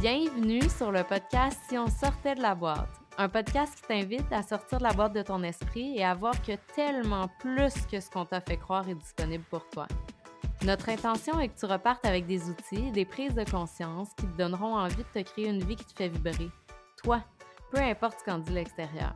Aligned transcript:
Bienvenue 0.00 0.62
sur 0.70 0.92
le 0.92 1.02
podcast 1.02 1.58
Si 1.68 1.76
on 1.76 1.88
sortait 1.88 2.36
de 2.36 2.40
la 2.40 2.54
boîte, 2.54 3.00
un 3.16 3.28
podcast 3.28 3.74
qui 3.74 3.82
t'invite 3.82 4.32
à 4.32 4.44
sortir 4.44 4.78
de 4.78 4.84
la 4.84 4.92
boîte 4.92 5.12
de 5.12 5.22
ton 5.22 5.42
esprit 5.42 5.98
et 5.98 6.04
à 6.04 6.14
voir 6.14 6.40
que 6.40 6.52
tellement 6.76 7.28
plus 7.40 7.72
que 7.90 7.98
ce 7.98 8.08
qu'on 8.08 8.24
t'a 8.24 8.40
fait 8.40 8.58
croire 8.58 8.88
est 8.88 8.94
disponible 8.94 9.42
pour 9.50 9.68
toi. 9.70 9.88
Notre 10.62 10.88
intention 10.90 11.40
est 11.40 11.48
que 11.48 11.58
tu 11.58 11.66
repartes 11.66 12.06
avec 12.06 12.28
des 12.28 12.48
outils, 12.48 12.92
des 12.92 13.04
prises 13.04 13.34
de 13.34 13.42
conscience 13.42 14.10
qui 14.16 14.26
te 14.26 14.36
donneront 14.36 14.76
envie 14.76 15.02
de 15.02 15.20
te 15.20 15.28
créer 15.28 15.48
une 15.48 15.64
vie 15.64 15.74
qui 15.74 15.86
te 15.86 15.94
fait 15.94 16.08
vibrer. 16.08 16.48
Toi, 17.02 17.24
peu 17.72 17.80
importe 17.80 18.20
ce 18.20 18.24
qu'en 18.24 18.38
dit 18.38 18.52
l'extérieur. 18.52 19.14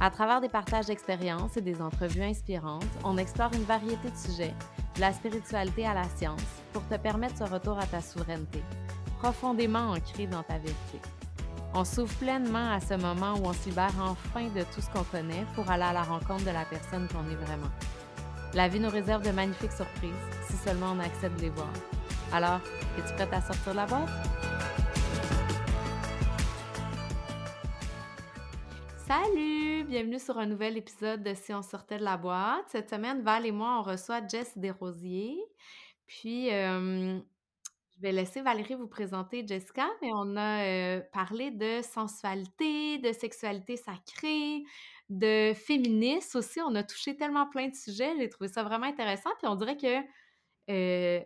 À 0.00 0.10
travers 0.10 0.42
des 0.42 0.50
partages 0.50 0.86
d'expériences 0.86 1.56
et 1.56 1.62
des 1.62 1.80
entrevues 1.80 2.24
inspirantes, 2.24 2.84
on 3.04 3.16
explore 3.16 3.54
une 3.54 3.64
variété 3.64 4.10
de 4.10 4.16
sujets, 4.16 4.54
de 4.96 5.00
la 5.00 5.14
spiritualité 5.14 5.86
à 5.86 5.94
la 5.94 6.04
science, 6.16 6.42
pour 6.74 6.86
te 6.88 6.96
permettre 6.96 7.38
ce 7.38 7.44
retour 7.44 7.78
à 7.78 7.86
ta 7.86 8.02
souveraineté, 8.02 8.60
profondément 9.24 9.92
ancré 9.92 10.26
dans 10.26 10.42
ta 10.42 10.58
vérité. 10.58 11.00
On 11.72 11.82
s'ouvre 11.82 12.14
pleinement 12.16 12.72
à 12.72 12.78
ce 12.78 12.92
moment 12.92 13.32
où 13.38 13.46
on 13.46 13.54
se 13.54 13.70
libère 13.70 13.94
enfin 13.98 14.48
de 14.50 14.62
tout 14.64 14.82
ce 14.82 14.90
qu'on 14.90 15.02
connaît 15.04 15.46
pour 15.54 15.70
aller 15.70 15.82
à 15.82 15.94
la 15.94 16.02
rencontre 16.02 16.44
de 16.44 16.50
la 16.50 16.66
personne 16.66 17.08
qu'on 17.08 17.26
est 17.30 17.34
vraiment. 17.34 17.70
La 18.52 18.68
vie 18.68 18.80
nous 18.80 18.90
réserve 18.90 19.24
de 19.24 19.30
magnifiques 19.30 19.72
surprises 19.72 20.12
si 20.46 20.58
seulement 20.58 20.92
on 20.92 20.98
accepte 20.98 21.36
de 21.36 21.44
les 21.44 21.48
voir. 21.48 21.72
Alors, 22.34 22.60
es-tu 22.98 23.14
prête 23.14 23.32
à 23.32 23.40
sortir 23.40 23.72
de 23.72 23.76
la 23.78 23.86
boîte? 23.86 24.10
Salut! 29.08 29.84
Bienvenue 29.84 30.18
sur 30.18 30.36
un 30.36 30.44
nouvel 30.44 30.76
épisode 30.76 31.22
de 31.22 31.32
Si 31.32 31.54
on 31.54 31.62
sortait 31.62 31.96
de 31.96 32.04
la 32.04 32.18
boîte. 32.18 32.66
Cette 32.66 32.90
semaine, 32.90 33.22
Val 33.22 33.46
et 33.46 33.52
moi, 33.52 33.78
on 33.80 33.90
reçoit 33.90 34.20
Jess 34.28 34.58
Desrosiers. 34.58 35.40
Puis, 36.06 36.52
euh, 36.52 37.20
je 37.96 38.02
vais 38.02 38.12
laisser 38.12 38.42
Valérie 38.42 38.74
vous 38.74 38.88
présenter 38.88 39.46
Jessica, 39.46 39.88
mais 40.02 40.10
on 40.12 40.36
a 40.36 40.64
euh, 40.64 41.00
parlé 41.12 41.50
de 41.50 41.80
sensualité, 41.82 42.98
de 42.98 43.12
sexualité 43.12 43.76
sacrée, 43.76 44.64
de 45.08 45.52
féminisme 45.54 46.38
aussi. 46.38 46.60
On 46.60 46.74
a 46.74 46.82
touché 46.82 47.16
tellement 47.16 47.48
plein 47.48 47.68
de 47.68 47.74
sujets. 47.74 48.12
J'ai 48.18 48.28
trouvé 48.28 48.48
ça 48.48 48.64
vraiment 48.64 48.86
intéressant. 48.86 49.30
Puis 49.38 49.46
on 49.46 49.54
dirait 49.54 49.76
que 49.76 50.00
euh, 50.70 51.22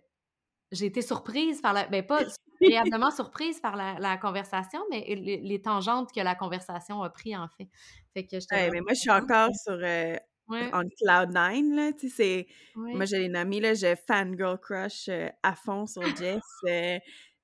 j'ai 0.73 0.87
été 0.87 1.01
surprise 1.01 1.63
par 1.63 1.73
la. 1.73 1.87
Ben, 1.87 2.05
pas 2.05 2.21
agréablement 2.61 3.11
surprise 3.11 3.61
par 3.61 3.77
la, 3.77 4.17
conversation, 4.19 4.81
mais 4.91 5.05
les, 5.15 5.63
tangentes 5.63 6.13
que 6.13 6.21
la 6.21 6.35
conversation 6.35 7.03
a 7.03 7.09
pris, 7.09 7.37
en 7.37 7.49
fait. 7.49 7.69
Fait 8.15 8.27
que 8.27 8.37
mais 8.71 8.81
moi, 8.81 8.93
je 8.95 9.01
suis 9.01 9.11
encore 9.11 9.51
sur. 9.55 9.79
Euh, 9.81 10.17
en 10.49 10.83
Cloud 10.89 11.33
9, 11.33 11.77
là, 11.77 11.93
tu 11.93 12.09
sais, 12.09 12.47
Moi, 12.75 13.05
je 13.05 13.17
l'ai 13.17 13.29
nommé, 13.29 13.61
là, 13.61 13.75
je 13.75 13.95
fangirl 14.07 14.59
crush 14.59 15.09
euh, 15.09 15.29
à 15.43 15.55
fond 15.55 15.87
sur 15.87 16.03
Jess. 16.17 16.43
Euh, 16.67 16.99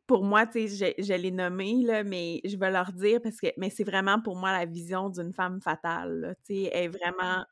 pour 0.07 0.25
moi, 0.25 0.47
tu 0.47 0.69
sais, 0.69 0.95
je, 0.99 1.15
l'ai 1.15 1.31
nommé, 1.31 1.83
là, 1.83 2.05
mais 2.05 2.41
je 2.45 2.57
vais 2.57 2.71
leur 2.71 2.93
dire 2.93 3.21
parce 3.23 3.41
que... 3.41 3.49
Mais 3.57 3.71
c'est 3.71 3.85
vraiment, 3.85 4.21
pour 4.21 4.37
moi, 4.37 4.53
la 4.53 4.67
vision 4.67 5.09
d'une 5.09 5.33
femme 5.33 5.61
fatale, 5.61 6.37
tu 6.47 6.55
sais. 6.55 6.71
Elle 6.73 6.85
est 6.85 6.89
vraiment 6.89 7.45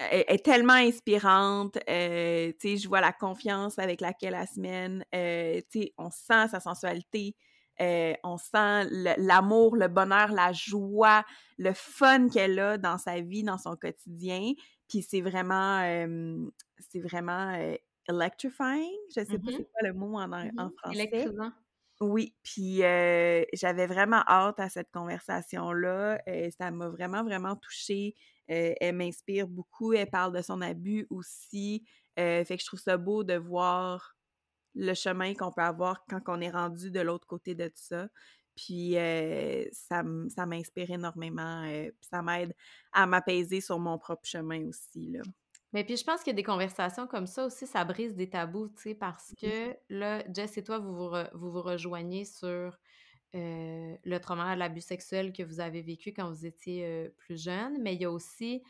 elle 0.00 0.24
est 0.28 0.44
tellement 0.44 0.74
inspirante. 0.74 1.76
Euh, 1.88 2.52
tu 2.60 2.68
sais, 2.68 2.76
je 2.76 2.86
vois 2.86 3.00
la 3.00 3.12
confiance 3.12 3.80
avec 3.80 4.00
laquelle 4.00 4.36
elle 4.40 4.46
se 4.46 4.60
mène. 4.60 5.04
Tu 5.12 5.80
sais, 5.80 5.92
on 5.98 6.08
sent 6.08 6.48
sa 6.52 6.60
sensualité. 6.60 7.34
Euh, 7.80 8.14
on 8.24 8.36
sent 8.36 8.88
l'amour, 9.18 9.76
le, 9.76 9.88
bonheur, 9.88 10.32
la 10.32 10.52
joie, 10.52 11.24
le 11.58 11.72
fun 11.72 12.28
qu'elle 12.28 12.58
a 12.58 12.78
dans 12.78 12.98
sa 12.98 13.20
vie, 13.20 13.42
dans 13.42 13.58
son 13.58 13.76
quotidien. 13.76 14.52
Puis 14.88 15.02
c'est 15.02 15.20
vraiment, 15.20 15.80
c'est 16.78 17.00
vraiment 17.00 17.52
electrifying. 18.08 18.96
Je 19.14 19.24
sais 19.24 19.38
pas 19.38 19.50
mm-hmm. 19.50 19.56
c'est 19.56 19.70
quoi 19.70 19.82
le 19.82 19.92
mot 19.92 20.18
en, 20.18 20.32
en 20.32 20.44
mm-hmm. 20.44 20.70
français. 20.78 21.26
Oui, 22.00 22.34
puis 22.42 22.78
j'avais 23.52 23.86
vraiment 23.86 24.22
hâte 24.26 24.60
à 24.60 24.68
cette 24.68 24.90
conversation-là. 24.90 26.20
ça 26.58 26.70
m'a 26.70 26.88
vraiment, 26.88 27.22
vraiment 27.22 27.56
touchée. 27.56 28.14
elle 28.46 28.96
m'inspire 28.96 29.46
beaucoup. 29.46 29.92
Elle 29.92 30.10
parle 30.10 30.34
de 30.34 30.42
son 30.42 30.60
abus 30.62 31.06
aussi. 31.10 31.84
fait 32.16 32.44
que 32.48 32.58
je 32.60 32.66
trouve 32.66 32.80
ça 32.80 32.96
beau 32.96 33.24
de 33.24 33.34
voir 33.34 34.17
le 34.78 34.94
chemin 34.94 35.34
qu'on 35.34 35.50
peut 35.50 35.62
avoir 35.62 36.04
quand 36.08 36.20
on 36.28 36.40
est 36.40 36.50
rendu 36.50 36.90
de 36.90 37.00
l'autre 37.00 37.26
côté 37.26 37.54
de 37.54 37.66
tout 37.66 37.74
ça. 37.74 38.08
Puis 38.56 38.94
ça, 39.72 40.02
ça 40.28 40.46
m'inspire 40.46 40.90
énormément. 40.90 41.64
ça 42.00 42.22
m'aide 42.22 42.54
à 42.92 43.06
m'apaiser 43.06 43.60
sur 43.60 43.78
mon 43.78 43.98
propre 43.98 44.26
chemin 44.26 44.66
aussi. 44.66 45.10
Là. 45.10 45.20
Mais 45.72 45.84
puis 45.84 45.96
je 45.96 46.04
pense 46.04 46.22
qu'il 46.22 46.30
y 46.30 46.34
a 46.34 46.36
des 46.36 46.42
conversations 46.42 47.06
comme 47.06 47.26
ça 47.26 47.44
aussi, 47.44 47.66
ça 47.66 47.84
brise 47.84 48.14
des 48.14 48.30
tabous, 48.30 48.68
tu 48.68 48.82
sais, 48.82 48.94
parce 48.94 49.34
que 49.38 49.76
là, 49.90 50.24
Jess 50.32 50.56
et 50.56 50.64
toi, 50.64 50.78
vous 50.78 50.96
vous, 50.96 51.10
vous, 51.34 51.62
rejoignez 51.62 52.24
sur 52.24 52.78
le 53.34 54.18
trauma, 54.18 54.56
l'abus 54.56 54.80
sexuel 54.80 55.32
que 55.32 55.42
vous 55.42 55.60
avez 55.60 55.82
vécu 55.82 56.12
quand 56.12 56.30
vous 56.30 56.46
étiez 56.46 57.10
plus 57.18 57.40
jeune, 57.40 57.82
mais 57.82 57.94
il 57.94 58.00
y 58.00 58.06
a 58.06 58.10
aussi, 58.10 58.62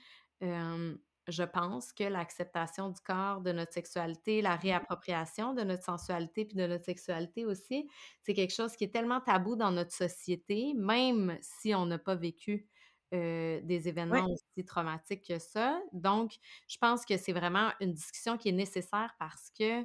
je 1.29 1.43
pense, 1.43 1.93
que 1.93 2.05
l'acceptation 2.05 2.89
du 2.91 3.01
corps, 3.01 3.41
de 3.41 3.53
notre 3.53 3.73
sexualité, 3.73 4.43
la 4.43 4.57
réappropriation 4.57 5.55
de 5.55 5.63
notre 5.63 5.85
sensualité 5.85 6.45
puis 6.45 6.57
de 6.57 6.67
notre 6.67 6.85
sexualité 6.85 7.45
aussi, 7.45 7.89
c'est 8.23 8.35
quelque 8.35 8.55
chose 8.55 8.75
qui 8.77 8.85
est 8.85 8.93
tellement 8.93 9.21
tabou 9.21 9.57
dans 9.57 9.71
notre 9.71 9.93
société, 9.93 10.75
même 10.75 11.39
si 11.41 11.75
on 11.75 11.87
n'a 11.87 11.99
pas 11.99 12.15
vécu 12.15 12.67
euh, 13.15 13.61
des 13.63 13.89
événements 13.89 14.27
aussi 14.27 14.65
traumatiques 14.67 15.27
que 15.29 15.39
ça. 15.39 15.81
Donc, 15.93 16.33
je 16.67 16.77
pense 16.79 17.07
que 17.07 17.17
c'est 17.17 17.33
vraiment 17.33 17.71
une 17.81 17.93
discussion 17.93 18.37
qui 18.37 18.51
est 18.51 18.53
nécessaire 18.53 19.15
parce 19.19 19.51
que, 19.59 19.83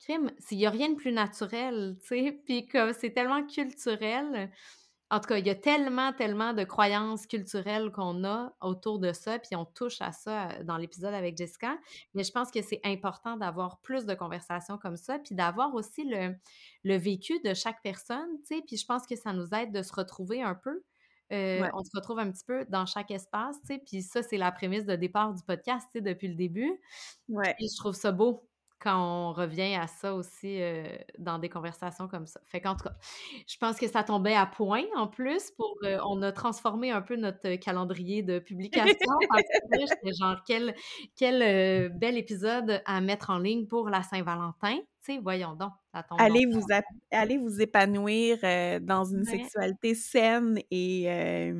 crime, 0.00 0.32
s'il 0.38 0.58
n'y 0.58 0.66
a 0.66 0.70
rien 0.70 0.90
de 0.90 0.94
plus 0.96 1.12
naturel, 1.12 1.96
tu 2.00 2.06
sais, 2.06 2.32
puis 2.46 2.66
que 2.66 2.92
c'est 2.92 3.10
tellement 3.10 3.46
culturel. 3.46 4.50
En 5.10 5.20
tout 5.20 5.28
cas, 5.28 5.38
il 5.38 5.46
y 5.46 5.50
a 5.50 5.54
tellement, 5.54 6.12
tellement 6.12 6.52
de 6.52 6.64
croyances 6.64 7.26
culturelles 7.26 7.90
qu'on 7.90 8.24
a 8.24 8.54
autour 8.60 8.98
de 8.98 9.12
ça, 9.12 9.38
puis 9.38 9.56
on 9.56 9.64
touche 9.64 10.00
à 10.00 10.12
ça 10.12 10.50
euh, 10.50 10.64
dans 10.64 10.76
l'épisode 10.76 11.14
avec 11.14 11.36
Jessica. 11.36 11.78
Mais 12.14 12.24
je 12.24 12.30
pense 12.32 12.50
que 12.50 12.60
c'est 12.60 12.80
important 12.84 13.36
d'avoir 13.36 13.80
plus 13.80 14.04
de 14.04 14.14
conversations 14.14 14.76
comme 14.76 14.96
ça, 14.96 15.18
puis 15.18 15.34
d'avoir 15.34 15.74
aussi 15.74 16.04
le, 16.04 16.34
le 16.84 16.96
vécu 16.96 17.40
de 17.44 17.54
chaque 17.54 17.82
personne, 17.82 18.28
tu 18.46 18.56
sais. 18.56 18.62
Puis 18.66 18.76
je 18.76 18.84
pense 18.84 19.06
que 19.06 19.16
ça 19.16 19.32
nous 19.32 19.48
aide 19.54 19.72
de 19.72 19.82
se 19.82 19.94
retrouver 19.94 20.42
un 20.42 20.54
peu. 20.54 20.82
Euh, 21.32 21.68
on 21.74 21.84
se 21.84 21.90
retrouve 21.94 22.18
un 22.18 22.30
petit 22.30 22.44
peu 22.44 22.64
dans 22.70 22.86
chaque 22.86 23.10
espace, 23.10 23.56
tu 23.60 23.74
sais, 23.74 23.82
puis 23.84 24.02
ça, 24.02 24.22
c'est 24.22 24.38
la 24.38 24.50
prémisse 24.50 24.86
de 24.86 24.96
départ 24.96 25.34
du 25.34 25.42
podcast, 25.42 25.86
tu 25.92 25.98
sais, 25.98 26.00
depuis 26.00 26.28
le 26.28 26.34
début. 26.34 26.80
Ouais. 27.28 27.54
je 27.60 27.76
trouve 27.76 27.94
ça 27.94 28.12
beau 28.12 28.47
quand 28.80 28.96
on 28.96 29.32
revient 29.32 29.74
à 29.74 29.86
ça 29.86 30.14
aussi 30.14 30.60
euh, 30.60 30.84
dans 31.18 31.38
des 31.38 31.48
conversations 31.48 32.08
comme 32.08 32.26
ça. 32.26 32.40
Fait 32.46 32.60
qu'en 32.60 32.76
tout 32.76 32.84
cas, 32.84 32.96
je 33.46 33.56
pense 33.58 33.78
que 33.78 33.88
ça 33.88 34.04
tombait 34.04 34.34
à 34.34 34.46
point 34.46 34.84
en 34.96 35.06
plus 35.06 35.50
pour... 35.52 35.76
Euh, 35.84 35.98
on 36.06 36.22
a 36.22 36.32
transformé 36.32 36.90
un 36.90 37.02
peu 37.02 37.16
notre 37.16 37.56
calendrier 37.56 38.22
de 38.22 38.38
publication 38.38 38.94
parce 39.30 39.90
que 40.02 40.12
genre, 40.18 40.36
quel, 40.46 40.74
quel 41.16 41.90
bel 41.98 42.16
épisode 42.16 42.82
à 42.84 43.00
mettre 43.00 43.30
en 43.30 43.38
ligne 43.38 43.66
pour 43.66 43.88
la 43.88 44.02
Saint-Valentin 44.02 44.78
voyons 45.16 45.54
donc, 45.54 45.72
allez 46.18 46.46
vous, 46.46 46.66
allez 47.10 47.38
vous 47.38 47.60
épanouir 47.62 48.38
euh, 48.42 48.78
dans 48.80 49.04
une 49.04 49.24
sexualité 49.24 49.94
saine 49.94 50.58
et 50.70 51.52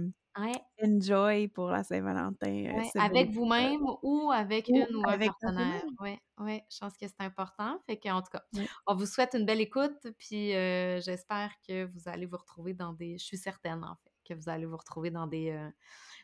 enjoy 0.83 1.49
pour 1.49 1.69
la 1.69 1.83
Saint-Valentin. 1.83 2.67
Euh, 2.67 3.01
avec 3.01 3.31
vous-même 3.31 3.83
ou 4.03 4.31
avec 4.31 4.69
une 4.69 4.95
ou 4.95 5.03
un 5.09 5.19
partenaire? 5.19 5.83
Oui, 6.01 6.19
ouais, 6.39 6.65
je 6.71 6.79
pense 6.79 6.97
que 6.97 7.07
c'est 7.07 7.21
important. 7.21 7.79
Fait 7.87 7.99
qu'en 7.99 8.23
tout 8.23 8.31
cas, 8.33 8.43
on 8.87 8.95
vous 8.95 9.07
souhaite 9.07 9.35
une 9.35 9.45
belle 9.45 9.61
écoute, 9.61 10.07
puis 10.19 10.55
euh, 10.55 11.01
j'espère 11.01 11.51
que 11.67 11.85
vous 11.87 12.09
allez 12.09 12.27
vous 12.27 12.37
retrouver 12.37 12.75
dans 12.75 12.93
des. 12.93 13.19
Je 13.19 13.25
suis 13.25 13.39
certaine, 13.39 13.85
en 13.85 13.97
fait, 13.97 14.13
que 14.25 14.35
vous 14.39 14.49
allez 14.49 14.67
vous 14.67 14.77
retrouver 14.77 15.11
dans 15.11 15.27
des, 15.27 15.57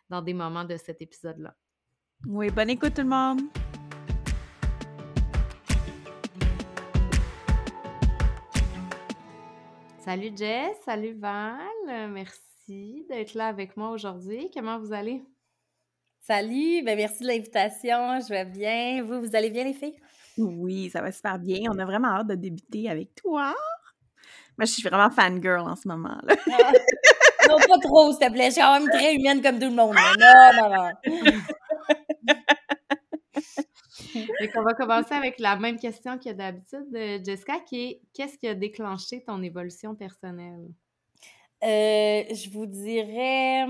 dans 0.09 0.23
des 0.23 0.35
moments 0.35 0.65
de 0.65 0.77
cet 0.77 1.03
épisode-là. 1.03 1.55
Oui, 2.27 2.51
bonne 2.51 2.71
écoute 2.71 2.95
tout 2.95 3.03
le 3.03 3.09
monde! 3.09 3.41
Salut 10.05 10.33
Jess, 10.37 10.77
salut 10.85 11.15
Val, 11.15 12.11
merci 12.11 12.54
d'être 12.69 13.35
là 13.35 13.49
avec 13.49 13.77
moi 13.77 13.91
aujourd'hui. 13.91 14.51
Comment 14.55 14.79
vous 14.79 14.93
allez? 14.93 15.23
Salut, 16.21 16.83
ben 16.83 16.97
merci 16.97 17.23
de 17.23 17.29
l'invitation, 17.29 18.19
je 18.21 18.29
vais 18.31 18.47
bien. 18.47 19.03
Vous, 19.03 19.21
vous 19.21 19.37
allez 19.37 19.51
bien 19.51 19.65
les 19.65 19.75
filles? 19.75 20.01
Oui, 20.39 20.89
ça 20.91 21.03
va 21.03 21.13
super 21.13 21.39
bien. 21.39 21.71
On 21.71 21.79
a 21.79 21.85
vraiment 21.85 22.09
hâte 22.09 22.29
de 22.29 22.35
débuter 22.35 22.89
avec 22.89 23.15
toi. 23.15 23.55
Moi, 24.57 24.65
je 24.65 24.73
suis 24.73 24.83
vraiment 24.83 25.11
fangirl 25.11 25.69
en 25.69 25.77
ce 25.77 25.87
moment. 25.87 26.17
Là. 26.23 26.35
Ah. 26.51 26.73
non, 27.49 27.57
pas 27.59 27.79
trop, 27.79 28.11
s'il 28.13 28.27
te 28.27 28.33
plaît. 28.33 28.47
Je 28.47 28.53
suis 28.53 28.63
quand 28.63 28.81
même 28.81 28.89
très 28.89 29.15
humaine 29.15 29.43
comme 29.43 29.59
tout 29.59 29.69
le 29.69 29.75
monde. 29.75 29.95
Non, 30.19 30.51
non, 30.63 30.71
non. 30.75 30.91
on 34.57 34.63
va 34.63 34.75
commencer 34.75 35.15
avec 35.15 35.39
la 35.41 35.57
même 35.57 35.79
question 35.79 36.19
que 36.19 36.33
d'habitude, 36.33 36.87
Jessica, 37.25 37.61
qui 37.61 37.83
est 37.83 38.01
qu'est-ce 38.15 38.39
qui 38.39 38.49
a 38.49 38.55
déclenché 38.55 39.23
ton 39.23 39.43
évolution 39.43 39.95
personnelle? 39.95 40.69
Euh, 41.65 42.25
je 42.35 42.51
vous 42.51 42.67
dirais. 42.67 43.67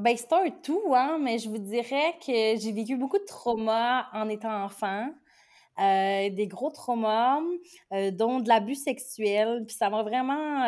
Ben, 0.00 0.16
c'est 0.16 0.32
un 0.32 0.50
tout, 0.50 0.92
hein, 0.94 1.18
mais 1.20 1.38
je 1.38 1.48
vous 1.48 1.58
dirais 1.58 2.16
que 2.26 2.56
j'ai 2.60 2.72
vécu 2.72 2.96
beaucoup 2.96 3.18
de 3.18 3.24
traumas 3.24 4.06
en 4.12 4.28
étant 4.28 4.64
enfant. 4.64 5.08
euh, 5.80 6.30
des 6.30 6.48
gros 6.48 6.70
traumas, 6.70 7.40
euh, 7.94 8.10
dont 8.12 8.40
de 8.40 8.48
l'abus 8.48 8.76
sexuel. 8.76 9.64
Puis 9.66 9.76
ça 9.76 9.90
m'a 9.90 10.02
vraiment 10.04 10.66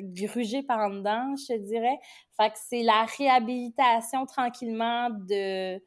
grugé 0.00 0.62
par 0.64 0.80
en 0.80 0.90
dedans, 0.90 1.34
je 1.36 1.56
dirais. 1.58 1.98
Fait 2.38 2.50
que 2.50 2.58
c'est 2.58 2.82
la 2.84 3.06
réhabilitation 3.18 4.26
tranquillement 4.26 5.10
de, 5.10 5.78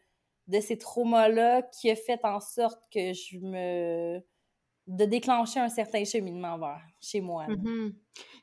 de 0.48 0.62
ces 0.62 0.78
traumas-là 0.80 1.64
qui 1.64 1.92
a 1.92 1.96
fait 1.98 2.22
en 2.26 2.40
sorte 2.42 2.82
que 2.94 3.14
je 3.14 3.40
me 3.40 4.22
de 4.88 5.06
déclencher 5.06 5.60
un 5.60 5.70
certain 5.70 6.04
cheminement 6.04 6.58
vers 6.58 6.82
chez 7.00 7.22
moi. 7.22 7.48
Mm-hmm. 7.48 7.94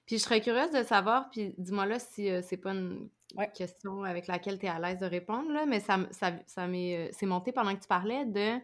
Puis 0.07 0.19
je 0.19 0.23
serais 0.23 0.41
curieuse 0.41 0.71
de 0.71 0.83
savoir, 0.83 1.29
puis 1.31 1.55
dis-moi 1.59 1.87
là 1.87 1.99
si 1.99 2.29
c'est 2.43 2.57
pas 2.57 2.73
une 2.73 3.09
question 3.55 4.03
avec 4.03 4.27
laquelle 4.27 4.59
tu 4.59 4.67
es 4.67 4.69
à 4.69 4.79
l'aise 4.79 4.99
de 4.99 5.07
répondre, 5.07 5.53
là, 5.53 5.67
mais 5.67 5.81
ça, 5.81 5.99
ça, 6.11 6.33
ça 6.47 6.67
m'est, 6.67 7.11
c'est 7.13 7.27
monté 7.27 7.53
pendant 7.53 7.75
que 7.75 7.81
tu 7.81 7.87
parlais 7.87 8.25
de 8.25 8.59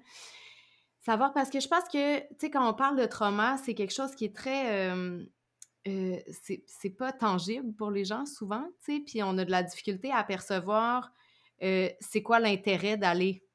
Savoir, 1.06 1.32
parce 1.32 1.50
que 1.50 1.61
je 1.61 1.69
pense 1.69 1.84
que, 1.84 2.19
tu 2.19 2.26
sais, 2.40 2.50
quand 2.50 2.69
on 2.69 2.75
parle 2.75 2.99
de 2.99 3.06
trauma, 3.06 3.58
c'est 3.58 3.75
quelque 3.75 3.94
chose 3.94 4.17
qui 4.17 4.25
est 4.25 4.34
très. 4.34 4.90
Euh, 4.90 5.25
euh, 5.87 6.17
c'est 6.67 6.90
pas 6.90 7.12
tangible 7.12 7.72
pour 7.75 7.93
les 7.93 8.05
gens 8.05 8.26
souvent, 8.26 8.64
tu 8.84 8.96
sais, 8.96 9.02
puis 9.06 9.22
on 9.22 9.38
a 9.38 9.44
de 9.44 9.50
la 9.52 9.62
difficulté 9.62 10.11
à 10.11 10.25
percevoir 10.25 11.12
euh, 11.62 11.88
c'est 12.00 12.22
quoi 12.22 12.40
l'intérêt 12.40 12.96
d'aller 12.96 13.45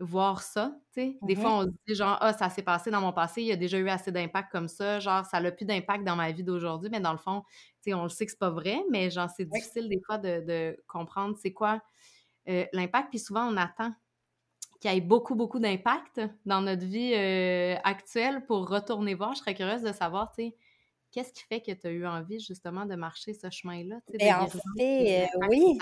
voir 0.00 0.42
ça, 0.42 0.76
tu 0.92 1.00
sais. 1.00 1.18
Des 1.22 1.34
fois, 1.34 1.50
mm-hmm. 1.50 1.54
on 1.54 1.62
se 1.64 1.76
dit 1.88 1.94
genre, 1.94 2.16
ah, 2.20 2.32
ça 2.32 2.48
s'est 2.50 2.62
passé 2.62 2.90
dans 2.90 3.00
mon 3.00 3.12
passé, 3.12 3.42
il 3.42 3.48
y 3.48 3.52
a 3.52 3.56
déjà 3.56 3.78
eu 3.78 3.88
assez 3.88 4.12
d'impact 4.12 4.52
comme 4.52 4.68
ça, 4.68 5.00
genre, 5.00 5.24
ça 5.24 5.40
n'a 5.40 5.50
plus 5.50 5.64
d'impact 5.64 6.04
dans 6.04 6.16
ma 6.16 6.30
vie 6.30 6.44
d'aujourd'hui, 6.44 6.88
mais 6.90 7.00
dans 7.00 7.12
le 7.12 7.18
fond, 7.18 7.42
tu 7.82 7.90
sais, 7.90 7.94
on 7.94 8.04
le 8.04 8.08
sait 8.08 8.26
que 8.26 8.32
c'est 8.32 8.38
pas 8.38 8.50
vrai, 8.50 8.78
mais 8.90 9.10
genre, 9.10 9.28
c'est 9.36 9.44
difficile 9.44 9.88
des 9.88 10.00
fois 10.06 10.18
de, 10.18 10.44
de 10.46 10.76
comprendre 10.86 11.36
c'est 11.40 11.52
quoi 11.52 11.80
l'impact, 12.72 13.10
puis 13.10 13.18
souvent, 13.18 13.46
on 13.46 13.58
attend 13.58 13.92
qui 14.80 14.88
ait 14.88 15.00
beaucoup, 15.00 15.34
beaucoup 15.34 15.58
d'impact 15.58 16.20
dans 16.46 16.60
notre 16.60 16.84
vie 16.84 17.12
euh, 17.14 17.76
actuelle 17.84 18.44
pour 18.46 18.68
retourner 18.68 19.14
voir. 19.14 19.34
Je 19.34 19.40
serais 19.40 19.54
curieuse 19.54 19.82
de 19.82 19.92
savoir, 19.92 20.30
tu 20.32 20.42
sais, 20.42 20.56
qu'est-ce 21.10 21.32
qui 21.32 21.42
fait 21.42 21.60
que 21.60 21.72
tu 21.72 21.86
as 21.86 21.90
eu 21.90 22.06
envie 22.06 22.38
justement 22.38 22.86
de 22.86 22.94
marcher 22.94 23.34
ce 23.34 23.50
chemin-là? 23.50 23.96
Et 24.12 24.18
ben, 24.18 24.36
en 24.36 24.46
fait, 24.46 25.24
euh, 25.24 25.46
oui. 25.48 25.78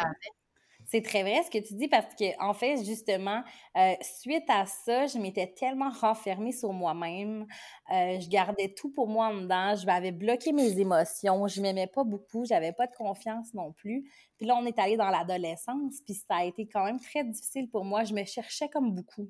C'est 0.89 1.03
très 1.03 1.23
vrai 1.23 1.43
ce 1.43 1.51
que 1.51 1.59
tu 1.59 1.75
dis 1.75 1.89
parce 1.89 2.15
que, 2.15 2.25
en 2.41 2.55
fait, 2.55 2.85
justement, 2.85 3.43
euh, 3.77 3.95
suite 4.03 4.45
à 4.49 4.67
ça, 4.67 5.07
je 5.07 5.19
m'étais 5.19 5.49
tellement 5.49 5.91
renfermée 5.91 6.53
sur 6.53 6.73
moi-même. 6.73 7.47
Euh, 7.93 8.21
je 8.21 8.29
gardais 8.29 8.73
tout 8.73 8.91
pour 8.93 9.09
moi 9.09 9.27
en 9.27 9.35
dedans. 9.43 9.75
Je 9.75 9.85
m'avais 9.85 10.13
bloqué 10.13 10.53
mes 10.53 10.79
émotions. 10.79 11.49
Je 11.49 11.61
m'aimais 11.61 11.89
pas 11.89 12.05
beaucoup. 12.05 12.45
J'avais 12.45 12.73
pas 12.73 12.87
de 12.87 12.95
confiance 12.95 13.53
non 13.55 13.73
plus. 13.73 14.09
Puis 14.37 14.47
là, 14.47 14.57
on 14.57 14.65
est 14.65 14.79
allé 14.79 14.97
dans 14.97 15.11
l'adolescence. 15.11 16.01
Puis 16.05 16.15
ça 16.15 16.37
a 16.37 16.45
été 16.45 16.69
quand 16.69 16.85
même 16.85 17.01
très 17.01 17.25
difficile 17.25 17.69
pour 17.69 17.85
moi. 17.85 18.05
Je 18.05 18.15
me 18.15 18.25
cherchais 18.25 18.69
comme 18.69 18.93
beaucoup 18.95 19.29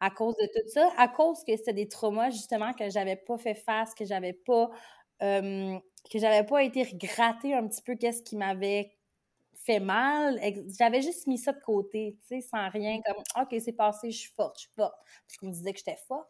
à 0.00 0.10
cause 0.10 0.34
de 0.36 0.46
tout 0.46 0.68
ça, 0.68 0.90
à 0.98 1.08
cause 1.08 1.38
que 1.46 1.56
c'était 1.56 1.72
des 1.72 1.88
traumas 1.88 2.30
justement 2.30 2.72
que 2.74 2.90
j'avais 2.90 3.16
pas 3.16 3.38
fait 3.38 3.54
face, 3.54 3.94
que 3.94 4.04
j'avais 4.04 4.32
pas 4.34 4.70
euh, 5.22 5.78
que 6.10 6.18
j'avais 6.18 6.44
pas 6.44 6.62
été 6.62 6.84
gratter 6.96 7.54
un 7.54 7.66
petit 7.66 7.82
peu 7.82 7.94
qu'est-ce 7.96 8.22
qui 8.22 8.36
m'avait 8.36 8.92
fait 9.64 9.80
mal. 9.80 10.40
J'avais 10.78 11.02
juste 11.02 11.26
mis 11.26 11.38
ça 11.38 11.52
de 11.52 11.60
côté, 11.60 12.16
tu 12.20 12.26
sais, 12.26 12.40
sans 12.40 12.68
rien, 12.68 13.00
comme 13.04 13.22
OK, 13.42 13.54
c'est 13.60 13.72
passé, 13.72 14.10
je 14.10 14.18
suis 14.18 14.32
forte, 14.32 14.56
je 14.56 14.62
suis 14.62 14.74
forte. 14.76 14.94
Parce 15.26 15.36
qu'on 15.38 15.46
me 15.46 15.52
disait 15.52 15.72
que 15.72 15.78
j'étais 15.78 15.98
forte. 16.06 16.28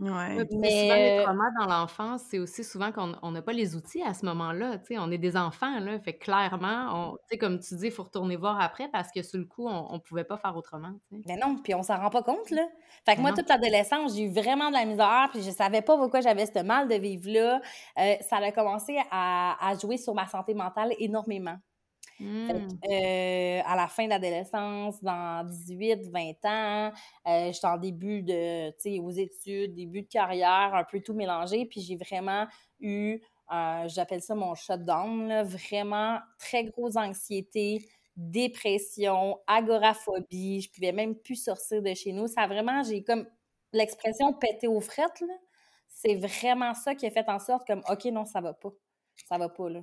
Ouais. 0.00 0.44
Mais 0.50 0.70
souvent, 0.70 0.94
les 0.96 1.22
traumas 1.22 1.50
dans 1.60 1.66
l'enfance, 1.66 2.22
c'est 2.28 2.40
aussi 2.40 2.64
souvent 2.64 2.90
qu'on 2.90 3.30
n'a 3.30 3.42
pas 3.42 3.52
les 3.52 3.76
outils 3.76 4.02
à 4.02 4.12
ce 4.12 4.26
moment-là. 4.26 4.78
Tu 4.78 4.86
sais, 4.86 4.98
on 4.98 5.08
est 5.10 5.18
des 5.18 5.36
enfants, 5.36 5.78
là. 5.78 6.00
Fait 6.00 6.18
clairement, 6.18 7.12
tu 7.12 7.18
sais, 7.30 7.38
comme 7.38 7.60
tu 7.60 7.76
dis, 7.76 7.86
il 7.86 7.92
faut 7.92 8.02
retourner 8.02 8.34
voir 8.34 8.60
après 8.60 8.88
parce 8.88 9.12
que 9.12 9.22
sur 9.22 9.38
le 9.38 9.44
coup, 9.44 9.68
on 9.68 9.92
ne 9.92 9.98
pouvait 9.98 10.24
pas 10.24 10.36
faire 10.36 10.56
autrement. 10.56 10.94
Mais 11.12 11.36
non, 11.36 11.56
puis 11.58 11.74
on 11.74 11.82
s'en 11.84 11.98
rend 11.98 12.10
pas 12.10 12.24
compte, 12.24 12.50
là. 12.50 12.66
Fait 13.06 13.14
que 13.14 13.20
moi, 13.20 13.32
toute 13.32 13.48
l'adolescence, 13.48 14.16
j'ai 14.16 14.24
eu 14.24 14.32
vraiment 14.32 14.68
de 14.68 14.74
la 14.74 14.84
misère, 14.84 15.28
puis 15.30 15.42
je 15.42 15.50
savais 15.50 15.82
pas 15.82 15.96
pourquoi 15.96 16.20
j'avais 16.20 16.46
ce 16.46 16.62
mal 16.62 16.88
de 16.88 16.96
vivre-là. 16.96 17.60
Euh, 17.98 18.14
ça 18.28 18.38
a 18.38 18.50
commencé 18.50 18.98
à, 19.12 19.56
à 19.64 19.78
jouer 19.78 19.96
sur 19.96 20.14
ma 20.14 20.26
santé 20.26 20.54
mentale 20.54 20.92
énormément. 20.98 21.56
Mmh. 22.24 22.68
Euh, 22.90 23.60
à 23.66 23.76
la 23.76 23.86
fin 23.86 24.04
de 24.04 24.08
l'adolescence, 24.08 25.02
dans 25.02 25.46
18, 25.46 26.08
20 26.10 26.32
ans, 26.44 26.92
euh, 27.26 27.52
j'étais 27.52 27.66
en 27.66 27.76
début 27.76 28.22
de, 28.22 28.70
tu 28.70 28.94
sais, 28.94 28.98
aux 28.98 29.10
études, 29.10 29.74
début 29.74 30.02
de 30.02 30.08
carrière, 30.08 30.70
un 30.74 30.84
peu 30.84 31.00
tout 31.00 31.12
mélangé, 31.12 31.66
puis 31.66 31.82
j'ai 31.82 31.96
vraiment 31.96 32.46
eu, 32.80 33.20
euh, 33.52 33.88
j'appelle 33.88 34.22
ça 34.22 34.34
mon 34.34 34.54
shutdown, 34.54 35.28
là, 35.28 35.42
vraiment 35.42 36.18
très 36.38 36.64
grosse 36.64 36.96
anxiété, 36.96 37.86
dépression, 38.16 39.38
agoraphobie, 39.46 40.62
je 40.62 40.72
pouvais 40.72 40.92
même 40.92 41.14
plus 41.16 41.36
sortir 41.36 41.82
de 41.82 41.92
chez 41.92 42.12
nous. 42.12 42.26
Ça 42.26 42.46
vraiment, 42.46 42.82
j'ai 42.82 43.02
comme 43.04 43.26
l'expression 43.72 44.32
pété 44.32 44.66
aux 44.66 44.80
frettes, 44.80 45.20
là. 45.20 45.34
C'est 45.88 46.14
vraiment 46.16 46.74
ça 46.74 46.94
qui 46.94 47.06
a 47.06 47.10
fait 47.10 47.28
en 47.28 47.38
sorte 47.38 47.66
comme, 47.66 47.82
OK, 47.88 48.04
non, 48.06 48.24
ça 48.24 48.40
va 48.40 48.54
pas. 48.54 48.70
Ça 49.28 49.38
va 49.38 49.48
pas, 49.48 49.68
là. 49.68 49.80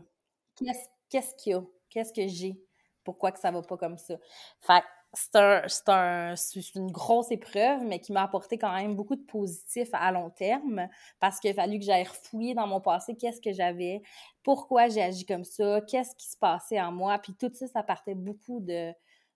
Qu'est-ce 1.10 1.36
qu'il 1.36 1.54
y 1.54 1.56
a? 1.56 1.64
Qu'est-ce 1.92 2.14
que 2.14 2.28
j'ai? 2.28 2.60
Pourquoi 3.04 3.32
que 3.32 3.40
ça 3.40 3.52
va 3.52 3.62
pas 3.62 3.78
comme 3.78 3.98
ça? 3.98 4.16
Fait 4.60 4.84
c'est 5.14 6.76
une 6.76 6.92
grosse 6.92 7.32
épreuve, 7.32 7.84
mais 7.84 8.00
qui 8.00 8.14
m'a 8.14 8.24
apporté 8.24 8.58
quand 8.58 8.74
même 8.74 8.96
beaucoup 8.96 9.18
de 9.18 9.24
positifs 9.24 9.90
à 9.92 10.12
long 10.12 10.30
terme 10.30 10.88
parce 11.20 11.40
qu'il 11.40 11.52
a 11.52 11.54
fallu 11.54 11.80
que 11.80 11.86
j'aille 11.86 12.06
refouiller 12.06 12.54
dans 12.54 12.68
mon 12.68 12.80
passé 12.80 13.16
qu'est-ce 13.16 13.42
que 13.42 13.52
j'avais, 13.52 14.02
pourquoi 14.42 14.88
j'ai 14.88 15.02
agi 15.02 15.26
comme 15.26 15.44
ça, 15.44 15.82
qu'est-ce 15.82 16.16
qui 16.16 16.28
se 16.28 16.38
passait 16.38 16.80
en 16.80 16.94
moi. 16.94 17.20
Puis 17.20 17.34
tout 17.34 17.52
ça, 17.54 17.68
ça 17.68 17.84
partait 17.84 18.16
beaucoup 18.16 18.62
de, 18.62 18.94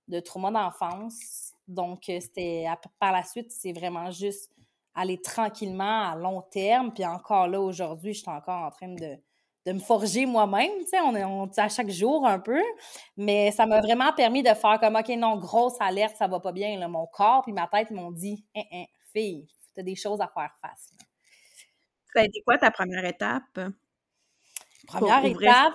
de 0.07 0.19
trauma 0.21 0.49
d'enfance. 0.49 1.51
Donc, 1.67 2.07
euh, 2.09 2.19
c'était 2.21 2.67
par 2.99 3.11
la 3.11 3.23
suite, 3.23 3.51
c'est 3.51 3.73
vraiment 3.73 4.11
juste 4.11 4.51
aller 4.93 5.19
tranquillement 5.19 6.09
à 6.09 6.15
long 6.15 6.41
terme. 6.41 6.93
Puis 6.93 7.05
encore 7.05 7.47
là, 7.47 7.59
aujourd'hui, 7.59 8.13
je 8.13 8.21
suis 8.21 8.31
encore 8.31 8.63
en 8.63 8.69
train 8.69 8.87
de, 8.87 9.17
de 9.65 9.71
me 9.73 9.79
forger 9.79 10.25
moi-même, 10.25 10.71
tu 10.81 10.89
sais, 10.89 10.99
on, 10.99 11.15
on, 11.15 11.49
à 11.57 11.69
chaque 11.69 11.89
jour 11.89 12.25
un 12.27 12.39
peu, 12.39 12.61
mais 13.17 13.51
ça 13.51 13.65
m'a 13.65 13.81
vraiment 13.81 14.13
permis 14.13 14.43
de 14.43 14.53
faire 14.53 14.79
comme, 14.79 14.95
OK, 14.95 15.09
non, 15.17 15.37
grosse 15.37 15.79
alerte, 15.79 16.15
ça 16.17 16.27
va 16.27 16.39
pas 16.39 16.51
bien, 16.51 16.77
là. 16.77 16.87
mon 16.87 17.07
corps 17.07 17.41
puis 17.41 17.53
ma 17.53 17.67
tête 17.67 17.89
m'ont 17.91 18.11
dit, 18.11 18.45
hein, 18.55 18.61
hein, 18.71 18.85
fille, 19.11 19.47
t'as 19.73 19.81
des 19.81 19.95
choses 19.95 20.21
à 20.21 20.27
faire 20.27 20.51
face. 20.61 20.91
Ça 22.13 22.21
a 22.21 22.23
été 22.23 22.41
quoi 22.45 22.57
ta 22.57 22.71
première 22.71 23.05
étape? 23.05 23.59
Première 24.87 25.25
étape, 25.25 25.73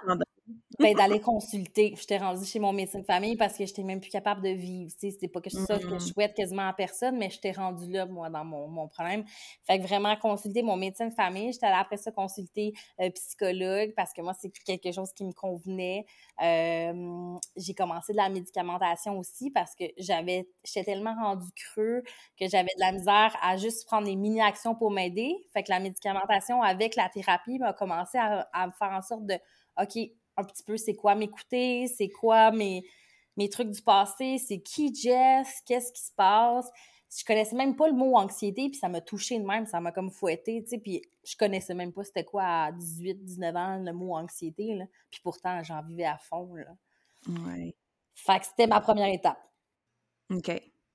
ben, 0.79 0.95
d'aller 0.95 1.21
consulter. 1.21 1.95
J'étais 1.99 2.17
rendue 2.17 2.45
chez 2.45 2.59
mon 2.59 2.73
médecin 2.73 3.01
de 3.01 3.05
famille 3.05 3.37
parce 3.37 3.57
que 3.57 3.67
j'étais 3.67 3.83
même 3.83 4.01
plus 4.01 4.11
capable 4.11 4.43
de 4.43 4.51
vivre. 4.51 4.91
C'était 4.99 5.29
pas 5.29 5.41
que 5.41 5.51
ça 5.51 5.79
que 5.79 5.89
je 5.89 5.95
mm. 5.95 6.01
souhaite 6.01 6.35
quasiment 6.35 6.69
à 6.69 6.73
personne, 6.73 7.19
mais 7.19 7.29
j'étais 7.29 7.53
rendue 7.53 7.91
là, 7.91 8.07
moi, 8.07 8.31
dans 8.31 8.45
mon, 8.45 8.69
mon, 8.69 8.89
problème. 8.89 9.25
Fait 9.67 9.79
que 9.79 9.87
vraiment 9.87 10.17
consulter 10.17 10.63
mon 10.63 10.77
médecin 10.77 11.09
de 11.09 11.15
famille. 11.15 11.53
J'étais 11.53 11.67
allée 11.67 11.77
après 11.79 11.97
ça 11.97 12.13
consulter 12.13 12.73
un 12.99 13.11
psychologue 13.11 13.93
parce 13.95 14.13
que 14.13 14.23
moi, 14.23 14.33
c'est 14.41 14.51
quelque 14.65 14.93
chose 14.93 15.13
qui 15.13 15.25
me 15.25 15.33
convenait. 15.33 16.07
Euh, 16.43 17.37
j'ai 17.57 17.75
commencé 17.75 18.13
de 18.13 18.17
la 18.17 18.31
médicamentation 18.31 19.19
aussi 19.19 19.51
parce 19.51 19.75
que 19.75 19.85
j'avais, 19.99 20.49
j'étais 20.65 20.85
tellement 20.85 21.15
rendue 21.15 21.51
creux 21.55 22.03
que 22.39 22.49
j'avais 22.49 22.71
de 22.77 22.81
la 22.81 22.93
misère 22.93 23.37
à 23.43 23.57
juste 23.57 23.87
prendre 23.87 24.07
des 24.07 24.17
mini-actions 24.17 24.75
pour 24.75 24.91
m'aider. 24.91 25.35
Fait 25.53 25.63
que 25.63 25.71
la 25.71 25.81
médicamentation 25.81 26.63
avec 26.63 26.97
la 26.97 27.09
thérapie 27.09 27.59
m'a 27.59 27.75
commencé 27.75 28.17
à, 28.17 28.49
à 28.53 28.67
me 28.67 28.73
faire 28.73 28.93
en 28.93 29.03
sorte 29.03 29.27
de, 29.27 29.35
OK, 29.81 29.99
un 30.41 30.45
petit 30.45 30.63
peu 30.63 30.77
c'est 30.77 30.95
quoi 30.95 31.15
m'écouter, 31.15 31.87
c'est 31.87 32.11
quoi 32.11 32.51
mes, 32.51 32.85
mes 33.37 33.49
trucs 33.49 33.71
du 33.71 33.83
passé, 33.83 34.39
c'est 34.39 34.61
qui 34.61 34.95
Jess, 34.95 35.63
qu'est-ce 35.67 35.93
qui 35.93 36.03
se 36.03 36.13
passe? 36.17 36.69
Je 37.17 37.25
connaissais 37.25 37.57
même 37.57 37.75
pas 37.75 37.89
le 37.89 37.95
mot 37.95 38.17
anxiété, 38.17 38.69
puis 38.69 38.79
ça 38.79 38.89
m'a 38.89 39.01
touché 39.01 39.39
de 39.39 39.45
même, 39.45 39.67
ça 39.67 39.81
m'a 39.81 39.91
comme 39.91 40.11
fouetté, 40.11 40.63
tu 40.63 40.71
sais, 40.71 40.79
puis 40.79 41.03
je 41.25 41.37
connaissais 41.37 41.75
même 41.75 41.93
pas 41.93 42.05
c'était 42.05 42.25
quoi 42.25 42.45
à 42.45 42.73
18, 42.73 43.25
19 43.25 43.57
ans 43.57 43.79
le 43.79 43.93
mot 43.93 44.15
anxiété, 44.15 44.75
là. 44.75 44.85
Puis 45.11 45.21
pourtant, 45.23 45.63
j'en 45.65 45.83
vivais 45.83 46.05
à 46.05 46.19
fond, 46.19 46.55
là. 46.55 46.77
Ouais. 47.29 47.75
Fait 48.15 48.39
que 48.39 48.47
c'était 48.47 48.67
ma 48.67 48.81
première 48.81 49.13
étape. 49.13 49.41
OK. 50.31 50.51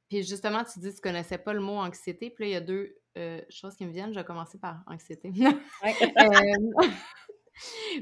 Puis 0.10 0.24
justement, 0.24 0.64
tu 0.64 0.80
dis 0.80 0.90
que 0.90 0.96
tu 0.96 1.02
connaissais 1.02 1.38
pas 1.38 1.54
le 1.54 1.60
mot 1.60 1.78
anxiété, 1.78 2.30
puis 2.30 2.46
là, 2.46 2.50
il 2.50 2.54
y 2.54 2.56
a 2.56 2.62
deux 2.62 2.96
euh, 3.18 3.42
choses 3.50 3.76
qui 3.76 3.86
me 3.86 3.92
viennent. 3.92 4.14
Je 4.14 4.20
vais 4.20 4.26
commencer 4.26 4.58
par 4.58 4.84
anxiété. 4.88 5.32
Euh, 5.84 6.88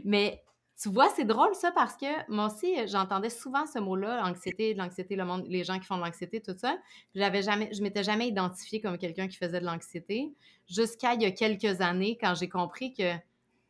mais 0.03 0.43
tu 0.83 0.89
vois, 0.89 1.07
c'est 1.15 1.23
drôle 1.23 1.55
ça 1.55 1.71
parce 1.71 1.95
que 1.95 2.29
moi 2.29 2.47
aussi, 2.47 2.75
j'entendais 2.89 3.29
souvent 3.29 3.65
ce 3.65 3.79
mot-là, 3.79 4.21
anxiété, 4.25 4.73
de 4.73 4.79
l'anxiété, 4.79 5.15
le 5.15 5.23
monde, 5.23 5.45
les 5.47 5.63
gens 5.63 5.79
qui 5.79 5.85
font 5.85 5.95
de 5.95 6.01
l'anxiété, 6.01 6.41
tout 6.41 6.57
ça. 6.57 6.75
J'avais 7.15 7.41
jamais, 7.41 7.69
je 7.73 7.81
m'étais 7.81 8.03
jamais 8.03 8.27
identifiée 8.27 8.81
comme 8.81 8.97
quelqu'un 8.97 9.29
qui 9.29 9.37
faisait 9.37 9.61
de 9.61 9.65
l'anxiété 9.65 10.33
jusqu'à 10.69 11.13
il 11.13 11.21
y 11.21 11.25
a 11.25 11.31
quelques 11.31 11.79
années 11.79 12.17
quand 12.19 12.35
j'ai 12.35 12.49
compris 12.49 12.93
que 12.93 13.13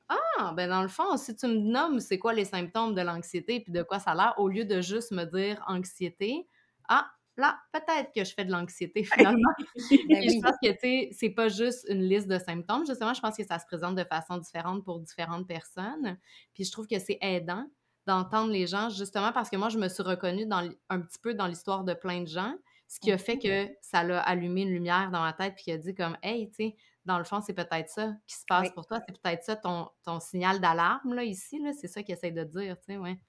ah, 0.09 0.53
ben 0.55 0.67
dans 0.67 0.81
le 0.81 0.87
fond, 0.87 1.15
si 1.17 1.35
tu 1.35 1.45
me 1.45 1.53
nommes 1.53 1.99
c'est 1.99 2.17
quoi 2.17 2.33
les 2.33 2.45
symptômes 2.45 2.95
de 2.95 3.01
l'anxiété 3.01 3.59
puis 3.59 3.71
de 3.71 3.83
quoi 3.83 3.99
ça 3.99 4.11
a 4.11 4.15
l'air, 4.15 4.33
au 4.37 4.47
lieu 4.47 4.65
de 4.65 4.81
juste 4.81 5.11
me 5.11 5.25
dire 5.25 5.63
anxiété, 5.67 6.47
ah, 6.89 7.11
là, 7.37 7.57
peut-être 7.71 8.11
que 8.13 8.23
je 8.23 8.33
fais 8.33 8.45
de 8.45 8.51
l'anxiété 8.51 9.03
finalement. 9.33 9.51
Ben 9.57 10.23
je 10.23 10.41
pense 10.41 10.55
que, 10.61 10.71
tu 10.71 10.79
sais, 10.79 11.09
c'est 11.13 11.29
pas 11.29 11.49
juste 11.49 11.85
une 11.89 12.01
liste 12.01 12.27
de 12.27 12.39
symptômes. 12.39 12.85
Justement, 12.85 13.13
je 13.13 13.21
pense 13.21 13.35
que 13.35 13.45
ça 13.45 13.59
se 13.59 13.65
présente 13.65 13.95
de 13.95 14.03
façon 14.03 14.37
différente 14.37 14.83
pour 14.83 14.99
différentes 14.99 15.47
personnes. 15.47 16.17
Puis 16.53 16.65
je 16.65 16.71
trouve 16.71 16.87
que 16.87 16.99
c'est 16.99 17.17
aidant 17.21 17.65
d'entendre 18.05 18.51
les 18.51 18.67
gens, 18.67 18.89
justement 18.89 19.31
parce 19.31 19.49
que 19.49 19.55
moi, 19.55 19.69
je 19.69 19.77
me 19.77 19.87
suis 19.87 20.03
reconnue 20.03 20.45
dans, 20.45 20.69
un 20.89 20.99
petit 20.99 21.19
peu 21.19 21.33
dans 21.33 21.47
l'histoire 21.47 21.83
de 21.83 21.93
plein 21.93 22.21
de 22.21 22.27
gens, 22.27 22.53
ce 22.87 22.99
qui 22.99 23.11
a 23.11 23.17
fait 23.17 23.39
que 23.39 23.67
ça 23.81 24.03
l'a 24.03 24.19
allumé 24.21 24.63
une 24.63 24.69
lumière 24.69 25.09
dans 25.09 25.21
ma 25.21 25.33
tête 25.33 25.55
puis 25.55 25.63
qui 25.63 25.71
a 25.71 25.77
dit 25.77 25.95
comme, 25.95 26.17
hey, 26.21 26.49
tu 26.49 26.55
sais, 26.55 26.75
dans 27.05 27.17
le 27.17 27.23
fond, 27.23 27.41
c'est 27.41 27.53
peut-être 27.53 27.89
ça 27.89 28.13
qui 28.27 28.35
se 28.35 28.45
passe 28.47 28.69
pour 28.71 28.85
toi. 28.85 28.99
C'est 29.05 29.19
peut-être 29.19 29.43
ça 29.43 29.55
ton, 29.55 29.89
ton 30.03 30.19
signal 30.19 30.59
d'alarme, 30.59 31.13
là, 31.13 31.23
ici, 31.23 31.59
là. 31.59 31.71
C'est 31.73 31.87
ça 31.87 32.03
qu'il 32.03 32.13
essaie 32.13 32.31
de 32.31 32.43
dire, 32.43 32.77
tu 32.77 32.93
sais, 32.93 32.97
ouais. 32.97 33.19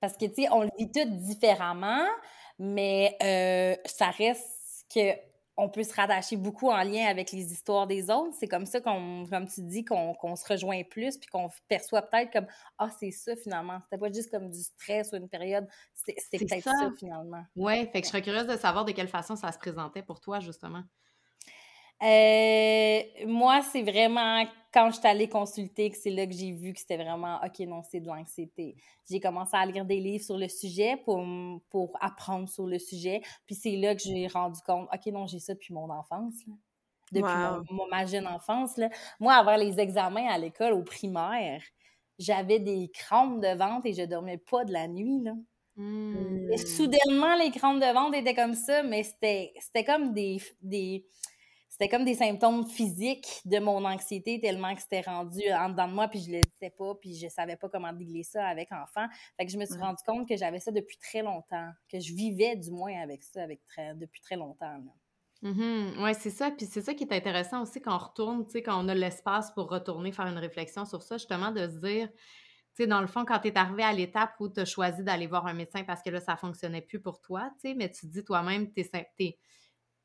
Parce 0.00 0.16
que, 0.16 0.26
tu 0.26 0.42
sais, 0.42 0.48
on 0.50 0.62
le 0.62 0.70
vit 0.78 0.90
tout 0.90 1.08
différemment, 1.18 2.06
mais 2.60 3.16
euh, 3.22 3.74
ça 3.86 4.10
reste 4.10 4.84
que 4.94 5.14
on 5.56 5.68
peut 5.68 5.82
se 5.82 5.94
rattacher 5.94 6.36
beaucoup 6.36 6.70
en 6.70 6.82
lien 6.82 7.06
avec 7.06 7.32
les 7.32 7.52
histoires 7.52 7.86
des 7.86 8.10
autres. 8.10 8.34
C'est 8.38 8.48
comme 8.48 8.64
ça 8.64 8.80
qu'on, 8.80 9.26
comme 9.28 9.46
tu 9.46 9.62
dis, 9.62 9.84
qu'on, 9.84 10.36
se 10.36 10.46
rejoint 10.46 10.82
plus, 10.84 11.18
puis 11.18 11.28
qu'on 11.28 11.50
perçoit 11.68 12.02
peut-être 12.02 12.32
comme 12.32 12.46
Ah, 12.78 12.88
c'est 12.98 13.10
ça 13.10 13.36
finalement. 13.36 13.78
C'était 13.84 13.98
pas 13.98 14.10
juste 14.10 14.30
comme 14.30 14.50
du 14.50 14.58
stress 14.58 15.12
ou 15.12 15.16
une 15.16 15.28
période, 15.28 15.66
c'était, 15.92 16.38
peut-être 16.38 16.64
ça. 16.64 16.90
finalement. 16.98 17.44
Oui, 17.56 17.86
fait 17.90 18.00
que 18.00 18.06
je 18.06 18.10
serais 18.10 18.22
curieuse 18.22 18.46
de 18.46 18.56
savoir 18.56 18.84
de 18.84 18.92
quelle 18.92 19.08
façon 19.08 19.36
ça 19.36 19.52
se 19.52 19.58
présentait 19.58 20.02
pour 20.02 20.20
toi, 20.20 20.40
justement. 20.40 20.82
Euh, 22.02 23.00
moi, 23.26 23.60
c'est 23.62 23.82
vraiment 23.82 24.44
quand 24.72 24.90
je 24.90 24.98
suis 24.98 25.06
allée 25.06 25.28
consulter 25.28 25.90
que 25.90 25.96
c'est 25.96 26.10
là 26.10 26.26
que 26.26 26.32
j'ai 26.32 26.52
vu 26.52 26.72
que 26.72 26.80
c'était 26.80 26.96
vraiment 26.96 27.40
OK, 27.44 27.58
non, 27.60 27.82
c'est 27.82 28.00
de 28.00 28.06
l'anxiété. 28.06 28.76
J'ai 29.10 29.20
commencé 29.20 29.56
à 29.56 29.66
lire 29.66 29.84
des 29.84 30.00
livres 30.00 30.24
sur 30.24 30.38
le 30.38 30.48
sujet 30.48 30.96
pour, 31.04 31.24
pour 31.68 31.92
apprendre 32.00 32.48
sur 32.48 32.66
le 32.66 32.78
sujet. 32.78 33.20
Puis 33.46 33.54
c'est 33.54 33.76
là 33.76 33.94
que 33.94 34.02
j'ai 34.02 34.28
rendu 34.28 34.60
compte 34.66 34.88
OK, 34.92 35.06
non, 35.12 35.26
j'ai 35.26 35.40
ça 35.40 35.54
depuis 35.54 35.74
mon 35.74 35.90
enfance. 35.90 36.34
Depuis 37.12 37.32
ma 37.90 38.06
jeune 38.06 38.28
enfance. 38.28 38.76
Là. 38.76 38.88
Moi, 39.18 39.34
avant 39.34 39.56
les 39.56 39.80
examens 39.80 40.28
à 40.28 40.38
l'école, 40.38 40.72
au 40.74 40.84
primaire, 40.84 41.60
j'avais 42.18 42.60
des 42.60 42.88
crampes 42.94 43.40
de 43.40 43.56
ventre 43.56 43.86
et 43.86 43.92
je 43.92 44.04
dormais 44.04 44.38
pas 44.38 44.64
de 44.64 44.72
la 44.72 44.86
nuit. 44.86 45.20
Là. 45.20 45.32
Et 45.76 45.82
mmh. 45.82 46.56
soudainement, 46.58 47.34
les 47.36 47.50
crampes 47.50 47.80
de 47.80 47.92
ventre 47.92 48.14
étaient 48.14 48.34
comme 48.34 48.54
ça, 48.54 48.82
mais 48.82 49.02
c'était 49.02 49.84
comme 49.84 50.12
des, 50.12 50.40
des 50.62 51.04
c'était 51.80 51.96
comme 51.96 52.04
des 52.04 52.14
symptômes 52.14 52.66
physiques 52.66 53.40
de 53.46 53.58
mon 53.58 53.86
anxiété 53.86 54.38
tellement 54.38 54.74
que 54.74 54.82
c'était 54.82 55.00
rendu 55.00 55.40
en 55.50 55.70
dedans 55.70 55.88
de 55.88 55.94
moi, 55.94 56.08
puis 56.08 56.20
je 56.20 56.30
le 56.30 56.42
disais 56.42 56.68
pas, 56.68 56.94
puis 57.00 57.14
je 57.14 57.26
savais 57.28 57.56
pas 57.56 57.70
comment 57.70 57.90
régler 57.90 58.22
ça 58.22 58.46
avec 58.46 58.70
enfant. 58.70 59.06
Fait 59.38 59.46
que 59.46 59.50
je 59.50 59.56
me 59.56 59.64
suis 59.64 59.78
rendu 59.78 60.02
compte 60.06 60.28
que 60.28 60.36
j'avais 60.36 60.60
ça 60.60 60.72
depuis 60.72 60.98
très 60.98 61.22
longtemps, 61.22 61.70
que 61.90 61.98
je 61.98 62.12
vivais 62.12 62.54
du 62.56 62.70
moins 62.70 63.00
avec 63.00 63.22
ça 63.22 63.42
avec 63.42 63.62
depuis 63.94 64.20
très 64.20 64.36
longtemps. 64.36 64.78
Mm-hmm. 65.42 66.04
Oui, 66.04 66.10
c'est 66.18 66.28
ça. 66.28 66.50
Puis 66.50 66.66
c'est 66.66 66.82
ça 66.82 66.92
qui 66.92 67.04
est 67.04 67.14
intéressant 67.14 67.62
aussi 67.62 67.80
quand 67.80 67.94
on 67.94 67.98
retourne, 67.98 68.44
tu 68.44 68.52
sais, 68.52 68.62
quand 68.62 68.84
on 68.84 68.86
a 68.88 68.94
l'espace 68.94 69.50
pour 69.52 69.70
retourner 69.70 70.12
faire 70.12 70.26
une 70.26 70.36
réflexion 70.36 70.84
sur 70.84 71.02
ça, 71.02 71.16
justement, 71.16 71.50
de 71.50 71.66
se 71.66 71.78
dire, 71.78 72.10
tu 72.10 72.18
sais, 72.74 72.86
dans 72.86 73.00
le 73.00 73.06
fond, 73.06 73.24
quand 73.24 73.38
tu 73.38 73.48
es 73.48 73.56
arrivé 73.56 73.84
à 73.84 73.94
l'étape 73.94 74.32
où 74.38 74.50
tu 74.50 74.60
as 74.60 74.66
choisi 74.66 75.02
d'aller 75.02 75.26
voir 75.26 75.46
un 75.46 75.54
médecin 75.54 75.82
parce 75.84 76.02
que 76.02 76.10
là, 76.10 76.20
ça 76.20 76.36
fonctionnait 76.36 76.82
plus 76.82 77.00
pour 77.00 77.22
toi, 77.22 77.50
tu 77.54 77.70
sais, 77.70 77.74
mais 77.74 77.90
tu 77.90 78.02
te 78.02 78.12
dis 78.12 78.22
toi-même, 78.22 78.70
tu 78.70 78.82
es, 78.82 79.38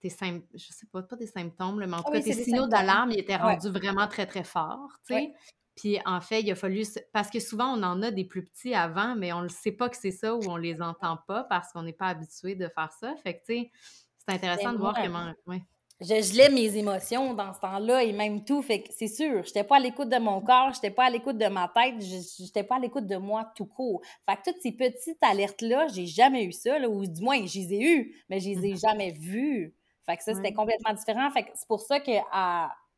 tes 0.06 0.10
symptômes, 0.10 0.48
je 0.54 0.72
sais 0.72 0.86
pas, 0.92 1.02
pas 1.02 1.16
des 1.16 1.26
symptômes, 1.26 1.84
mais 1.84 1.92
en 1.96 2.04
tout 2.04 2.12
cas, 2.12 2.22
tes 2.22 2.34
signaux 2.34 2.68
d'alarme, 2.68 3.12
ils 3.12 3.20
étaient 3.20 3.36
rendus 3.36 3.70
vraiment 3.70 4.08
très, 4.08 4.28
très 4.28 4.44
forts, 4.44 4.92
tu 5.08 5.16
sais. 5.16 5.34
Puis 5.76 6.00
en 6.06 6.22
fait, 6.22 6.42
il 6.42 6.52
a 6.52 6.56
fallu. 6.56 6.84
Parce 7.12 7.30
que 7.30 7.40
souvent, 7.40 7.78
on 7.78 7.84
en 7.84 8.02
a 8.02 8.12
des 8.12 8.24
plus 8.24 8.46
petits 8.46 8.74
avant, 8.74 9.16
mais 9.16 9.34
on 9.34 9.42
ne 9.42 9.50
sait 9.50 9.74
pas 9.74 9.90
que 9.90 9.98
c'est 9.98 10.12
ça 10.12 10.34
ou 10.34 10.42
on 10.48 10.56
les 10.56 10.82
entend 10.82 11.18
pas 11.28 11.44
parce 11.44 11.74
qu'on 11.74 11.82
n'est 11.82 11.92
pas 11.92 12.08
habitué 12.08 12.56
de 12.56 12.70
faire 12.70 12.92
ça. 12.98 13.14
Fait 13.24 13.34
que, 13.34 13.40
tu 13.40 13.64
sais, 13.64 13.72
c'est 14.18 14.36
intéressant 14.36 14.72
de 14.72 14.78
voir 14.78 14.96
comment. 14.96 15.34
Ouais. 15.48 15.62
Je 16.02 16.22
gelais 16.22 16.50
mes 16.50 16.76
émotions 16.76 17.34
dans 17.34 17.54
ce 17.54 17.60
temps-là 17.60 18.04
et 18.04 18.14
même 18.14 18.46
tout. 18.46 18.62
Fait 18.62 18.84
que 18.84 18.90
c'est 18.92 19.08
sûr, 19.08 19.44
je 19.44 19.50
n'étais 19.50 19.64
pas 19.64 19.78
à 19.78 19.80
l'écoute 19.80 20.10
de 20.10 20.18
mon 20.18 20.40
corps, 20.42 20.72
je 20.72 20.78
n'étais 20.78 20.92
pas 20.92 21.06
à 21.06 21.10
l'écoute 21.10 21.38
de 21.38 21.48
ma 21.48 21.70
tête, 21.70 21.96
je 22.02 22.44
n'étais 22.44 22.64
pas 22.64 22.76
à 22.76 22.80
l'écoute 22.80 23.08
de 23.08 23.18
moi 23.18 23.52
tout 23.56 23.66
court. 23.66 24.02
Fait 24.26 24.36
que 24.36 24.52
toutes 24.52 24.62
ces 24.62 24.74
petites 24.74 25.22
alertes-là, 25.22 25.88
j'ai 25.88 26.06
jamais 26.06 26.46
eu 26.46 26.52
ça, 26.52 26.78
ou 26.88 27.06
du 27.06 27.22
moins, 27.22 27.46
je 27.46 27.60
les 27.60 27.74
ai 27.74 27.82
eues, 27.82 28.24
mais 28.30 28.40
je 28.40 28.50
les 28.50 28.66
ai 28.66 28.76
jamais 28.76 29.12
vues. 29.12 29.74
Fait 30.06 30.18
que 30.18 30.24
ça, 30.24 30.34
c'était 30.34 30.54
complètement 30.54 30.94
différent. 30.94 31.30
Fait 31.32 31.44
que 31.44 31.50
c'est 31.56 31.68
pour 31.68 31.82
ça 31.82 32.00
que 32.00 32.12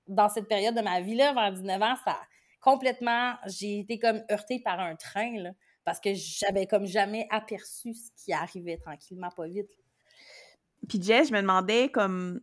dans 0.08 0.30
cette 0.30 0.48
période 0.48 0.76
de 0.76 0.82
ma 0.82 1.02
vie, 1.02 1.16
là, 1.16 1.34
vers 1.34 1.52
19 1.52 1.82
ans, 1.82 1.96
ça 2.04 2.18
complètement, 2.60 3.36
j'ai 3.46 3.80
été 3.80 3.98
comme 3.98 4.22
heurtée 4.30 4.60
par 4.60 4.80
un 4.80 4.96
train, 4.96 5.38
là, 5.38 5.52
parce 5.86 6.02
que 6.02 6.10
j'avais 6.14 6.66
comme 6.66 6.86
jamais 6.86 7.26
aperçu 7.30 7.94
ce 7.94 8.10
qui 8.18 8.34
arrivait 8.34 8.78
tranquillement, 8.78 9.30
pas 9.30 9.48
vite. 9.48 9.70
Puis 10.90 11.02
Jess, 11.02 11.30
je 11.30 11.34
me 11.34 11.42
demandais 11.42 11.90
comme 11.90 12.42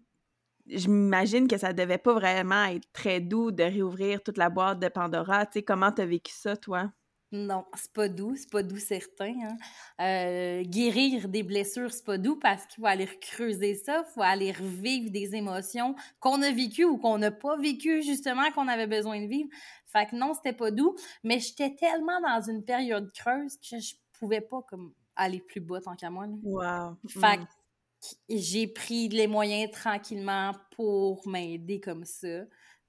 je 0.67 0.89
m'imagine 0.89 1.47
que 1.47 1.59
ça 1.59 1.75
devait 1.75 1.99
pas 1.99 2.15
vraiment 2.15 2.65
être 2.65 2.91
très 2.93 3.21
doux 3.21 3.51
de 3.51 3.65
réouvrir 3.65 4.23
toute 4.23 4.39
la 4.39 4.49
boîte 4.49 4.79
de 4.79 4.89
Pandora. 4.89 5.45
Tu 5.45 5.59
sais, 5.59 5.63
comment 5.63 5.93
t'as 5.93 6.07
vécu 6.07 6.33
ça, 6.33 6.57
toi? 6.57 6.91
Non, 7.35 7.65
c'est 7.75 7.93
pas 7.93 8.09
doux, 8.09 8.37
c'est 8.37 8.49
pas 8.49 8.63
doux 8.63 8.79
certain. 8.79 9.35
Hein. 9.43 9.57
Euh, 10.01 10.63
guérir 10.63 11.29
des 11.29 11.43
blessures, 11.43 11.93
c'est 11.93 12.05
pas 12.05 12.17
doux 12.17 12.37
parce 12.37 12.65
qu'il 12.67 12.81
faut 12.81 12.87
aller 12.87 13.09
creuser 13.21 13.75
ça, 13.75 14.05
il 14.09 14.13
faut 14.13 14.23
aller 14.23 14.53
revivre 14.53 15.11
des 15.11 15.35
émotions 15.35 15.97
qu'on 16.21 16.41
a 16.43 16.53
vécues 16.53 16.85
ou 16.85 16.97
qu'on 16.97 17.19
n'a 17.19 17.33
pas 17.33 17.57
vécues 17.57 18.05
justement, 18.05 18.53
qu'on 18.53 18.69
avait 18.69 18.87
besoin 18.87 19.21
de 19.21 19.27
vivre. 19.27 19.49
Fait 19.87 20.07
que 20.07 20.15
non, 20.15 20.33
c'était 20.35 20.53
pas 20.53 20.71
doux, 20.71 20.95
mais 21.25 21.41
j'étais 21.41 21.75
tellement 21.75 22.21
dans 22.21 22.41
une 22.49 22.65
période 22.65 23.11
creuse 23.13 23.57
que 23.57 23.81
je 23.81 23.95
pouvais 24.13 24.41
pas 24.41 24.63
comme 24.71 24.95
aller 25.17 25.41
plus 25.41 25.61
bas 25.61 25.81
tant 25.81 25.97
qu'à 25.97 26.11
moi. 26.11 26.27
Wow. 26.45 26.97
Fait 27.09 27.39
mm. 27.39 27.47
que 27.47 28.15
j'ai 28.29 28.69
pris 28.69 29.09
les 29.09 29.27
moyens 29.27 29.73
tranquillement 29.73 30.53
pour 30.77 31.27
m'aider 31.27 31.81
comme 31.81 32.05
ça. 32.05 32.45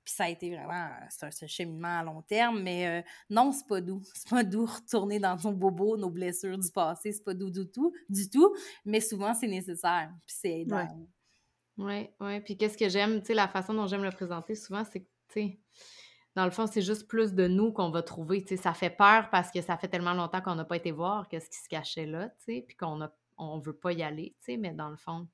Puis 0.05 0.13
ça 0.13 0.25
a 0.25 0.29
été 0.29 0.55
vraiment, 0.55 0.87
c'est 1.09 1.25
un, 1.25 1.47
cheminement 1.47 1.99
à 1.99 2.03
long 2.03 2.21
terme, 2.21 2.61
mais 2.61 2.87
euh, 2.87 3.01
non, 3.31 3.51
c'est 3.51 3.67
pas 3.67 3.81
doux. 3.81 4.03
C'est 4.13 4.29
pas 4.29 4.43
doux 4.43 4.65
retourner 4.65 5.19
dans 5.19 5.35
nos 5.43 5.51
bobos, 5.51 5.97
nos 5.97 6.11
blessures 6.11 6.57
du 6.57 6.71
passé, 6.71 7.11
c'est 7.11 7.23
pas 7.23 7.33
doux 7.33 7.49
du 7.49 7.67
tout, 7.67 7.91
du 8.07 8.29
tout, 8.29 8.55
mais 8.85 8.99
souvent 8.99 9.33
c'est 9.33 9.47
nécessaire, 9.47 10.11
puis 10.25 10.35
c'est 10.37 10.61
aidant. 10.61 10.87
Oui, 11.77 12.09
oui. 12.19 12.39
Puis 12.41 12.55
qu'est-ce 12.55 12.77
que 12.77 12.87
j'aime, 12.87 13.19
tu 13.21 13.27
sais, 13.27 13.33
la 13.33 13.47
façon 13.47 13.73
dont 13.73 13.87
j'aime 13.87 14.03
le 14.03 14.11
présenter 14.11 14.55
souvent, 14.55 14.83
c'est 14.85 15.01
que, 15.01 15.09
tu 15.29 15.41
sais, 15.41 15.59
dans 16.35 16.45
le 16.45 16.51
fond, 16.51 16.67
c'est 16.67 16.81
juste 16.81 17.07
plus 17.07 17.33
de 17.33 17.47
nous 17.47 17.71
qu'on 17.71 17.89
va 17.89 18.03
trouver. 18.03 18.43
Tu 18.43 18.55
sais, 18.55 18.61
ça 18.61 18.73
fait 18.73 18.89
peur 18.89 19.29
parce 19.31 19.51
que 19.51 19.61
ça 19.61 19.77
fait 19.77 19.87
tellement 19.87 20.13
longtemps 20.13 20.41
qu'on 20.41 20.55
n'a 20.55 20.65
pas 20.65 20.77
été 20.77 20.91
voir 20.91 21.27
qu'est-ce 21.27 21.49
qui 21.49 21.57
se 21.57 21.67
cachait 21.69 22.05
là, 22.05 22.29
tu 22.29 22.45
sais, 22.45 22.65
puis 22.67 22.77
qu'on 22.77 23.01
a, 23.01 23.11
on 23.37 23.59
veut 23.59 23.75
pas 23.75 23.91
y 23.91 24.03
aller, 24.03 24.35
tu 24.39 24.53
sais, 24.53 24.57
mais 24.57 24.71
dans 24.71 24.89
le 24.89 24.97
fond, 24.97 25.27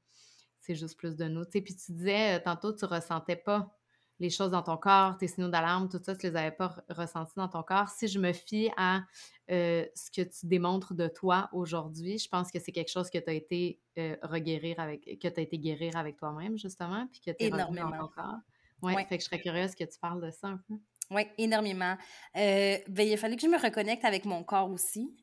c'est 0.62 0.76
juste 0.76 0.98
plus 0.98 1.16
de 1.18 1.26
nous. 1.26 1.44
Tu 1.46 1.52
sais, 1.54 1.62
puis 1.62 1.76
tu 1.76 1.92
disais, 1.92 2.38
euh, 2.38 2.44
tantôt, 2.44 2.74
tu 2.74 2.86
ressentais 2.86 3.36
pas 3.36 3.78
les 4.22 4.30
choses 4.30 4.52
dans 4.52 4.62
ton 4.62 4.78
corps, 4.78 5.18
tes 5.18 5.28
signaux 5.28 5.50
d'alarme, 5.50 5.90
tout 5.90 6.00
ça, 6.02 6.16
tu 6.16 6.28
les 6.28 6.36
avais 6.36 6.52
pas 6.52 6.76
ressentis 6.90 7.34
dans 7.36 7.48
ton 7.48 7.64
corps. 7.64 7.90
Si 7.90 8.08
je 8.08 8.20
me 8.20 8.34
fie 8.34 8.70
à 8.78 9.02
euh, 9.50 9.84
ce 9.96 10.12
que 10.12 10.22
tu 10.22 10.46
démontres 10.46 10.94
de 10.94 11.08
toi 11.08 11.50
aujourd'hui, 11.52 12.20
je 12.20 12.30
pense 12.30 12.52
que 12.52 12.60
c'est 12.60 12.72
quelque 12.72 12.92
chose 12.92 13.10
que 13.10 13.18
tu 13.18 13.30
as 13.30 13.34
été 13.34 13.80
euh, 13.98 14.16
reguérir 14.22 14.80
avec, 14.80 15.06
que 15.20 15.28
tu 15.28 15.40
as 15.40 15.42
été 15.42 15.58
guérir 15.58 15.98
avec 15.98 16.18
toi-même, 16.18 16.56
justement, 16.56 17.08
puis 17.12 17.20
que 17.20 17.32
tu 17.32 17.46
es 17.46 17.50
dans 17.50 17.66
ton 17.66 18.08
corps. 18.08 18.38
Ouais, 18.84 19.06
fait 19.06 19.18
que 19.18 19.24
je 19.24 19.26
serais 19.28 19.42
curieuse 19.42 19.74
que 19.74 19.84
tu 19.84 19.98
parles 20.00 20.22
de 20.24 20.30
ça 20.30 20.50
un 20.50 20.62
peu. 20.68 20.76
Oui, 21.10 21.24
énormément. 21.40 21.98
Euh, 22.38 22.78
ben, 22.88 23.08
il 23.08 23.14
a 23.14 23.18
fallu 23.18 23.36
que 23.36 23.42
je 23.42 23.48
me 23.48 23.60
reconnecte 23.60 24.06
avec 24.06 24.26
mon 24.26 24.44
corps 24.44 24.70
aussi 24.70 25.16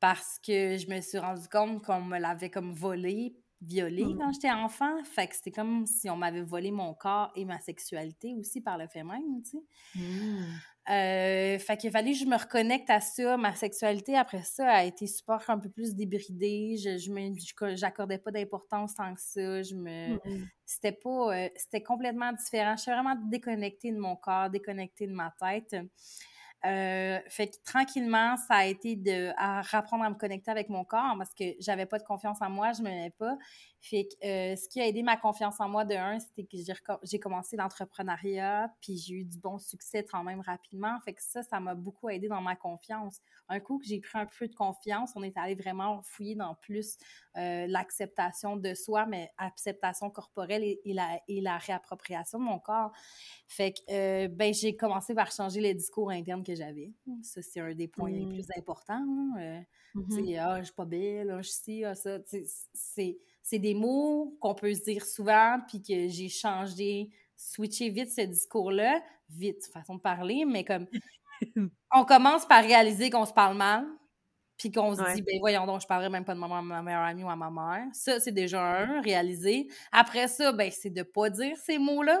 parce 0.00 0.38
que 0.38 0.78
je 0.78 0.88
me 0.88 1.00
suis 1.02 1.18
rendu 1.18 1.48
compte 1.48 1.82
qu'on 1.84 2.00
me 2.00 2.18
l'avait 2.18 2.50
comme 2.50 2.72
volé 2.72 3.36
violée 3.60 4.04
mmh. 4.04 4.18
quand 4.18 4.32
j'étais 4.32 4.50
enfant. 4.50 5.02
Fait 5.04 5.26
que 5.26 5.34
c'était 5.34 5.50
comme 5.50 5.86
si 5.86 6.08
on 6.10 6.16
m'avait 6.16 6.42
volé 6.42 6.70
mon 6.70 6.94
corps 6.94 7.30
et 7.34 7.44
ma 7.44 7.60
sexualité 7.60 8.34
aussi 8.38 8.60
par 8.60 8.78
le 8.78 8.86
fait 8.88 9.02
même, 9.02 9.42
tu 9.42 9.50
sais. 9.50 9.64
Mmh. 9.94 10.44
Euh, 10.90 11.58
fait 11.58 11.76
qu'il 11.76 11.90
fallait 11.90 12.12
que 12.12 12.18
je 12.18 12.24
me 12.24 12.36
reconnecte 12.36 12.88
à 12.88 13.00
ça. 13.00 13.36
Ma 13.36 13.54
sexualité, 13.54 14.16
après 14.16 14.42
ça, 14.42 14.70
a 14.70 14.84
été 14.84 15.06
super 15.06 15.38
un 15.48 15.58
peu 15.58 15.68
plus 15.68 15.94
débridée. 15.94 16.76
Je, 16.82 16.96
je 16.96 17.76
j'accordais 17.76 18.16
pas 18.18 18.30
d'importance 18.30 18.94
tant 18.94 19.14
que 19.14 19.20
ça. 19.20 19.62
Je 19.62 19.74
me... 19.74 20.14
Mmh. 20.14 20.48
C'était 20.64 20.92
pas... 20.92 21.36
Euh, 21.36 21.48
c'était 21.56 21.82
complètement 21.82 22.32
différent. 22.32 22.74
Je 22.76 22.82
suis 22.82 22.90
vraiment 22.90 23.16
déconnectée 23.30 23.92
de 23.92 23.98
mon 23.98 24.16
corps, 24.16 24.48
déconnectée 24.48 25.06
de 25.06 25.12
ma 25.14 25.34
tête. 25.38 25.76
Euh, 26.66 27.20
fait 27.28 27.48
que 27.48 27.56
tranquillement, 27.64 28.36
ça 28.36 28.56
a 28.56 28.64
été 28.66 28.96
de 28.96 29.30
à 29.36 29.60
apprendre 29.76 30.04
à 30.04 30.10
me 30.10 30.16
connecter 30.16 30.50
avec 30.50 30.68
mon 30.68 30.84
corps 30.84 31.14
parce 31.16 31.32
que 31.34 31.44
j'avais 31.60 31.86
pas 31.86 31.98
de 31.98 32.04
confiance 32.04 32.38
en 32.42 32.50
moi, 32.50 32.72
je 32.72 32.82
m'aimais 32.82 33.10
pas. 33.16 33.36
Fait 33.80 34.08
que 34.08 34.26
euh, 34.26 34.56
ce 34.56 34.68
qui 34.68 34.80
a 34.80 34.86
aidé 34.86 35.02
ma 35.02 35.16
confiance 35.16 35.60
en 35.60 35.68
moi 35.68 35.84
de 35.84 35.94
un, 35.94 36.18
c'était 36.18 36.44
que 36.44 36.56
j'ai 37.04 37.20
commencé 37.20 37.56
l'entrepreneuriat, 37.56 38.74
puis 38.80 38.96
j'ai 38.96 39.14
eu 39.14 39.24
du 39.24 39.38
bon 39.38 39.58
succès 39.58 40.04
quand 40.04 40.24
même 40.24 40.40
rapidement. 40.40 40.98
Fait 41.04 41.14
que 41.14 41.22
ça, 41.22 41.42
ça 41.44 41.60
m'a 41.60 41.74
beaucoup 41.76 42.08
aidé 42.08 42.28
dans 42.28 42.40
ma 42.40 42.56
confiance. 42.56 43.20
Un 43.48 43.60
coup 43.60 43.78
que 43.78 43.86
j'ai 43.86 44.00
pris 44.00 44.18
un 44.18 44.26
peu 44.26 44.48
de 44.48 44.54
confiance, 44.54 45.12
on 45.14 45.22
est 45.22 45.36
allé 45.36 45.54
vraiment 45.54 46.02
fouiller 46.02 46.34
dans 46.34 46.56
plus 46.56 46.96
euh, 47.36 47.66
l'acceptation 47.68 48.56
de 48.56 48.74
soi, 48.74 49.06
mais 49.06 49.30
acceptation 49.38 50.10
corporelle 50.10 50.64
et, 50.64 50.80
la, 50.92 51.20
et 51.28 51.40
la 51.40 51.58
réappropriation 51.58 52.40
de 52.40 52.44
mon 52.44 52.58
corps. 52.58 52.90
Fait 53.46 53.72
que 53.72 53.78
euh, 53.90 54.28
ben 54.28 54.52
j'ai 54.52 54.76
commencé 54.76 55.14
par 55.14 55.30
changer 55.30 55.60
les 55.60 55.74
discours 55.74 56.10
internes 56.10 56.42
que 56.42 56.54
j'avais. 56.54 56.92
Ça, 57.22 57.42
c'est 57.42 57.60
un 57.60 57.74
des 57.74 57.86
points 57.88 58.10
les 58.10 58.26
mmh. 58.26 58.28
plus 58.28 58.46
importants. 58.56 59.04
Hein. 59.38 59.62
Mmh 59.94 60.36
ah, 60.38 60.58
je 60.58 60.64
suis 60.64 60.74
pas 60.74 60.84
belle, 60.84 61.30
ah, 61.30 61.42
je 61.42 61.48
suis 61.48 61.84
ah, 61.84 61.94
ça. 61.94 62.18
C'est 62.74 63.18
c'est 63.48 63.58
des 63.58 63.72
mots 63.72 64.36
qu'on 64.40 64.54
peut 64.54 64.74
se 64.74 64.82
dire 64.82 65.06
souvent, 65.06 65.58
puis 65.66 65.80
que 65.80 66.08
j'ai 66.08 66.28
changé, 66.28 67.08
switché 67.34 67.88
vite 67.88 68.10
ce 68.10 68.20
discours-là, 68.20 69.00
vite, 69.30 69.66
façon 69.72 69.94
de 69.94 70.00
parler, 70.00 70.44
mais 70.44 70.64
comme 70.64 70.86
on 71.94 72.04
commence 72.04 72.44
par 72.44 72.62
réaliser 72.62 73.08
qu'on 73.08 73.24
se 73.24 73.32
parle 73.32 73.56
mal, 73.56 73.86
puis 74.58 74.70
qu'on 74.70 74.94
se 74.94 75.14
dit, 75.14 75.22
ben 75.22 75.38
voyons 75.40 75.64
donc, 75.64 75.80
je 75.80 75.86
parlerai 75.86 76.10
même 76.10 76.26
pas 76.26 76.34
de 76.34 76.40
ma, 76.40 76.60
ma 76.60 76.82
meilleure 76.82 77.04
amie 77.04 77.24
ou 77.24 77.30
à 77.30 77.36
ma 77.36 77.50
mère. 77.50 77.86
Ça, 77.94 78.20
c'est 78.20 78.32
déjà 78.32 78.60
un, 78.82 79.00
réaliser. 79.00 79.68
Après 79.92 80.28
ça, 80.28 80.52
ben 80.52 80.70
c'est 80.70 80.90
de 80.90 81.02
pas 81.02 81.30
dire 81.30 81.56
ces 81.56 81.78
mots-là. 81.78 82.20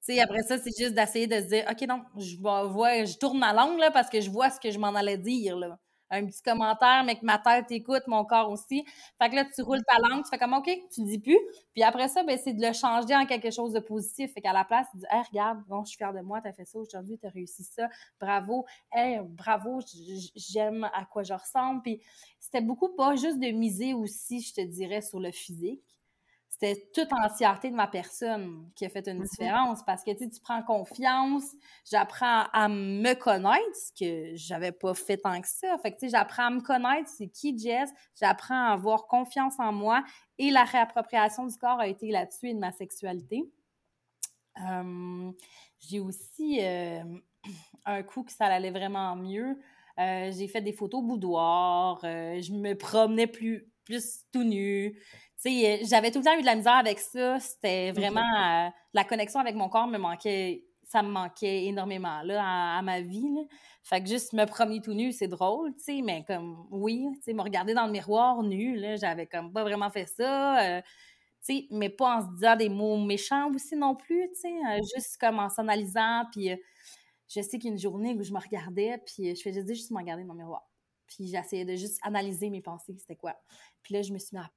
sais, 0.00 0.20
après 0.20 0.42
ça, 0.42 0.58
c'est 0.58 0.76
juste 0.76 0.94
d'essayer 0.94 1.28
de 1.28 1.36
se 1.36 1.46
dire, 1.48 1.64
OK, 1.70 1.80
non, 1.88 2.02
je 2.18 2.36
vois, 2.36 3.04
je 3.06 3.16
tourne 3.16 3.38
ma 3.38 3.54
langue, 3.54 3.78
là, 3.78 3.90
parce 3.90 4.10
que 4.10 4.20
je 4.20 4.28
vois 4.28 4.50
ce 4.50 4.60
que 4.60 4.70
je 4.70 4.78
m'en 4.78 4.94
allais 4.94 5.18
dire, 5.18 5.56
là 5.56 5.78
un 6.12 6.26
petit 6.26 6.42
commentaire, 6.42 7.02
mais 7.04 7.16
que 7.16 7.24
ma 7.24 7.38
tête 7.38 7.66
écoute, 7.70 8.02
mon 8.06 8.24
corps 8.24 8.50
aussi. 8.50 8.84
Fait 9.20 9.30
que 9.30 9.34
là, 9.34 9.44
tu 9.44 9.62
roules 9.62 9.82
ta 9.84 9.98
langue, 9.98 10.22
tu 10.22 10.28
fais 10.30 10.38
comme 10.38 10.52
OK, 10.52 10.70
tu 10.94 11.02
dis 11.02 11.18
plus. 11.18 11.38
Puis 11.72 11.82
après 11.82 12.08
ça, 12.08 12.22
ben, 12.22 12.38
c'est 12.42 12.52
de 12.52 12.64
le 12.64 12.72
changer 12.72 13.16
en 13.16 13.26
quelque 13.26 13.50
chose 13.50 13.72
de 13.72 13.80
positif. 13.80 14.32
Fait 14.34 14.42
qu'à 14.42 14.52
la 14.52 14.64
place, 14.64 14.86
tu 14.92 14.98
dis 14.98 15.06
Hey, 15.10 15.22
regarde, 15.30 15.58
bon, 15.68 15.82
je 15.84 15.88
suis 15.88 15.96
fière 15.96 16.12
de 16.12 16.20
moi, 16.20 16.40
tu 16.42 16.48
as 16.48 16.52
fait 16.52 16.66
ça 16.66 16.78
aujourd'hui, 16.78 17.18
tu 17.18 17.26
as 17.26 17.30
réussi 17.30 17.64
ça. 17.64 17.88
Bravo. 18.20 18.66
Hey, 18.92 19.20
bravo, 19.24 19.80
j'aime 20.36 20.84
à 20.92 21.04
quoi 21.06 21.22
je 21.22 21.32
ressemble. 21.32 21.82
Puis 21.82 22.00
c'était 22.38 22.60
beaucoup 22.60 22.90
pas 22.90 23.16
juste 23.16 23.38
de 23.38 23.50
miser 23.50 23.94
aussi, 23.94 24.42
je 24.42 24.54
te 24.54 24.60
dirais, 24.60 25.00
sur 25.00 25.18
le 25.18 25.32
physique 25.32 25.91
c'était 26.62 26.90
toute 26.94 27.12
entièreté 27.12 27.70
de 27.70 27.74
ma 27.74 27.88
personne 27.88 28.70
qui 28.76 28.84
a 28.84 28.88
fait 28.88 29.06
une 29.08 29.22
mm-hmm. 29.22 29.30
différence 29.30 29.82
parce 29.84 30.04
que 30.04 30.12
tu 30.12 30.28
prends 30.42 30.62
confiance, 30.62 31.44
j'apprends 31.90 32.44
à 32.52 32.68
me 32.68 33.14
connaître, 33.14 33.74
ce 33.74 33.92
que 33.98 34.36
j'avais 34.36 34.72
pas 34.72 34.94
fait 34.94 35.16
tant 35.16 35.40
que 35.40 35.48
ça. 35.48 35.76
Fait 35.78 35.90
que 35.90 35.98
tu 35.98 36.06
sais, 36.06 36.10
j'apprends 36.10 36.46
à 36.46 36.50
me 36.50 36.60
connaître, 36.60 37.08
c'est 37.08 37.28
qui 37.28 37.58
Jess, 37.58 37.90
j'apprends 38.18 38.68
à 38.68 38.72
avoir 38.72 39.06
confiance 39.06 39.58
en 39.58 39.72
moi 39.72 40.04
et 40.38 40.50
la 40.50 40.64
réappropriation 40.64 41.46
du 41.46 41.56
corps 41.56 41.80
a 41.80 41.88
été 41.88 42.10
là-dessus 42.10 42.50
et 42.50 42.54
de 42.54 42.60
ma 42.60 42.72
sexualité. 42.72 43.42
j'ai 45.80 46.00
aussi 46.00 46.60
euh, 46.60 47.02
un 47.86 48.02
coup 48.02 48.22
que 48.22 48.32
ça 48.32 48.46
allait 48.46 48.70
vraiment 48.70 49.16
mieux. 49.16 49.58
Euh, 49.98 50.30
j'ai 50.32 50.48
fait 50.48 50.62
des 50.62 50.72
photos 50.72 51.02
boudoir, 51.02 52.00
euh, 52.04 52.40
je 52.40 52.52
me 52.52 52.74
promenais 52.74 53.26
plus 53.26 53.72
plus 53.84 54.24
tout 54.32 54.44
nu. 54.44 54.98
Euh, 55.46 55.78
j'avais 55.82 56.10
tout 56.10 56.18
le 56.18 56.24
temps 56.24 56.38
eu 56.38 56.40
de 56.40 56.46
la 56.46 56.54
misère 56.54 56.74
avec 56.74 56.98
ça. 56.98 57.40
C'était 57.40 57.92
vraiment 57.92 58.20
euh, 58.20 58.68
la 58.94 59.04
connexion 59.04 59.40
avec 59.40 59.54
mon 59.54 59.68
corps 59.68 59.88
me 59.88 59.98
manquait, 59.98 60.64
ça 60.84 61.02
me 61.02 61.08
manquait 61.08 61.64
énormément 61.64 62.22
là 62.22 62.76
à, 62.78 62.82
ma 62.82 63.00
vie. 63.00 63.46
Fait 63.82 64.00
que 64.00 64.08
juste 64.08 64.32
me 64.32 64.44
promener 64.44 64.80
tout 64.80 64.94
nu, 64.94 65.12
c'est 65.12 65.28
drôle, 65.28 65.74
tu 65.74 65.84
sais, 65.84 66.02
mais 66.02 66.24
comme 66.24 66.66
oui, 66.70 67.08
tu 67.16 67.22
sais, 67.22 67.32
me 67.32 67.42
regarder 67.42 67.74
dans 67.74 67.86
le 67.86 67.92
miroir 67.92 68.42
nu, 68.42 68.76
là, 68.76 68.96
j'avais 68.96 69.26
comme 69.26 69.52
pas 69.52 69.64
vraiment 69.64 69.90
fait 69.90 70.06
ça. 70.06 70.78
Euh, 70.78 70.82
tu 71.44 71.56
sais, 71.56 71.66
mais 71.72 71.88
pas 71.88 72.18
en 72.18 72.22
se 72.22 72.34
disant 72.34 72.54
des 72.54 72.68
mots 72.68 72.96
méchants 73.04 73.50
aussi 73.52 73.74
non 73.74 73.96
plus, 73.96 74.28
tu 74.34 74.42
sais, 74.42 74.52
juste 74.94 75.16
comme 75.18 75.40
en 75.40 75.48
s'analysant, 75.48 76.26
puis 76.30 76.50
je 77.28 77.40
sais 77.40 77.58
qu'il 77.58 77.64
y 77.64 77.68
a 77.68 77.72
une 77.72 77.80
journée 77.80 78.14
où 78.14 78.22
je 78.22 78.32
me 78.32 78.38
regardais, 78.38 78.98
puis 79.04 79.34
je 79.34 79.42
faisais 79.42 79.66
juste 79.66 79.90
me 79.90 79.98
regarder 79.98 80.22
dans 80.24 80.34
le 80.34 80.38
miroir. 80.38 80.68
Puis 81.08 81.26
j'essayais 81.26 81.64
de 81.64 81.74
juste 81.74 81.98
analyser 82.02 82.48
mes 82.48 82.62
pensées, 82.62 82.94
c'était 82.96 83.16
quoi. 83.16 83.34
Puis 83.82 83.94
là, 83.94 84.02
je 84.02 84.12
me 84.12 84.18
suis 84.18 84.36
mis 84.36 84.40
à 84.40 84.50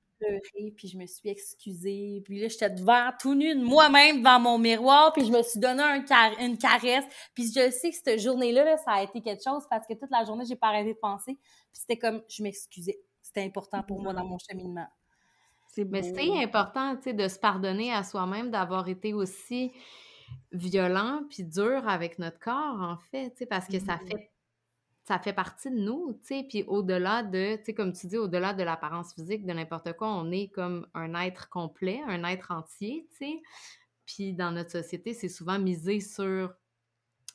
puis 0.75 0.87
je 0.87 0.97
me 0.97 1.05
suis 1.05 1.29
excusée. 1.29 2.21
Puis 2.25 2.39
là, 2.39 2.47
j'étais 2.47 2.69
devant, 2.69 3.11
tout 3.19 3.35
nu, 3.35 3.55
moi-même, 3.55 4.19
devant 4.19 4.39
mon 4.39 4.57
miroir, 4.57 5.13
puis 5.13 5.25
je 5.25 5.31
me 5.31 5.41
suis 5.43 5.59
donné 5.59 5.83
un 5.83 6.03
une 6.39 6.57
caresse. 6.57 7.05
Puis 7.33 7.47
je 7.47 7.69
sais 7.71 7.91
que 7.91 7.95
cette 7.95 8.19
journée-là, 8.19 8.77
ça 8.77 8.93
a 8.93 9.03
été 9.03 9.21
quelque 9.21 9.43
chose 9.43 9.63
parce 9.69 9.85
que 9.87 9.93
toute 9.93 10.11
la 10.11 10.23
journée, 10.23 10.45
j'ai 10.47 10.55
pas 10.55 10.67
arrêté 10.67 10.93
de 10.93 10.99
penser. 10.99 11.35
Puis 11.35 11.81
c'était 11.81 11.97
comme, 11.97 12.21
je 12.29 12.43
m'excusais. 12.43 12.99
C'était 13.21 13.43
important 13.43 13.83
pour 13.83 14.01
moi 14.01 14.13
dans 14.13 14.25
mon 14.25 14.37
cheminement. 14.37 14.87
Mais 15.77 16.03
c'est 16.03 16.43
important, 16.43 16.95
tu 16.95 17.03
sais, 17.03 17.13
de 17.13 17.27
se 17.27 17.37
pardonner 17.37 17.91
à 17.91 18.03
soi-même 18.03 18.49
d'avoir 18.49 18.87
été 18.87 19.13
aussi 19.13 19.73
violent 20.51 21.21
puis 21.29 21.43
dur 21.43 21.87
avec 21.87 22.17
notre 22.17 22.39
corps, 22.39 22.81
en 22.81 22.97
fait, 23.11 23.31
tu 23.31 23.39
sais, 23.39 23.45
parce 23.45 23.67
que 23.67 23.79
ça 23.79 23.97
fait 23.97 24.31
ça 25.07 25.19
fait 25.19 25.33
partie 25.33 25.69
de 25.69 25.77
nous, 25.77 26.13
tu 26.21 26.27
sais, 26.27 26.45
puis 26.49 26.63
au-delà 26.63 27.21
de, 27.21 27.57
tu 27.57 27.65
sais, 27.65 27.73
comme 27.75 27.93
tu 27.93 28.07
dis, 28.07 28.17
au-delà 28.17 28.53
de 28.53 28.63
l'apparence 28.63 29.13
physique, 29.13 29.45
de 29.45 29.53
n'importe 29.53 29.93
quoi, 29.93 30.07
on 30.07 30.31
est 30.31 30.47
comme 30.47 30.87
un 30.95 31.13
être 31.21 31.47
complet, 31.49 32.01
un 32.07 32.23
être 32.23 32.51
entier, 32.51 33.07
tu 33.11 33.17
sais. 33.17 33.41
Puis 34.07 34.33
dans 34.33 34.51
notre 34.51 34.71
société, 34.71 35.13
c'est 35.13 35.29
souvent 35.29 35.59
misé 35.59 35.99
sur 35.99 36.53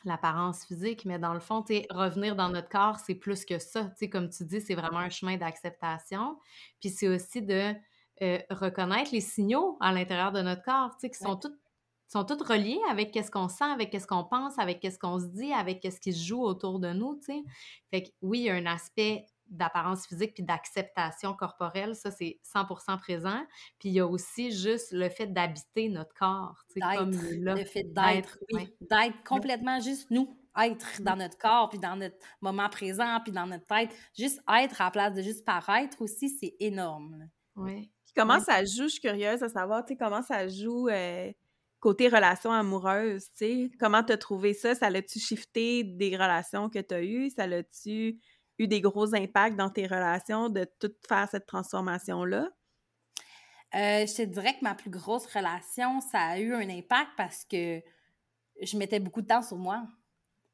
l'apparence 0.05 0.65
physique, 0.65 1.05
mais 1.05 1.21
dans 1.21 1.35
le 1.35 1.41
fond, 1.41 1.63
tu 1.63 1.75
sais, 1.75 1.87
revenir 1.91 2.35
dans 2.35 2.49
notre 2.49 2.69
corps, 2.69 2.99
c'est 2.99 3.15
plus 3.15 3.45
que 3.45 3.61
ça, 3.61 3.85
tu 3.85 3.97
sais, 3.99 4.11
comme 4.11 4.31
tu 4.31 4.45
dis, 4.45 4.61
c'est 4.61 4.75
vraiment 4.75 4.99
un 4.99 5.11
chemin 5.11 5.37
d'acceptation. 5.37 6.39
Puis 6.81 6.91
c'est 6.91 7.09
aussi 7.09 7.41
de 7.41 7.73
euh, 8.23 8.39
reconnaître 8.51 9.13
les 9.13 9.21
signaux 9.21 9.77
à 9.81 9.93
l'intérieur 9.93 10.33
de 10.33 10.43
notre 10.43 10.63
corps, 10.63 10.97
tu 10.97 11.03
sais, 11.03 11.11
qui 11.11 11.19
sont 11.19 11.37
tous 11.37 11.53
sont 12.11 12.25
toutes 12.25 12.43
reliées 12.43 12.81
avec 12.91 13.13
qu'est-ce 13.13 13.31
qu'on 13.31 13.49
sent, 13.49 13.65
avec 13.65 13.91
qu'est-ce 13.91 14.07
qu'on 14.07 14.25
pense, 14.25 14.59
avec 14.59 14.81
qu'est-ce 14.81 14.99
qu'on 14.99 15.21
se 15.21 15.27
dit, 15.27 15.53
avec 15.53 15.81
qu'est-ce 15.81 16.01
qui 16.01 16.13
se 16.13 16.25
joue 16.25 16.43
autour 16.43 16.81
de 16.81 16.93
nous, 16.93 17.17
tu 17.17 17.33
sais. 17.33 17.43
Fait 17.91 18.03
que 18.03 18.09
oui, 18.23 18.41
il 18.41 18.45
y 18.45 18.51
a 18.51 18.55
un 18.55 18.67
aspect 18.67 19.27
d'apparence 19.47 20.07
physique 20.07 20.35
puis 20.35 20.45
d'acceptation 20.45 21.35
corporelle, 21.35 21.95
ça 21.95 22.11
c'est 22.11 22.41
100% 22.55 22.99
présent. 22.99 23.41
Puis 23.79 23.91
il 23.91 23.93
y 23.93 24.01
a 24.01 24.07
aussi 24.07 24.53
juste 24.53 24.93
le 24.93 25.09
fait 25.09 25.27
d'habiter 25.27 25.89
notre 25.89 26.15
corps, 26.15 26.65
tu 26.73 26.81
sais, 26.81 26.97
comme 26.97 27.13
là. 27.43 27.55
Le 27.55 27.65
fait 27.65 27.85
d'être, 27.85 28.39
oui, 28.53 28.75
d'être 28.81 29.23
complètement 29.25 29.81
juste 29.81 30.11
nous, 30.11 30.37
être 30.61 31.03
dans 31.03 31.17
notre 31.17 31.39
corps, 31.39 31.69
puis 31.69 31.79
dans 31.79 31.97
notre 31.97 32.17
moment 32.41 32.69
présent, 32.69 33.21
puis 33.23 33.33
dans 33.33 33.47
notre 33.47 33.67
tête. 33.67 33.91
Juste 34.17 34.41
être 34.53 34.81
à 34.81 34.85
la 34.87 34.91
place 34.91 35.15
de 35.15 35.23
juste 35.23 35.45
paraître 35.45 36.01
aussi, 36.01 36.29
c'est 36.29 36.57
énorme. 36.59 37.29
Oui. 37.57 37.91
Puis 38.05 38.15
comment 38.17 38.41
ça 38.41 38.65
joue, 38.65 38.85
je 38.85 38.95
suis 38.95 39.01
curieuse 39.01 39.43
à 39.43 39.49
savoir, 39.49 39.85
tu 39.85 39.93
sais, 39.93 39.97
comment 39.97 40.23
ça 40.23 40.49
joue... 40.49 40.89
Euh, 40.89 41.31
côté 41.81 42.09
relations 42.09 42.53
amoureuses, 42.53 43.25
tu 43.33 43.39
sais, 43.39 43.71
comment 43.81 44.03
t'as 44.03 44.19
trouvé 44.19 44.55
ça? 44.55 44.75
Ça 44.75 44.91
l'a-tu 44.91 45.19
shifté 45.19 45.83
des 45.83 46.17
relations 46.17 46.69
que 46.69 46.79
tu 46.79 46.95
as 46.95 47.03
eues? 47.03 47.31
Ça 47.31 47.47
l'a-tu 47.47 48.21
eu 48.59 48.69
des 48.69 48.81
gros 48.81 49.15
impacts 49.15 49.57
dans 49.57 49.71
tes 49.71 49.87
relations 49.87 50.51
de 50.51 50.67
tout 50.79 50.93
faire 51.09 51.29
cette 51.31 51.47
transformation-là? 51.47 52.51
Euh, 53.75 54.05
je 54.05 54.17
te 54.17 54.23
dirais 54.23 54.55
que 54.55 54.65
ma 54.65 54.75
plus 54.75 54.91
grosse 54.91 55.27
relation, 55.27 56.01
ça 56.01 56.21
a 56.21 56.39
eu 56.39 56.53
un 56.53 56.69
impact 56.69 57.11
parce 57.17 57.45
que 57.45 57.81
je 58.61 58.77
mettais 58.77 59.01
beaucoup 59.01 59.23
de 59.23 59.29
temps 59.29 59.43
sur 59.43 59.57
moi. 59.57 59.83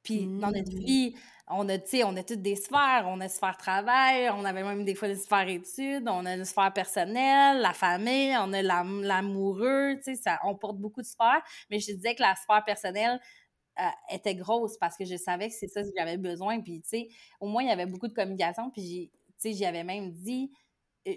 Puis 0.06 0.26
dans 0.26 0.52
notre 0.52 0.70
vie, 0.70 1.16
on 1.48 1.68
a, 1.68 1.76
on 2.04 2.16
a 2.16 2.22
toutes 2.22 2.42
des 2.42 2.54
sphères. 2.54 3.06
On 3.06 3.20
a 3.20 3.24
une 3.24 3.28
sphère 3.28 3.56
travail, 3.56 4.30
on 4.30 4.44
avait 4.44 4.62
même 4.62 4.84
des 4.84 4.94
fois 4.94 5.08
des 5.08 5.16
sphères 5.16 5.48
études, 5.48 6.08
on 6.08 6.24
a 6.24 6.34
une 6.34 6.44
sphère 6.44 6.72
personnelle, 6.72 7.60
la 7.60 7.72
famille, 7.72 8.36
on 8.38 8.52
a 8.52 8.62
l'amoureux, 8.62 9.98
sais, 10.02 10.14
on 10.44 10.54
porte 10.54 10.78
beaucoup 10.78 11.02
de 11.02 11.06
sphères. 11.06 11.42
Mais 11.70 11.80
je 11.80 11.92
disais 11.92 12.14
que 12.14 12.22
la 12.22 12.36
sphère 12.36 12.64
personnelle, 12.64 13.20
euh, 13.78 14.14
était 14.14 14.34
grosse 14.34 14.78
parce 14.78 14.96
que 14.96 15.04
je 15.04 15.16
savais 15.16 15.48
que 15.48 15.54
c'est 15.54 15.68
ça 15.68 15.82
que 15.82 15.88
j'avais 15.94 16.16
besoin. 16.16 16.62
Puis, 16.62 16.80
tu 16.80 16.88
sais, 16.88 17.08
au 17.40 17.46
moins, 17.46 17.62
il 17.62 17.68
y 17.68 17.72
avait 17.72 17.84
beaucoup 17.84 18.08
de 18.08 18.14
communication. 18.14 18.70
Puis, 18.70 19.10
tu 19.12 19.34
sais, 19.36 19.52
j'y 19.52 19.66
avais 19.66 19.84
même 19.84 20.12
dit, 20.12 20.50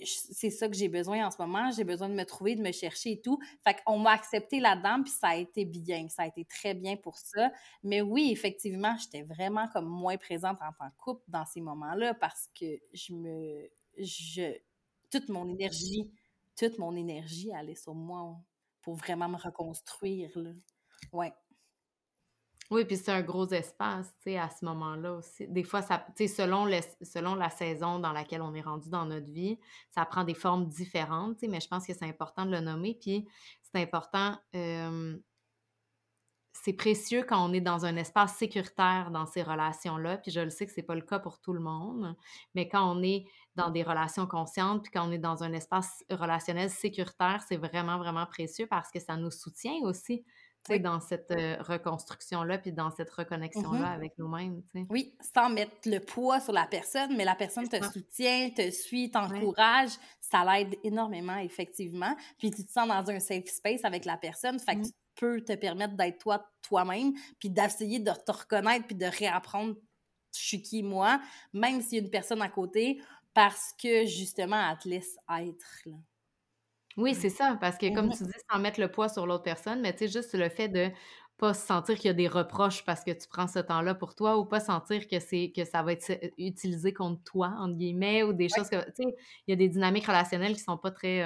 c'est 0.06 0.50
ça 0.50 0.68
que 0.68 0.76
j'ai 0.76 0.88
besoin 0.88 1.26
en 1.26 1.32
ce 1.32 1.38
moment. 1.40 1.72
J'ai 1.72 1.84
besoin 1.84 2.10
de 2.10 2.14
me 2.14 2.24
trouver, 2.24 2.56
de 2.56 2.62
me 2.62 2.72
chercher 2.72 3.14
et 3.14 3.22
tout. 3.22 3.40
Fait 3.64 3.76
qu'on 3.84 3.98
m'a 3.98 4.12
accepté 4.12 4.60
là-dedans, 4.60 5.02
puis 5.04 5.12
ça 5.12 5.30
a 5.30 5.36
été 5.36 5.66
bien. 5.66 6.08
Ça 6.10 6.24
a 6.24 6.28
été 6.28 6.46
très 6.46 6.74
bien 6.74 6.96
pour 6.96 7.18
ça. 7.18 7.52
Mais 7.84 8.02
oui, 8.02 8.30
effectivement, 8.32 8.96
j'étais 8.98 9.24
vraiment 9.24 9.68
comme 9.70 9.88
moins 9.88 10.18
présente 10.18 10.58
en 10.62 10.72
tant 10.74 10.90
que 10.92 10.98
couple 10.98 11.24
dans 11.28 11.46
ces 11.46 11.62
moments-là 11.62 12.14
parce 12.14 12.50
que 12.60 12.66
je 12.94 13.14
me. 13.14 13.70
Toute 15.12 15.30
mon 15.30 15.50
énergie, 15.50 16.12
toute 16.56 16.78
mon 16.78 16.96
énergie 16.96 17.52
allait 17.52 17.76
sur 17.76 17.96
moi 17.96 18.38
pour 18.82 18.96
vraiment 18.96 19.28
me 19.28 19.38
reconstruire. 19.38 20.32
Là. 20.36 20.52
Oui, 22.72 22.86
puis 22.86 22.98
c'est 22.98 23.12
un 23.12 23.24
gros 23.24 23.48
espace, 23.48 24.14
tu 24.18 24.32
sais, 24.32 24.38
à 24.38 24.50
ce 24.50 24.64
moment-là 24.66 25.14
aussi. 25.14 25.48
Des 25.48 25.64
fois, 25.64 25.82
ça, 25.82 26.06
tu 26.16 26.28
sais, 26.28 26.36
selon, 26.44 26.70
selon 27.02 27.34
la 27.34 27.50
saison 27.50 27.98
dans 27.98 28.12
laquelle 28.12 28.44
on 28.44 28.54
est 28.54 28.62
rendu 28.62 28.90
dans 28.90 29.06
notre 29.06 29.32
vie, 29.32 29.58
ça 29.90 30.06
prend 30.06 30.24
des 30.24 30.36
formes 30.36 30.68
différentes, 30.68 31.38
tu 31.38 31.46
sais, 31.46 31.48
mais 31.48 31.62
je 31.62 31.68
pense 31.68 31.88
que 31.88 31.94
c'est 31.94 32.06
important 32.06 32.46
de 32.46 32.52
le 32.52 32.60
nommer. 32.60 32.96
Puis 33.02 33.28
c'est 33.64 33.82
important, 33.82 34.38
c'est 36.54 36.74
précieux 36.74 37.24
quand 37.24 37.44
on 37.50 37.54
est 37.54 37.62
dans 37.62 37.86
un 37.86 37.96
espace 37.96 38.36
sécuritaire 38.36 39.10
dans 39.12 39.26
ces 39.26 39.42
relations-là. 39.42 40.18
Puis 40.18 40.32
je 40.32 40.42
le 40.42 40.50
sais 40.50 40.66
que 40.68 40.72
c'est 40.72 40.84
pas 40.84 40.96
le 40.96 41.02
cas 41.02 41.18
pour 41.20 41.40
tout 41.40 41.54
le 41.54 41.62
monde, 41.62 42.16
mais 42.54 42.68
quand 42.68 42.96
on 42.96 43.02
est 43.02 43.26
dans 43.56 43.70
des 43.72 43.82
relations 43.82 44.28
conscientes, 44.28 44.84
puis 44.84 44.92
quand 44.92 45.08
on 45.08 45.12
est 45.12 45.18
dans 45.18 45.44
un 45.44 45.54
espace 45.54 46.04
relationnel 46.12 46.70
sécuritaire, 46.70 47.44
c'est 47.48 47.58
vraiment, 47.58 47.98
vraiment 47.98 48.26
précieux 48.28 48.68
parce 48.68 48.92
que 48.92 49.00
ça 49.00 49.16
nous 49.16 49.32
soutient 49.32 49.80
aussi 49.84 50.24
dans 50.82 51.00
cette 51.00 51.34
reconstruction-là, 51.60 52.58
puis 52.60 52.72
dans 52.72 52.92
cette 52.92 53.10
reconnexion-là 53.10 53.80
mmh 53.80 54.00
avec 54.00 54.18
nous-mêmes. 54.18 54.62
Oui, 54.90 55.16
sans 55.34 55.50
mettre 55.50 55.74
le 55.86 56.00
poids 56.00 56.40
sur 56.40 56.54
la 56.54 56.68
personne, 56.68 57.16
mais 57.18 57.26
la 57.26 57.36
personne 57.36 57.68
te 57.68 57.84
soutient, 57.92 58.50
te 58.56 58.70
suit, 58.70 59.10
t'encourage, 59.10 59.92
ça 60.20 60.46
l'aide 60.46 60.76
énormément, 60.84 61.38
effectivement. 61.38 62.16
Puis 62.38 62.52
tu 62.52 62.66
te 62.66 62.72
sens 62.72 62.88
dans 62.88 63.10
un 63.10 63.20
safe 63.20 63.48
space 63.48 63.84
avec 63.84 64.06
la 64.06 64.18
personne, 64.18 64.60
fait 64.60 64.76
que 64.76 64.80
mmh. 64.82 64.84
tu 64.84 64.92
peux 65.16 65.42
te 65.42 65.54
permettre 65.56 65.96
d'être 65.96 66.20
toi, 66.20 66.46
toi-même, 66.62 67.14
puis 67.40 67.50
d'essayer 67.50 68.00
de 68.00 68.12
te 68.12 68.32
reconnaître, 68.32 68.86
puis 68.86 68.96
de 68.96 69.06
réapprendre 69.06 69.76
je 70.36 70.42
suis 70.42 70.62
qui, 70.62 70.84
moi, 70.84 71.20
même 71.54 71.82
s'il 71.82 71.98
y 71.98 72.02
a 72.02 72.04
une 72.04 72.12
personne 72.12 72.42
à 72.42 72.50
côté, 72.50 73.02
parce 73.34 73.74
que, 73.82 74.06
justement, 74.06 74.70
elle 74.70 74.78
te 74.78 74.88
laisse 74.88 75.18
être, 75.40 75.82
là. 75.86 75.96
Oui, 77.00 77.16
c'est 77.16 77.30
ça, 77.30 77.58
parce 77.60 77.78
que 77.78 77.94
comme 77.94 78.12
tu 78.12 78.24
dis, 78.24 78.32
sans 78.52 78.60
mettre 78.60 78.80
le 78.80 78.92
poids 78.92 79.10
sur 79.10 79.26
l'autre 79.26 79.44
personne, 79.44 79.82
mais 79.82 79.94
tu 79.94 80.00
sais, 80.00 80.08
juste 80.08 80.34
le 80.34 80.50
fait 80.50 80.68
de 80.68 80.90
pas 81.38 81.54
sentir 81.54 81.96
qu'il 81.96 82.08
y 82.08 82.10
a 82.10 82.14
des 82.14 82.28
reproches 82.28 82.84
parce 82.84 83.04
que 83.04 83.12
tu 83.12 83.28
prends 83.30 83.48
ce 83.48 83.60
temps-là 83.60 83.96
pour 83.96 84.14
toi 84.14 84.38
ou 84.38 84.46
pas 84.46 84.60
sentir 84.60 85.08
que 85.08 85.20
c'est 85.20 85.54
que 85.56 85.64
ça 85.64 85.82
va 85.82 85.94
être 85.94 86.12
utilisé 86.38 86.94
contre 86.94 87.24
toi, 87.24 87.54
entre 87.60 87.76
guillemets, 87.76 88.24
ou 88.24 88.34
des 88.34 88.50
choses 88.50 88.70
que, 88.70 88.84
tu 88.88 89.04
sais, 89.04 89.16
il 89.48 89.52
y 89.52 89.54
a 89.54 89.56
des 89.56 89.70
dynamiques 89.70 90.06
relationnelles 90.06 90.54
qui 90.54 90.60
sont 90.60 90.78
pas 90.78 90.92
très 90.92 91.24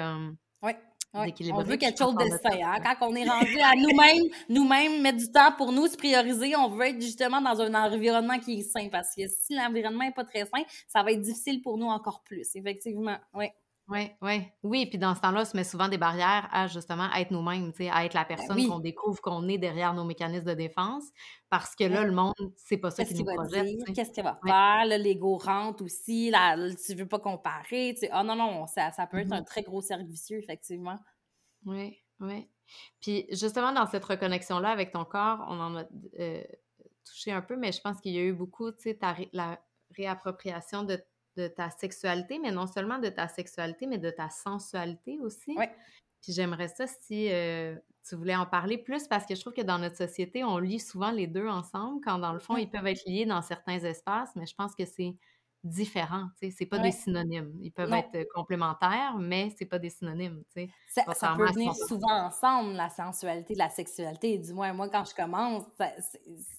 on 1.14 1.62
veut 1.62 1.76
quelque 1.76 1.98
chose 1.98 2.14
de 2.16 2.28
sain. 2.28 2.58
Hein? 2.64 2.80
Quand 2.82 3.08
on 3.08 3.14
est 3.14 3.28
rendu 3.28 3.58
à 3.60 3.74
nous-mêmes, 3.76 4.24
nous-mêmes, 4.48 5.00
mettre 5.00 5.18
du 5.18 5.30
temps 5.30 5.52
pour 5.56 5.70
nous, 5.70 5.86
se 5.86 5.96
prioriser, 5.96 6.56
on 6.56 6.68
veut 6.68 6.86
être 6.86 7.00
justement 7.00 7.40
dans 7.40 7.60
un 7.60 7.74
environnement 7.74 8.38
qui 8.40 8.60
est 8.60 8.62
sain. 8.62 8.88
Parce 8.90 9.14
que 9.14 9.22
si 9.28 9.54
l'environnement 9.54 10.04
n'est 10.04 10.12
pas 10.12 10.24
très 10.24 10.44
sain, 10.44 10.64
ça 10.88 11.02
va 11.02 11.12
être 11.12 11.20
difficile 11.20 11.62
pour 11.62 11.78
nous 11.78 11.86
encore 11.86 12.22
plus, 12.24 12.56
effectivement. 12.56 13.16
Oui. 13.32 13.46
Oui, 13.88 14.10
oui. 14.22 14.42
Oui, 14.62 14.86
puis 14.86 14.96
dans 14.96 15.14
ce 15.14 15.20
temps-là, 15.20 15.42
on 15.42 15.44
se 15.44 15.56
met 15.56 15.64
souvent 15.64 15.88
des 15.88 15.98
barrières 15.98 16.48
à 16.52 16.66
justement 16.68 17.12
être 17.12 17.30
nous-mêmes, 17.30 17.70
à 17.92 18.06
être 18.06 18.14
la 18.14 18.24
ben 18.24 18.36
personne 18.36 18.66
qu'on 18.66 18.78
découvre 18.78 19.20
qu'on 19.20 19.46
est 19.46 19.58
derrière 19.58 19.92
nos 19.92 20.04
mécanismes 20.04 20.46
de 20.46 20.54
défense, 20.54 21.04
parce 21.50 21.76
que 21.76 21.84
là, 21.84 22.04
le 22.04 22.12
monde, 22.12 22.32
c'est 22.56 22.78
pas 22.78 22.90
ça 22.90 23.04
qui 23.04 23.14
nous 23.14 23.24
projette. 23.24 23.66
Qu'est-ce 23.94 24.10
qu'il 24.10 24.24
va 24.24 24.38
faire? 24.42 24.86
L'ego 24.86 25.36
rentre 25.36 25.84
aussi, 25.84 26.30
là, 26.30 26.56
tu 26.74 26.94
veux 26.94 27.06
pas 27.06 27.18
comparer. 27.18 27.94
Ah 28.10 28.22
oh, 28.22 28.26
non, 28.26 28.36
non, 28.36 28.66
ça, 28.66 28.90
ça 28.90 29.06
peut 29.06 29.18
être 29.18 29.32
un 29.32 29.40
mm-hmm. 29.40 29.44
très 29.44 29.62
gros 29.62 29.82
servicieux, 29.82 30.38
effectivement. 30.38 30.98
Oui, 31.66 31.98
oui. 32.20 32.48
Puis 33.00 33.26
justement, 33.30 33.72
dans 33.72 33.86
cette 33.86 34.04
reconnexion-là 34.04 34.70
avec 34.70 34.92
ton 34.92 35.04
corps, 35.04 35.44
on 35.48 35.60
en 35.60 35.76
a 35.76 35.84
euh, 36.20 36.42
touché 37.04 37.32
un 37.32 37.42
peu, 37.42 37.56
mais 37.56 37.70
je 37.70 37.82
pense 37.82 38.00
qu'il 38.00 38.12
y 38.12 38.18
a 38.18 38.22
eu 38.22 38.32
beaucoup, 38.32 38.72
tu 38.72 38.94
sais, 38.94 38.98
la 39.32 39.60
réappropriation 39.94 40.84
de 40.84 40.98
de 41.36 41.48
ta 41.48 41.70
sexualité, 41.70 42.38
mais 42.38 42.50
non 42.50 42.66
seulement 42.66 42.98
de 42.98 43.08
ta 43.08 43.28
sexualité, 43.28 43.86
mais 43.86 43.98
de 43.98 44.10
ta 44.10 44.28
sensualité 44.30 45.18
aussi. 45.20 45.54
Oui. 45.56 45.66
Puis 46.22 46.32
j'aimerais 46.32 46.68
ça 46.68 46.86
si 46.86 47.30
euh, 47.30 47.76
tu 48.06 48.14
voulais 48.14 48.36
en 48.36 48.46
parler 48.46 48.78
plus 48.78 49.06
parce 49.08 49.26
que 49.26 49.34
je 49.34 49.40
trouve 49.40 49.52
que 49.52 49.62
dans 49.62 49.78
notre 49.78 49.96
société, 49.96 50.44
on 50.44 50.58
lit 50.58 50.80
souvent 50.80 51.10
les 51.10 51.26
deux 51.26 51.48
ensemble 51.48 52.00
quand 52.02 52.18
dans 52.18 52.32
le 52.32 52.38
fond, 52.38 52.56
ils 52.56 52.70
peuvent 52.70 52.86
être 52.86 53.04
liés 53.06 53.26
dans 53.26 53.42
certains 53.42 53.78
espaces, 53.80 54.30
mais 54.36 54.46
je 54.46 54.54
pense 54.54 54.74
que 54.74 54.84
c'est 54.84 55.16
différent, 55.64 56.28
tu 56.38 56.46
sais, 56.50 56.56
c'est 56.58 56.66
pas 56.66 56.78
des 56.78 56.92
synonymes. 56.92 57.52
Ils 57.62 57.72
peuvent 57.72 57.92
être 57.92 58.14
euh, 58.14 58.24
complémentaires, 58.34 59.16
mais 59.18 59.50
c'est 59.58 59.64
pas 59.64 59.78
des 59.78 59.88
synonymes. 59.88 60.42
Ça, 60.88 61.34
peut 61.36 61.52
venir 61.52 61.74
souvent 61.74 62.26
ensemble, 62.26 62.74
la 62.74 62.90
sensualité, 62.90 63.54
la 63.54 63.70
sexualité. 63.70 64.38
Du 64.38 64.52
moins, 64.52 64.72
moi, 64.74 64.88
quand 64.90 65.04
je 65.04 65.14
commence, 65.14 65.64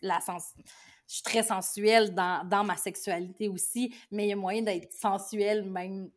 la 0.01 0.19
sensualité 0.21 0.71
je 1.07 1.13
suis 1.13 1.23
très 1.23 1.43
sensuelle 1.43 2.15
dans, 2.15 2.47
dans, 2.47 2.63
ma 2.63 2.75
sexualité 2.77 3.47
aussi, 3.47 3.93
mais 4.09 4.25
il 4.25 4.29
y 4.29 4.33
a 4.33 4.35
moyen 4.35 4.63
d'être 4.63 4.91
sensuelle 4.91 5.63
même 5.69 6.09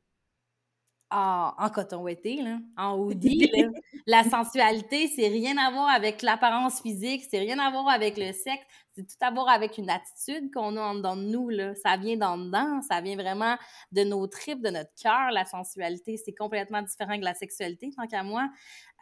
en, 1.11 1.53
en 1.57 1.71
coton 1.71 2.03
ouetté, 2.03 2.43
là, 2.43 2.59
en 2.77 2.97
hoodie. 2.97 3.51
Là. 3.55 3.69
La 4.07 4.25
sensualité, 4.25 5.09
c'est 5.09 5.29
rien 5.29 5.57
à 5.59 5.71
voir 5.71 5.89
avec 5.89 6.23
l'apparence 6.23 6.81
physique, 6.81 7.25
c'est 7.31 7.39
rien 7.39 7.59
à 7.59 7.71
voir 7.71 7.89
avec 7.89 8.17
le 8.17 8.33
sexe, 8.33 8.65
c'est 8.95 9.03
tout 9.03 9.17
à 9.21 9.31
voir 9.31 9.49
avec 9.49 9.79
une 9.79 9.91
attitude 9.91 10.53
qu'on 10.53 10.77
a 10.77 10.81
en 10.81 10.95
dedans 10.95 11.17
de 11.17 11.23
nous. 11.23 11.49
Là. 11.49 11.75
Ça 11.75 11.97
vient 11.97 12.17
d'en 12.17 12.39
dedans, 12.39 12.81
ça 12.83 13.01
vient 13.01 13.17
vraiment 13.17 13.57
de 13.93 14.05
nos 14.05 14.27
tripes, 14.27 14.63
de 14.63 14.71
notre 14.71 14.95
cœur. 15.01 15.31
La 15.31 15.45
sensualité, 15.45 16.17
c'est 16.17 16.35
complètement 16.35 16.83
différent 16.83 17.19
que 17.19 17.25
la 17.25 17.35
sexualité, 17.35 17.91
tant 17.97 18.07
qu'à 18.07 18.23
moi. 18.23 18.49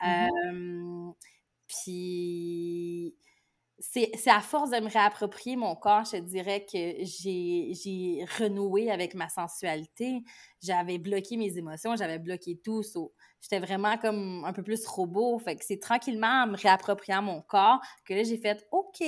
Mm-hmm. 0.02 1.10
euh, 1.10 1.12
puis 1.66 3.14
c'est 3.78 4.10
à 4.30 4.40
force 4.40 4.70
de 4.70 4.80
me 4.80 4.88
réapproprier 4.88 5.56
mon 5.56 5.74
corps, 5.76 6.04
je 6.06 6.12
te 6.12 6.22
dirais 6.22 6.64
que 6.64 7.04
j'ai 7.04 8.24
renoué 8.38 8.90
avec 8.90 9.14
ma 9.14 9.28
sensualité. 9.28 10.22
J'avais 10.62 10.98
bloqué 10.98 11.36
mes 11.36 11.58
émotions, 11.58 11.94
j'avais 11.96 12.18
bloqué 12.18 12.58
tout. 12.64 12.82
J'étais 13.42 13.58
vraiment 13.60 13.96
comme 13.98 14.44
un 14.44 14.52
peu 14.52 14.62
plus 14.62 14.84
robot. 14.86 15.38
Fait 15.38 15.56
que 15.56 15.64
c'est 15.64 15.78
tranquillement 15.78 16.44
en 16.44 16.46
me 16.48 16.56
réappropriant 16.56 17.22
mon 17.22 17.42
corps 17.42 17.80
que 18.04 18.14
là, 18.14 18.24
j'ai 18.24 18.38
fait 18.38 18.66
OK, 18.72 19.02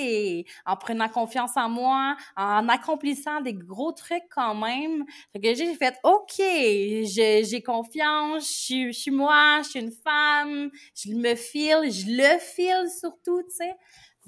en 0.66 0.76
prenant 0.76 1.08
confiance 1.08 1.56
en 1.56 1.68
moi, 1.68 2.16
en 2.36 2.68
accomplissant 2.68 3.40
des 3.40 3.54
gros 3.54 3.92
trucs 3.92 4.28
quand 4.30 4.54
même. 4.54 5.04
Fait 5.32 5.40
que 5.40 5.54
j'ai 5.54 5.74
fait 5.74 5.96
OK, 6.04 6.36
j'ai 6.38 7.62
confiance, 7.62 8.44
je 8.68 8.92
suis 8.92 9.10
moi, 9.10 9.60
je 9.64 9.70
suis 9.70 9.80
une 9.80 9.92
femme, 9.92 10.70
je 10.94 11.12
me 11.12 11.34
file, 11.34 11.90
je 11.90 12.06
le 12.06 12.38
file 12.38 12.86
surtout, 13.00 13.42
tu 13.42 13.56
sais. 13.56 13.74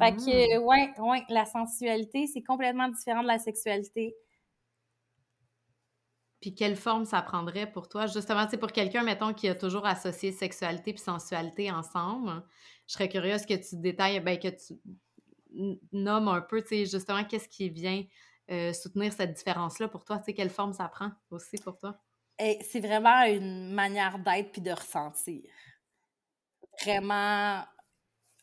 Fait 0.00 0.12
que, 0.12 0.58
mmh. 0.58 0.62
ouais, 0.64 0.92
ouais, 0.98 1.24
la 1.28 1.44
sensualité, 1.44 2.26
c'est 2.26 2.42
complètement 2.42 2.88
différent 2.88 3.22
de 3.22 3.28
la 3.28 3.38
sexualité. 3.38 4.16
Puis 6.40 6.54
quelle 6.54 6.76
forme 6.76 7.04
ça 7.04 7.20
prendrait 7.20 7.70
pour 7.70 7.88
toi? 7.88 8.06
Justement, 8.06 8.46
c'est 8.48 8.56
pour 8.56 8.72
quelqu'un, 8.72 9.02
mettons, 9.02 9.34
qui 9.34 9.46
a 9.48 9.54
toujours 9.54 9.86
associé 9.86 10.32
sexualité 10.32 10.94
puis 10.94 11.02
sensualité 11.02 11.70
ensemble, 11.70 12.42
je 12.86 12.94
serais 12.94 13.08
curieuse 13.10 13.44
que 13.44 13.54
tu 13.54 13.76
détailles, 13.76 14.20
ben, 14.20 14.38
que 14.38 14.48
tu 14.48 14.80
nommes 15.92 16.28
un 16.28 16.40
peu, 16.40 16.62
tu 16.62 16.68
sais, 16.68 16.86
justement, 16.86 17.24
qu'est-ce 17.24 17.48
qui 17.48 17.68
vient 17.68 18.02
euh, 18.50 18.72
soutenir 18.72 19.12
cette 19.12 19.34
différence-là 19.34 19.88
pour 19.88 20.04
toi? 20.04 20.18
Tu 20.18 20.24
sais, 20.26 20.34
quelle 20.34 20.50
forme 20.50 20.72
ça 20.72 20.88
prend 20.88 21.10
aussi 21.30 21.58
pour 21.58 21.76
toi? 21.76 22.00
C'est 22.38 22.80
vraiment 22.80 23.22
une 23.24 23.74
manière 23.74 24.18
d'être 24.18 24.52
puis 24.52 24.62
de 24.62 24.70
ressentir. 24.70 25.42
Vraiment 26.82 27.62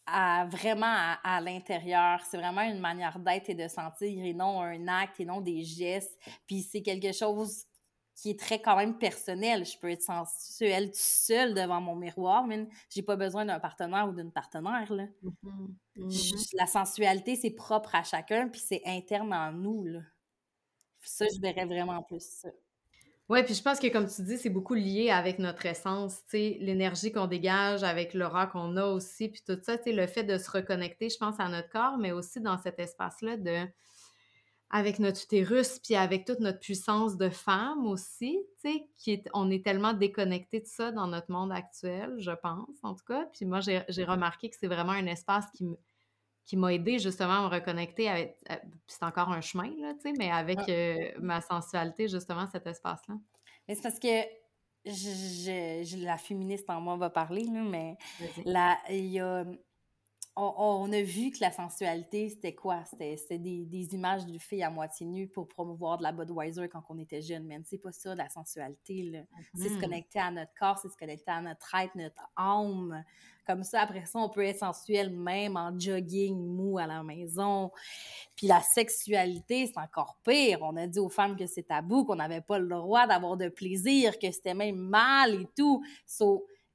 à, 0.07 0.45
vraiment 0.45 1.15
à, 1.23 1.41
l'intérieur. 1.41 2.21
C'est 2.25 2.37
vraiment 2.37 2.61
une 2.61 2.79
manière 2.79 3.19
d'être 3.19 3.49
et 3.49 3.55
de 3.55 3.67
sentir 3.67 4.25
et 4.25 4.33
non 4.33 4.61
un 4.61 4.87
acte 4.87 5.19
et 5.19 5.25
non 5.25 5.41
des 5.41 5.63
gestes. 5.63 6.17
Puis 6.47 6.61
c'est 6.61 6.81
quelque 6.81 7.11
chose 7.11 7.65
qui 8.15 8.31
est 8.31 8.39
très 8.39 8.59
quand 8.59 8.75
même 8.75 8.97
personnel. 8.97 9.63
Je 9.65 9.77
peux 9.77 9.91
être 9.91 10.01
sensuelle 10.01 10.87
tout 10.87 10.97
seul 10.97 11.53
devant 11.53 11.79
mon 11.79 11.95
miroir, 11.95 12.45
mais 12.45 12.67
j'ai 12.89 13.03
pas 13.03 13.15
besoin 13.15 13.45
d'un 13.45 13.59
partenaire 13.59 14.09
ou 14.09 14.13
d'une 14.13 14.31
partenaire. 14.31 14.91
Là. 14.91 15.05
Mm-hmm. 15.23 15.75
Mm-hmm. 15.97 16.55
la 16.57 16.65
sensualité, 16.65 17.35
c'est 17.35 17.51
propre 17.51 17.93
à 17.93 18.03
chacun, 18.03 18.47
puis 18.47 18.61
c'est 18.61 18.81
interne 18.85 19.33
en 19.33 19.51
nous. 19.51 19.85
Là. 19.85 19.99
Ça, 21.03 21.25
je 21.33 21.39
verrais 21.39 21.65
vraiment 21.65 22.01
plus 22.01 22.23
ça. 22.23 22.49
Oui, 23.29 23.43
puis 23.43 23.53
je 23.53 23.61
pense 23.61 23.79
que 23.79 23.87
comme 23.91 24.07
tu 24.07 24.21
dis, 24.23 24.37
c'est 24.37 24.49
beaucoup 24.49 24.73
lié 24.73 25.09
avec 25.09 25.37
notre 25.37 25.65
essence, 25.65 26.23
tu 26.25 26.29
sais, 26.31 26.57
l'énergie 26.61 27.11
qu'on 27.11 27.27
dégage, 27.27 27.83
avec 27.83 28.13
l'aura 28.13 28.47
qu'on 28.47 28.77
a 28.77 28.85
aussi, 28.85 29.27
puis 29.27 29.41
tout 29.45 29.57
ça, 29.61 29.77
tu 29.77 29.85
sais, 29.85 29.91
le 29.91 30.07
fait 30.07 30.23
de 30.23 30.37
se 30.37 30.49
reconnecter, 30.49 31.09
je 31.09 31.17
pense, 31.17 31.37
à 31.39 31.49
notre 31.49 31.69
corps, 31.69 31.97
mais 31.97 32.13
aussi 32.13 32.39
dans 32.39 32.57
cet 32.57 32.79
espace-là 32.79 33.35
de 33.35 33.67
avec 34.69 34.99
notre 34.99 35.23
utérus, 35.23 35.79
puis 35.79 35.95
avec 35.95 36.25
toute 36.25 36.39
notre 36.41 36.59
puissance 36.59 37.15
de 37.17 37.29
femme 37.29 37.85
aussi, 37.87 38.37
tu 38.61 38.71
sais, 38.71 38.87
qui 38.97 39.11
est, 39.11 39.29
on 39.33 39.49
est 39.49 39.63
tellement 39.63 39.93
déconnecté 39.93 40.59
de 40.59 40.65
ça 40.65 40.91
dans 40.91 41.07
notre 41.07 41.31
monde 41.31 41.53
actuel, 41.53 42.15
je 42.19 42.31
pense, 42.31 42.75
en 42.83 42.93
tout 42.93 43.05
cas. 43.05 43.25
Puis 43.33 43.45
moi, 43.45 43.61
j'ai 43.61 44.03
remarqué 44.03 44.49
que 44.49 44.57
c'est 44.59 44.67
vraiment 44.67 44.91
un 44.91 45.05
espace 45.05 45.45
qui 45.55 45.63
me 45.63 45.77
qui 46.47 46.55
m'a 46.55 46.73
aidé 46.73 46.97
justement 46.97 47.45
à 47.45 47.49
me 47.49 47.53
reconnecter 47.53 48.09
avec. 48.09 48.37
c'est 48.87 49.03
encore 49.03 49.29
un 49.29 49.41
chemin, 49.41 49.69
là, 49.81 49.93
tu 49.95 50.09
sais, 50.09 50.13
mais 50.17 50.31
avec 50.31 50.57
ah. 50.59 50.71
euh, 50.71 51.11
ma 51.19 51.41
sensualité, 51.41 52.07
justement, 52.07 52.47
cet 52.47 52.65
espace-là. 52.65 53.15
Mais 53.67 53.75
c'est 53.75 53.81
parce 53.81 53.99
que 53.99 54.23
je, 54.85 56.03
la 56.05 56.17
féministe 56.17 56.69
en 56.69 56.79
moi 56.79 56.95
va 56.95 57.09
parler, 57.09 57.43
là, 57.43 57.61
mais 57.61 57.97
il 58.89 59.07
y 59.07 59.19
a. 59.19 59.45
On, 60.39 60.91
a 60.91 61.01
vu 61.01 61.31
que 61.31 61.39
la 61.41 61.51
sensualité, 61.51 62.29
c'était 62.29 62.53
quoi? 62.53 62.83
C'était 62.85 63.39
des, 63.39 63.65
des, 63.65 63.95
images 63.95 64.23
de 64.27 64.37
filles 64.37 64.61
à 64.61 64.69
moitié 64.69 65.07
nues 65.07 65.27
pour 65.27 65.47
promouvoir 65.47 65.97
de 65.97 66.03
la 66.03 66.11
Budweiser 66.11 66.69
quand 66.69 66.83
on 66.89 66.99
était 66.99 67.23
jeune. 67.23 67.45
Mais 67.45 67.59
c'est 67.65 67.79
pas 67.79 67.91
ça, 67.91 68.13
la 68.13 68.29
sensualité. 68.29 69.25
C'est 69.55 69.63
se 69.63 69.73
mm-hmm. 69.73 69.81
connecter 69.81 70.19
à 70.19 70.29
notre 70.29 70.53
corps, 70.53 70.77
c'est 70.77 70.89
se 70.89 70.97
connecter 70.97 71.31
à 71.31 71.41
notre 71.41 71.73
être, 71.73 71.95
notre 71.95 72.29
âme. 72.35 73.03
Comme 73.47 73.63
ça, 73.63 73.81
après 73.81 74.05
ça, 74.05 74.19
on 74.19 74.29
peut 74.29 74.43
être 74.43 74.59
sensuel 74.59 75.09
même 75.09 75.57
en 75.57 75.77
jogging 75.79 76.37
mou 76.37 76.77
à 76.77 76.85
la 76.85 77.01
maison. 77.01 77.71
Puis 78.35 78.45
la 78.45 78.61
sexualité, 78.61 79.65
c'est 79.65 79.79
encore 79.79 80.17
pire. 80.23 80.59
On 80.61 80.77
a 80.77 80.85
dit 80.85 80.99
aux 80.99 81.09
femmes 81.09 81.35
que 81.35 81.47
c'est 81.47 81.63
tabou, 81.63 82.05
qu'on 82.05 82.17
n'avait 82.17 82.41
pas 82.41 82.59
le 82.59 82.67
droit 82.67 83.07
d'avoir 83.07 83.37
de 83.37 83.49
plaisir, 83.49 84.19
que 84.19 84.29
c'était 84.29 84.53
même 84.53 84.75
mal 84.77 85.33
et 85.33 85.47
tout. 85.55 85.83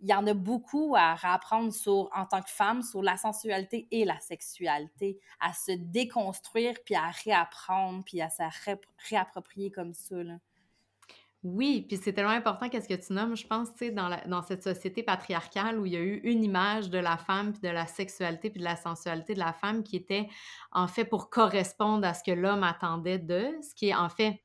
Il 0.02 0.10
y 0.10 0.14
en 0.14 0.26
a 0.26 0.34
beaucoup 0.34 0.94
à 0.96 1.14
réapprendre 1.14 1.72
sur, 1.72 2.10
en 2.14 2.26
tant 2.26 2.42
que 2.42 2.50
femme, 2.50 2.82
sur 2.82 3.02
la 3.02 3.16
sensualité 3.16 3.86
et 3.92 4.04
la 4.04 4.18
sexualité, 4.18 5.18
à 5.40 5.52
se 5.52 5.72
déconstruire, 5.72 6.74
puis 6.84 6.96
à 6.96 7.08
réapprendre, 7.24 8.02
puis 8.04 8.20
à 8.20 8.28
se 8.28 8.42
réapproprier 9.08 9.70
comme 9.70 9.94
ça. 9.94 10.22
Là. 10.22 10.38
Oui, 11.44 11.84
puis 11.88 11.96
c'est 11.96 12.12
tellement 12.12 12.30
important 12.30 12.68
qu'est-ce 12.68 12.88
que 12.88 12.94
tu 12.94 13.12
nommes, 13.12 13.36
je 13.36 13.46
pense, 13.46 13.72
tu 13.72 13.86
sais, 13.86 13.90
dans, 13.90 14.10
dans 14.26 14.42
cette 14.42 14.62
société 14.62 15.02
patriarcale 15.02 15.78
où 15.78 15.86
il 15.86 15.92
y 15.92 15.96
a 15.96 16.00
eu 16.00 16.20
une 16.24 16.44
image 16.44 16.88
de 16.90 16.98
la 16.98 17.16
femme, 17.16 17.52
puis 17.52 17.62
de 17.62 17.68
la 17.68 17.86
sexualité, 17.86 18.50
puis 18.50 18.60
de 18.60 18.64
la 18.64 18.76
sensualité 18.76 19.34
de 19.34 19.40
la 19.40 19.52
femme 19.52 19.82
qui 19.82 19.96
était 19.96 20.28
en 20.70 20.86
fait 20.86 21.04
pour 21.04 21.30
correspondre 21.30 22.06
à 22.06 22.14
ce 22.14 22.22
que 22.22 22.30
l'homme 22.30 22.62
attendait 22.62 23.18
d'eux, 23.18 23.56
ce 23.60 23.74
qui 23.74 23.88
est 23.88 23.94
en 23.94 24.08
fait 24.08 24.40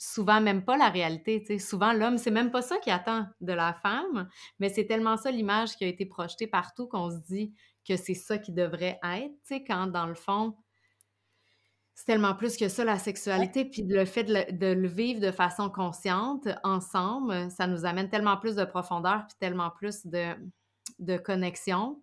souvent 0.00 0.40
même 0.40 0.64
pas 0.64 0.78
la 0.78 0.88
réalité. 0.88 1.44
Souvent, 1.58 1.92
l'homme, 1.92 2.16
c'est 2.16 2.30
même 2.30 2.50
pas 2.50 2.62
ça 2.62 2.78
qu'il 2.78 2.92
attend 2.92 3.26
de 3.42 3.52
la 3.52 3.74
femme, 3.74 4.28
mais 4.58 4.70
c'est 4.70 4.86
tellement 4.86 5.18
ça 5.18 5.30
l'image 5.30 5.76
qui 5.76 5.84
a 5.84 5.88
été 5.88 6.06
projetée 6.06 6.46
partout 6.46 6.88
qu'on 6.88 7.10
se 7.10 7.18
dit 7.28 7.54
que 7.86 7.96
c'est 7.96 8.14
ça 8.14 8.38
qui 8.38 8.52
devrait 8.52 8.98
être, 9.02 9.34
quand 9.66 9.88
dans 9.88 10.06
le 10.06 10.14
fond, 10.14 10.56
c'est 11.94 12.06
tellement 12.06 12.34
plus 12.34 12.56
que 12.56 12.68
ça, 12.70 12.82
la 12.82 12.98
sexualité. 12.98 13.66
Puis 13.66 13.82
le 13.82 14.06
fait 14.06 14.24
de 14.24 14.72
le, 14.72 14.88
vivre 14.88 15.20
de 15.20 15.30
façon 15.30 15.68
consciente, 15.68 16.48
ensemble, 16.64 17.50
ça 17.50 17.66
nous 17.66 17.84
amène 17.84 18.08
tellement 18.08 18.38
plus 18.38 18.56
de 18.56 18.64
profondeur, 18.64 19.26
puis 19.28 19.36
tellement 19.38 19.68
plus 19.68 20.06
de, 20.06 20.34
de 20.98 21.18
connexion, 21.18 22.02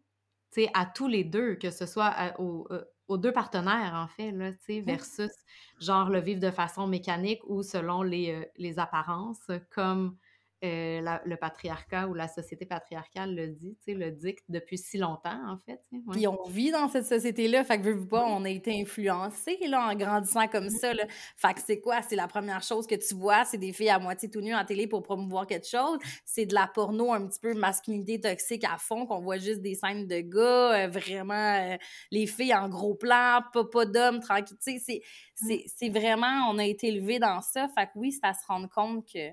tu 0.53 0.61
sais, 0.61 0.69
à 0.75 0.85
tous 0.85 1.07
les 1.07 1.23
deux, 1.23 1.55
que 1.55 1.71
ce 1.71 1.87
soit 1.87 2.13
euh, 2.39 2.83
aux, 3.07 3.17
deux 3.17 3.31
partenaires, 3.31 3.93
en 3.95 4.07
fait, 4.07 4.31
là, 4.31 4.51
tu 4.53 4.59
sais, 4.61 4.81
versus, 4.81 5.31
genre, 5.79 6.09
le 6.09 6.19
vivre 6.19 6.39
de 6.41 6.51
façon 6.51 6.87
mécanique 6.87 7.41
ou 7.47 7.63
selon 7.63 8.01
les, 8.03 8.31
euh, 8.31 8.45
les 8.57 8.79
apparences, 8.79 9.47
comme 9.71 10.17
euh, 10.63 11.01
le 11.23 11.35
patriarcat 11.35 12.07
ou 12.07 12.15
la 12.15 12.27
société 12.27 12.65
patriarcale 12.65 13.35
le 13.35 13.47
dit, 13.49 13.77
le 13.87 14.09
dicte 14.09 14.43
depuis 14.49 14.79
si 14.79 14.97
longtemps, 14.97 15.39
en 15.47 15.57
fait. 15.57 15.79
Puis 16.11 16.27
on 16.27 16.47
vit 16.49 16.71
dans 16.71 16.89
cette 16.89 17.05
société-là, 17.05 17.63
fait 17.63 17.77
que 17.77 17.83
veux 17.91 18.07
pas, 18.07 18.25
on 18.25 18.43
a 18.43 18.49
été 18.49 18.81
influencés, 18.81 19.59
là, 19.67 19.89
en 19.89 19.95
grandissant 19.95 20.47
comme 20.47 20.69
ça, 20.69 20.95
là. 20.95 21.05
Fait 21.35 21.53
que 21.53 21.59
c'est 21.63 21.79
quoi? 21.79 22.01
C'est 22.01 22.15
la 22.15 22.27
première 22.27 22.63
chose 22.63 22.87
que 22.87 22.95
tu 22.95 23.13
vois, 23.13 23.45
c'est 23.45 23.59
des 23.59 23.71
filles 23.71 23.89
à 23.89 23.99
moitié 23.99 24.31
tout 24.31 24.41
nues 24.41 24.55
en 24.55 24.65
télé 24.65 24.87
pour 24.87 25.03
promouvoir 25.03 25.45
quelque 25.45 25.67
chose? 25.67 25.99
C'est 26.25 26.47
de 26.47 26.55
la 26.55 26.67
porno 26.67 27.13
un 27.13 27.27
petit 27.27 27.39
peu 27.39 27.53
masculinité 27.53 28.19
toxique 28.19 28.63
à 28.63 28.77
fond, 28.79 29.05
qu'on 29.05 29.19
voit 29.19 29.37
juste 29.37 29.61
des 29.61 29.75
scènes 29.75 30.07
de 30.07 30.21
gars, 30.21 30.85
euh, 30.85 30.87
vraiment, 30.87 31.33
euh, 31.33 31.77
les 32.09 32.25
filles 32.25 32.55
en 32.55 32.67
gros 32.67 32.95
plan, 32.95 33.43
pas, 33.53 33.63
pas 33.63 33.85
d'hommes, 33.85 34.21
tranquille, 34.21 34.57
sais, 34.59 35.01
c'est 35.35 35.89
vraiment, 35.89 36.49
on 36.49 36.57
a 36.57 36.65
été 36.65 36.87
élevés 36.87 37.19
dans 37.19 37.41
ça, 37.41 37.67
fait 37.67 37.85
que 37.85 37.91
oui, 37.95 38.11
c'est 38.11 38.25
à 38.25 38.33
se 38.33 38.45
rendre 38.47 38.69
compte 38.69 39.05
que 39.05 39.31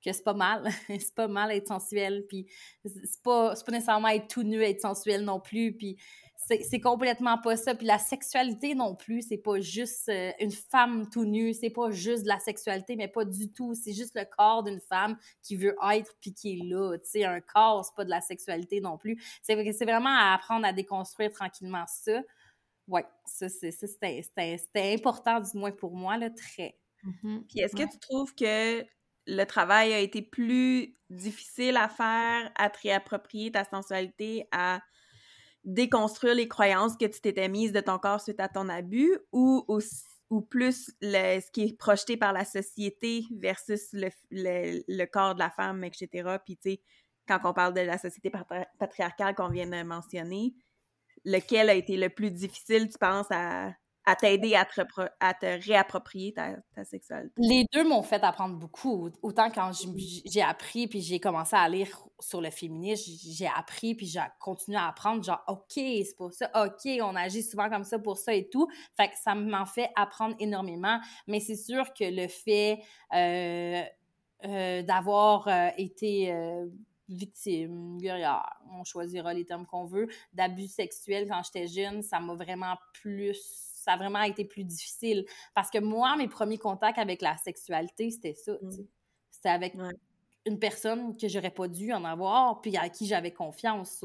que 0.00 0.12
c'est 0.12 0.24
pas 0.24 0.34
mal. 0.34 0.68
c'est 0.88 1.14
pas 1.14 1.28
mal 1.28 1.52
être 1.52 1.68
sensuel, 1.68 2.24
puis 2.28 2.46
c'est 2.84 3.22
pas, 3.22 3.54
pas 3.54 3.72
nécessairement 3.72 4.08
être 4.08 4.28
tout 4.28 4.42
nu, 4.42 4.62
être 4.62 4.80
sensuel 4.80 5.24
non 5.24 5.40
plus, 5.40 5.76
puis 5.76 5.96
c'est 6.62 6.80
complètement 6.80 7.38
pas 7.38 7.56
ça. 7.56 7.74
Puis 7.74 7.86
la 7.86 7.98
sexualité 7.98 8.74
non 8.74 8.94
plus, 8.94 9.22
c'est 9.22 9.38
pas 9.38 9.60
juste 9.60 10.08
euh, 10.08 10.32
une 10.40 10.50
femme 10.50 11.08
tout 11.10 11.24
nue, 11.24 11.54
c'est 11.54 11.70
pas 11.70 11.90
juste 11.90 12.24
de 12.24 12.28
la 12.28 12.38
sexualité, 12.38 12.96
mais 12.96 13.08
pas 13.08 13.24
du 13.24 13.52
tout. 13.52 13.74
C'est 13.74 13.92
juste 13.92 14.16
le 14.16 14.24
corps 14.24 14.62
d'une 14.62 14.80
femme 14.80 15.16
qui 15.42 15.56
veut 15.56 15.76
être 15.92 16.16
puis 16.20 16.32
qui 16.32 16.58
est 16.58 16.64
là. 16.64 16.96
Tu 16.98 17.10
sais, 17.10 17.24
un 17.24 17.40
corps, 17.40 17.84
c'est 17.84 17.94
pas 17.94 18.04
de 18.04 18.10
la 18.10 18.20
sexualité 18.20 18.80
non 18.80 18.98
plus. 18.98 19.22
C'est 19.42 19.54
vraiment 19.84 20.10
à 20.10 20.34
apprendre 20.34 20.66
à 20.66 20.72
déconstruire 20.72 21.30
tranquillement 21.30 21.84
ça. 21.86 22.20
Ouais, 22.88 23.04
ça, 23.24 23.48
c'était 23.48 24.94
important, 24.94 25.40
du 25.40 25.56
moins 25.56 25.70
pour 25.70 25.94
moi, 25.94 26.16
là, 26.16 26.30
très. 26.30 26.76
Mm-hmm. 27.04 27.46
Puis 27.46 27.60
est-ce 27.60 27.76
que 27.76 27.88
tu 27.88 27.98
trouves 27.98 28.34
que 28.34 28.84
le 29.30 29.44
travail 29.44 29.92
a 29.92 29.98
été 29.98 30.22
plus 30.22 30.96
difficile 31.08 31.76
à 31.76 31.88
faire, 31.88 32.50
à 32.56 32.68
te 32.68 32.78
réapproprier 32.82 33.52
ta 33.52 33.64
sensualité, 33.64 34.46
à 34.50 34.80
déconstruire 35.64 36.34
les 36.34 36.48
croyances 36.48 36.96
que 36.96 37.04
tu 37.04 37.20
t'étais 37.20 37.48
mises 37.48 37.72
de 37.72 37.80
ton 37.80 37.98
corps 37.98 38.20
suite 38.20 38.40
à 38.40 38.48
ton 38.48 38.68
abus, 38.68 39.16
ou, 39.32 39.64
plus 40.48 40.90
ce 41.00 41.50
qui 41.52 41.62
est 41.62 41.78
projeté 41.78 42.16
par 42.16 42.32
la 42.32 42.44
société 42.44 43.24
versus 43.36 43.88
le, 43.92 44.10
le, 44.30 45.04
corps 45.06 45.34
de 45.34 45.40
la 45.40 45.50
femme, 45.50 45.84
etc. 45.84 46.38
Puis, 46.44 46.56
tu 46.56 46.70
sais, 46.70 46.82
quand 47.28 47.38
on 47.44 47.52
parle 47.52 47.74
de 47.74 47.80
la 47.80 47.98
société 47.98 48.32
patriarcale 48.78 49.34
qu'on 49.34 49.48
vient 49.48 49.66
de 49.66 49.82
mentionner, 49.82 50.54
lequel 51.24 51.70
a 51.70 51.74
été 51.74 51.96
le 51.96 52.08
plus 52.08 52.30
difficile, 52.30 52.88
tu 52.88 52.98
penses, 52.98 53.30
à, 53.30 53.72
à 54.10 54.16
t'aider 54.16 54.54
à 54.54 54.64
te, 54.64 55.66
réapproprier 55.66 56.32
ta, 56.32 56.84
sexualité? 56.84 57.32
Les 57.36 57.66
deux 57.72 57.88
m'ont 57.88 58.02
fait 58.02 58.22
apprendre 58.24 58.56
beaucoup. 58.56 59.10
Autant 59.22 59.50
quand 59.50 59.70
j'ai 60.26 60.42
appris 60.42 60.88
puis 60.88 61.00
j'ai 61.00 61.20
commencé 61.20 61.56
à 61.56 61.68
lire 61.68 61.88
sur 62.18 62.40
le 62.40 62.50
féminisme, 62.50 63.12
j'ai 63.24 63.46
appris 63.46 63.94
puis 63.94 64.06
j'ai 64.06 64.20
continué 64.38 64.78
à 64.78 64.88
apprendre, 64.88 65.22
genre, 65.22 65.42
OK, 65.48 65.74
c'est 65.74 66.16
pour 66.16 66.32
ça, 66.32 66.50
OK, 66.54 66.90
on 67.02 67.16
agit 67.16 67.42
souvent 67.42 67.68
comme 67.70 67.84
ça 67.84 67.98
pour 67.98 68.18
ça 68.18 68.34
et 68.34 68.48
tout. 68.48 68.68
Fait 68.96 69.08
que 69.08 69.14
ça 69.22 69.34
m'en 69.34 69.66
fait 69.66 69.90
apprendre 69.96 70.34
énormément. 70.38 71.00
Mais 71.26 71.40
c'est 71.40 71.56
sûr 71.56 71.92
que 71.94 72.04
le 72.04 72.28
fait 72.28 72.80
euh, 73.14 73.82
euh, 74.44 74.82
d'avoir 74.82 75.48
euh, 75.48 75.68
été 75.76 76.34
victime, 77.08 77.98
on 78.72 78.84
choisira 78.84 79.34
les 79.34 79.44
termes 79.44 79.66
qu'on 79.66 79.84
veut, 79.84 80.08
d'abus 80.32 80.68
sexuels 80.68 81.28
quand 81.28 81.42
j'étais 81.44 81.66
jeune, 81.66 82.02
ça 82.02 82.20
m'a 82.20 82.34
vraiment 82.34 82.76
plus 82.92 83.69
ça 83.80 83.92
a 83.92 83.96
vraiment 83.96 84.22
été 84.22 84.44
plus 84.44 84.64
difficile. 84.64 85.24
Parce 85.54 85.70
que 85.70 85.78
moi, 85.78 86.16
mes 86.16 86.28
premiers 86.28 86.58
contacts 86.58 86.98
avec 86.98 87.22
la 87.22 87.36
sexualité, 87.36 88.10
c'était 88.10 88.34
ça. 88.34 88.52
Mm. 88.60 88.70
C'était 89.30 89.48
avec 89.48 89.74
une 90.46 90.58
personne 90.58 91.16
que 91.16 91.28
j'aurais 91.28 91.50
pas 91.50 91.68
dû 91.68 91.92
en 91.92 92.04
avoir, 92.04 92.60
puis 92.60 92.76
à 92.76 92.88
qui 92.88 93.06
j'avais 93.06 93.32
confiance. 93.32 94.04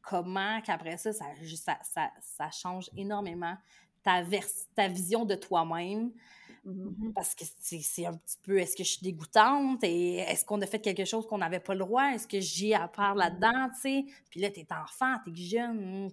comment 0.00 0.60
qu'après 0.62 0.96
ça 0.96 1.12
ça, 1.12 1.26
ça, 1.82 2.10
ça, 2.20 2.50
change 2.50 2.90
énormément 2.96 3.56
ta, 4.02 4.22
ta 4.74 4.88
vision 4.88 5.24
de 5.24 5.36
toi-même? 5.36 6.12
Mm-hmm. 6.66 7.12
Parce 7.12 7.34
que 7.34 7.44
c'est 7.58 8.06
un 8.06 8.14
petit 8.14 8.38
peu, 8.42 8.58
est-ce 8.58 8.76
que 8.76 8.84
je 8.84 8.90
suis 8.90 9.02
dégoûtante? 9.02 9.82
Et 9.84 10.18
est-ce 10.18 10.44
qu'on 10.44 10.60
a 10.60 10.66
fait 10.66 10.80
quelque 10.80 11.04
chose 11.04 11.26
qu'on 11.26 11.38
n'avait 11.38 11.60
pas 11.60 11.74
le 11.74 11.80
droit? 11.80 12.06
Est-ce 12.12 12.26
que 12.26 12.40
j'ai 12.40 12.74
à 12.74 12.88
part 12.88 13.14
là-dedans, 13.14 13.68
tu 13.74 13.80
sais? 13.80 14.04
Puis 14.30 14.40
là, 14.40 14.50
t'es 14.50 14.66
enfant, 14.70 15.16
t'es 15.24 15.34
jeune, 15.34 16.10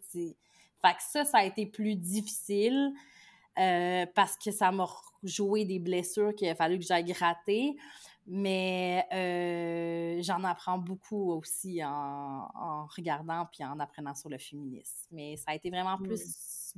fait 0.81 0.93
que 0.93 1.01
ça, 1.01 1.25
ça 1.25 1.39
a 1.39 1.45
été 1.45 1.65
plus 1.65 1.95
difficile 1.95 2.93
euh, 3.57 4.05
parce 4.15 4.37
que 4.37 4.51
ça 4.51 4.71
m'a 4.71 4.87
joué 5.23 5.65
des 5.65 5.79
blessures 5.79 6.33
qu'il 6.33 6.47
a 6.47 6.55
fallu 6.55 6.79
que 6.79 6.85
j'aille 6.85 7.05
gratter. 7.05 7.75
Mais 8.31 9.07
euh, 9.11 10.21
j'en 10.21 10.43
apprends 10.43 10.77
beaucoup 10.77 11.31
aussi 11.31 11.83
en, 11.83 12.85
regardant 12.95 13.47
puis 13.51 13.63
en 13.63 13.79
apprenant 13.79 14.13
sur 14.13 14.29
le 14.29 14.37
féminisme. 14.37 15.07
Mais 15.11 15.35
ça 15.35 15.51
a 15.51 15.55
été 15.55 15.71
vraiment 15.71 15.97
plus 15.97 16.75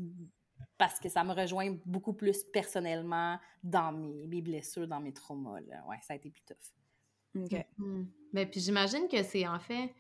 parce 0.78 1.00
que 1.00 1.10
ça 1.10 1.24
me 1.24 1.34
rejoint 1.34 1.76
beaucoup 1.86 2.14
plus 2.14 2.44
personnellement 2.46 3.38
dans 3.64 3.92
mes, 3.92 4.42
blessures, 4.42 4.88
dans 4.88 5.02
mes 5.02 5.14
traumas. 5.14 5.60
Là. 5.62 5.84
Ouais, 5.90 5.98
ça 6.02 6.14
a 6.14 6.16
été 6.16 6.30
plus 6.30 6.44
tough. 6.44 7.44
OK. 7.44 7.52
Mm-hmm. 7.52 8.06
Mais 8.34 8.46
puis 8.46 8.62
j'imagine 8.62 9.08
que 9.08 9.22
c'est 9.22 9.46
en 9.46 9.60
fait, 9.60 9.94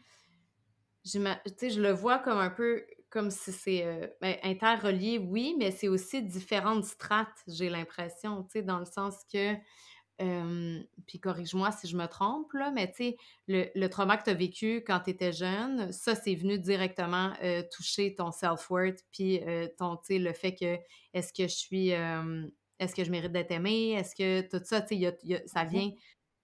tu 1.03 1.19
sais, 1.57 1.69
je 1.69 1.81
le 1.81 1.91
vois 1.91 2.19
comme 2.19 2.39
un 2.39 2.49
peu 2.49 2.85
comme 3.11 3.29
si 3.29 3.51
c'est 3.51 3.85
euh, 3.85 4.07
ben, 4.21 4.37
interrelié, 4.41 5.19
oui, 5.19 5.55
mais 5.59 5.69
c'est 5.69 5.89
aussi 5.89 6.23
différentes 6.23 6.85
strates, 6.85 7.43
j'ai 7.47 7.69
l'impression, 7.69 8.43
tu 8.43 8.51
sais, 8.53 8.61
dans 8.63 8.79
le 8.79 8.85
sens 8.85 9.15
que, 9.31 9.53
puis 11.07 11.19
corrige-moi 11.19 11.71
si 11.71 11.87
je 11.87 11.97
me 11.97 12.05
trompe, 12.05 12.53
là, 12.53 12.69
mais 12.71 12.87
tu 12.91 12.97
sais, 12.97 13.17
le, 13.47 13.65
le, 13.73 13.89
trauma 13.89 14.17
que 14.17 14.23
tu 14.23 14.29
as 14.29 14.35
vécu 14.35 14.83
quand 14.85 14.99
tu 14.99 15.09
étais 15.09 15.33
jeune, 15.33 15.91
ça, 15.91 16.13
c'est 16.13 16.35
venu 16.35 16.59
directement 16.59 17.33
euh, 17.43 17.63
toucher 17.75 18.13
ton 18.13 18.31
self-worth, 18.31 18.99
puis 19.11 19.41
euh, 19.41 19.67
ton, 19.79 19.97
tu 19.97 20.13
sais, 20.13 20.19
le 20.19 20.31
fait 20.31 20.53
que, 20.53 20.77
est-ce 21.13 21.33
que 21.33 21.43
je 21.43 21.55
suis, 21.55 21.89
est-ce 21.89 22.95
que 22.95 23.03
je 23.03 23.11
mérite 23.11 23.31
d'être 23.31 23.51
aimée, 23.51 23.91
est-ce 23.91 24.15
que 24.15 24.47
tout 24.47 24.63
ça, 24.63 24.81
tu 24.81 24.99
sais, 24.99 25.43
ça 25.47 25.65
mmh 25.65 25.69
vient 25.69 25.91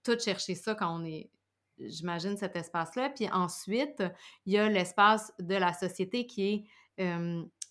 tout 0.02 0.18
chercher 0.18 0.54
ça 0.54 0.74
quand 0.74 1.00
on 1.00 1.04
est 1.04 1.30
j'imagine, 1.80 2.36
cet 2.36 2.56
espace-là. 2.56 3.10
Puis 3.10 3.28
ensuite, 3.30 4.02
il 4.46 4.54
y 4.54 4.58
a 4.58 4.68
l'espace 4.68 5.32
de 5.38 5.54
la 5.54 5.72
société 5.72 6.26
qui 6.26 6.68
est 6.98 7.08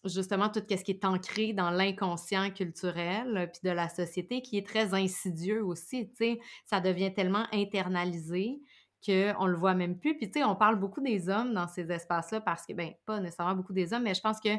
justement 0.05 0.49
tout 0.49 0.61
ce 0.69 0.83
qui 0.83 0.91
est 0.91 1.05
ancré 1.05 1.53
dans 1.53 1.69
l'inconscient 1.69 2.49
culturel, 2.51 3.49
puis 3.51 3.69
de 3.69 3.73
la 3.73 3.89
société 3.89 4.41
qui 4.41 4.57
est 4.57 4.65
très 4.65 4.93
insidieux 4.93 5.65
aussi. 5.65 6.09
Tu 6.09 6.15
sais, 6.15 6.39
ça 6.65 6.79
devient 6.79 7.13
tellement 7.13 7.45
internalisé 7.51 8.61
qu'on 9.05 9.45
le 9.45 9.55
voit 9.55 9.73
même 9.73 9.97
plus. 9.97 10.17
Puis, 10.17 10.31
tu 10.31 10.39
sais, 10.39 10.45
on 10.45 10.55
parle 10.55 10.79
beaucoup 10.79 11.01
des 11.01 11.29
hommes 11.29 11.53
dans 11.53 11.67
ces 11.67 11.91
espaces-là 11.91 12.41
parce 12.41 12.65
que, 12.65 12.73
ben, 12.73 12.91
pas 13.05 13.19
nécessairement 13.19 13.55
beaucoup 13.55 13.73
des 13.73 13.93
hommes, 13.93 14.03
mais 14.03 14.13
je 14.13 14.21
pense 14.21 14.39
que 14.39 14.49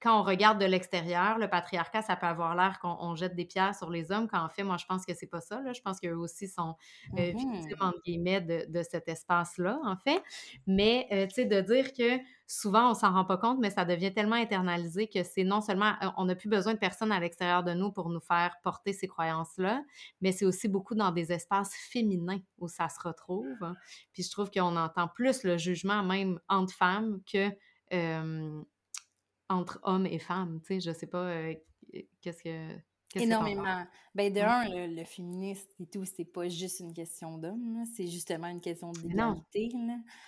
quand 0.00 0.20
on 0.20 0.22
regarde 0.22 0.60
de 0.60 0.64
l'extérieur, 0.64 1.38
le 1.38 1.48
patriarcat, 1.48 2.02
ça 2.02 2.16
peut 2.16 2.26
avoir 2.26 2.54
l'air 2.54 2.78
qu'on 2.80 3.14
jette 3.14 3.34
des 3.34 3.44
pierres 3.44 3.74
sur 3.74 3.90
les 3.90 4.12
hommes, 4.12 4.28
quand 4.28 4.40
en 4.40 4.48
fait, 4.48 4.62
moi, 4.62 4.76
je 4.76 4.86
pense 4.86 5.04
que 5.04 5.14
c'est 5.14 5.26
pas 5.26 5.40
ça. 5.40 5.60
Là. 5.60 5.72
Je 5.72 5.80
pense 5.80 5.98
qu'eux 5.98 6.14
aussi 6.14 6.48
sont 6.48 6.76
euh, 7.18 7.32
victimes, 7.36 7.50
mmh 7.50 7.82
entre 7.82 8.00
guillemets, 8.02 8.40
de, 8.40 8.82
cet 8.82 9.08
espace-là, 9.08 9.78
en 9.84 9.96
fait. 9.96 10.22
Mais, 10.66 11.06
euh, 11.12 11.26
tu 11.26 11.34
sais, 11.34 11.44
de 11.46 11.60
dire 11.60 11.92
que 11.92 12.22
souvent, 12.46 12.90
on 12.90 12.94
s'en 12.94 13.12
rend 13.12 13.24
pas 13.24 13.38
compte, 13.38 13.58
mais 13.60 13.70
ça 13.70 13.84
devient 13.84 14.12
tellement 14.12 14.36
internalisé 14.36 15.08
que 15.08 15.22
c'est 15.22 15.44
non 15.44 15.60
seulement, 15.60 15.94
euh, 16.02 16.08
on 16.16 16.26
n'a 16.26 16.34
plus 16.34 16.48
besoin 16.48 16.74
de 16.74 16.78
personne 16.78 17.10
à 17.10 17.18
l'extérieur 17.18 17.64
de 17.64 17.72
nous 17.72 17.90
pour 17.90 18.08
nous 18.08 18.20
faire 18.20 18.54
porter 18.62 18.92
ces 18.92 19.08
croyances-là, 19.08 19.82
mais 20.20 20.32
c'est 20.32 20.44
aussi 20.44 20.68
beaucoup 20.68 20.94
dans 20.94 21.10
des 21.10 21.32
espaces 21.32 21.74
féminins 21.90 22.40
où 22.58 22.68
ça 22.68 22.88
se 22.88 23.00
retrouve. 23.00 23.46
Hein. 23.62 23.74
Puis 24.12 24.22
je 24.22 24.30
trouve 24.30 24.50
qu'on 24.50 24.76
entend 24.76 25.08
plus 25.08 25.42
le 25.44 25.56
jugement 25.56 26.02
même 26.02 26.38
entre 26.48 26.74
femmes 26.74 27.20
que 27.30 27.50
entre 29.52 29.80
hommes 29.82 30.06
et 30.06 30.18
femmes, 30.18 30.60
tu 30.60 30.74
sais, 30.74 30.80
je 30.80 30.96
sais 30.96 31.06
pas 31.06 31.24
euh, 31.24 31.54
qu'est-ce 32.20 32.42
que... 32.42 32.68
Énormément. 33.14 33.84
Ben 34.14 34.32
de 34.32 34.40
un, 34.40 34.86
le, 34.86 35.04
féministe 35.04 35.70
et 35.78 35.86
tout, 35.86 36.06
c'est 36.06 36.24
pas 36.24 36.48
juste 36.48 36.80
une 36.80 36.94
question 36.94 37.36
d'homme, 37.36 37.84
c'est 37.94 38.06
justement 38.06 38.46
une 38.46 38.62
question 38.62 38.90
d'égalité. 38.92 39.68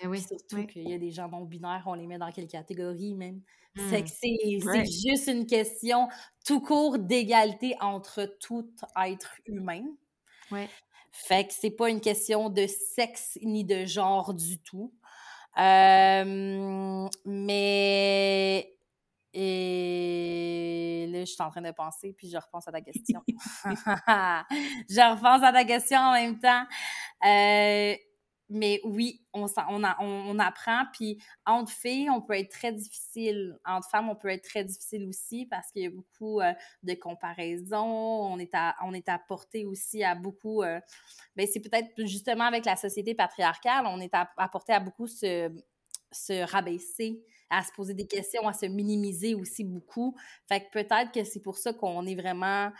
Ben 0.03 0.09
oui, 0.09 0.21
surtout 0.21 0.67
qu'il 0.67 0.89
y 0.89 0.93
a 0.93 0.99
des 0.99 1.11
gens 1.11 1.29
non 1.31 1.47
binaires, 1.47 1.85
on 1.87 1.95
les 1.95 2.07
met 2.07 2.19
dans 2.19 2.31
quelle 2.31 2.47
catégorie 2.47 3.15
même? 3.15 3.41
C'est 3.77 4.03
mmh. 4.03 4.61
c'est 4.61 4.85
juste 4.85 5.27
une 5.29 5.47
question 5.47 6.09
tout 6.47 6.61
court 6.61 6.99
d'égalité 6.99 7.75
entre 7.81 8.37
tout 8.39 8.71
être 9.03 9.35
humain. 9.47 9.85
Ouais. 10.53 10.69
Fait 11.11 11.47
que 11.47 11.53
c'est 11.53 11.71
pas 11.71 11.91
une 11.91 12.01
question 12.01 12.51
de 12.51 12.67
sexe 12.67 13.39
ni 13.43 13.65
de 13.65 13.85
genre 13.85 14.35
du 14.35 14.59
tout. 14.59 14.93
Euh, 15.59 17.09
mais 17.25 18.74
et 19.37 21.07
là, 21.11 21.21
je 21.21 21.25
suis 21.25 21.43
en 21.43 21.51
train 21.51 21.61
de 21.61 21.73
penser, 21.73 22.15
puis 22.17 22.31
je 22.31 22.37
repense 22.37 22.69
à 22.69 22.73
ta 22.73 22.81
question. 22.81 23.21
je 23.27 25.11
repense 25.11 25.43
à 25.43 25.53
ta 25.53 25.65
question 25.65 25.99
en 25.99 26.13
même 26.13 26.39
temps. 26.39 26.65
Euh, 27.27 27.97
mais 28.49 28.81
oui, 28.85 29.27
on, 29.33 29.47
on, 29.69 29.83
on, 29.99 30.39
apprend. 30.39 30.85
Puis 30.93 31.19
entre 31.47 31.73
filles, 31.73 32.11
on 32.11 32.21
peut 32.21 32.35
être 32.35 32.51
très 32.51 32.73
difficile. 32.73 33.59
Entre 33.65 33.89
femmes, 33.89 34.09
on 34.09 34.15
peut 34.15 34.29
être 34.29 34.45
très 34.45 34.63
difficile 34.63 35.05
aussi 35.09 35.47
parce 35.47 35.73
qu'il 35.73 35.83
y 35.83 35.87
a 35.87 35.91
beaucoup 35.91 36.41
euh, 36.41 36.53
de 36.85 36.95
comparaisons. 36.95 38.23
On 38.33 38.39
est 38.39 38.55
à, 38.55 38.77
on 38.85 38.95
est 38.95 39.09
apporté 39.09 39.65
aussi 39.65 40.05
à 40.05 40.15
beaucoup. 40.15 40.63
Euh, 40.63 40.79
ben 41.35 41.49
c'est 41.53 41.61
peut-être 41.61 41.89
justement 41.99 42.45
avec 42.45 42.67
la 42.67 42.77
société 42.77 43.17
patriarcale, 43.17 43.87
on 43.87 44.01
est 44.01 44.15
apporté 44.37 44.75
à 44.75 44.79
beaucoup 44.79 45.09
se, 45.09 45.51
se 46.13 46.49
rabaisser 46.49 47.25
à 47.55 47.63
se 47.63 47.73
poser 47.73 47.95
des 47.95 48.07
questions, 48.07 48.47
à 48.49 48.53
se 48.53 48.67
minimiser 48.67 49.35
aussi 49.35 49.65
beaucoup. 49.65 50.17
Fait 50.49 50.61
que 50.61 50.71
peut-être 50.73 51.13
que 51.13 51.25
c'est 51.25 51.41
pour 51.41 51.57
ça 51.57 51.73
qu'on 51.73 52.05
est 52.07 52.15
vraiment 52.15 52.71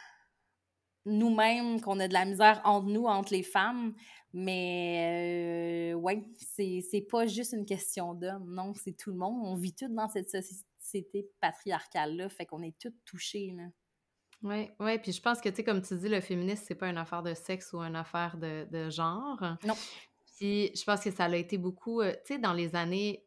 nous-mêmes, 1.07 1.81
qu'on 1.81 2.01
a 2.01 2.09
de 2.09 2.13
la 2.13 2.25
misère 2.25 2.61
entre 2.65 2.89
nous, 2.89 3.05
entre 3.05 3.33
les 3.33 3.43
femmes. 3.43 3.95
Mais 4.33 5.93
euh, 5.93 5.95
ouais, 5.95 6.25
c'est 6.41 7.07
pas 7.09 7.27
juste 7.27 7.53
une 7.53 7.67
question 7.67 8.15
d'homme. 8.15 8.53
Non, 8.53 8.73
c'est 8.75 8.97
tout 8.97 9.11
le 9.11 9.17
monde. 9.17 9.41
On 9.45 9.55
vit 9.55 9.75
tout 9.75 9.89
dans 9.89 10.09
cette 10.09 10.31
société 10.31 11.29
patriarcale-là. 11.41 12.29
Fait 12.29 12.47
qu'on 12.47 12.63
est 12.63 12.77
toutes 12.81 12.97
touchées. 13.05 13.55
Oui, 14.43 14.71
oui. 14.81 14.99
Puis 14.99 15.13
je 15.13 15.23
pense 15.23 15.41
que, 15.41 15.49
tu 15.51 15.57
sais, 15.57 15.65
comme 15.65 15.83
tu 15.83 15.97
dis, 15.97 16.09
le 16.09 16.21
féminisme, 16.21 16.65
c'est 16.67 16.75
pas 16.75 16.89
une 16.89 16.99
affaire 16.99 17.23
de 17.23 17.35
sexe 17.35 17.73
ou 17.73 17.79
une 17.79 17.97
affaire 17.97 18.37
de, 18.39 18.67
de 18.71 18.91
genre. 18.91 19.41
Non. 19.65 19.75
Puis 20.37 20.73
je 20.75 20.85
pense 20.85 21.01
que 21.01 21.13
ça 21.13 21.27
a 21.27 21.37
été 21.37 21.59
beaucoup, 21.59 22.01
euh, 22.01 22.13
tu 22.27 22.35
sais, 22.35 22.39
dans 22.41 22.53
les 22.53 22.75
années 22.75 23.25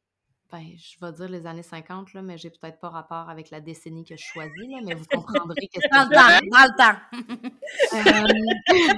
ben, 0.51 0.65
je 0.77 1.05
vais 1.05 1.11
dire 1.11 1.29
les 1.29 1.45
années 1.45 1.63
50, 1.63 2.13
là, 2.13 2.21
mais 2.21 2.37
j'ai 2.37 2.49
peut-être 2.49 2.79
pas 2.79 2.87
rapport 2.89 3.29
avec 3.29 3.49
la 3.49 3.59
décennie 3.59 4.05
que 4.05 4.15
je 4.15 4.23
choisis, 4.23 4.69
là, 4.69 4.77
mais 4.83 4.95
vous 4.95 5.03
comprendrez 5.05 5.67
que 5.67 5.81
c'est. 5.81 5.89
Dans 5.89 6.07
le 6.07 6.15
temps, 6.15 6.39
dans 6.51 6.63
le 6.63 6.77
temps. 6.77 6.95
Euh, 7.93 8.27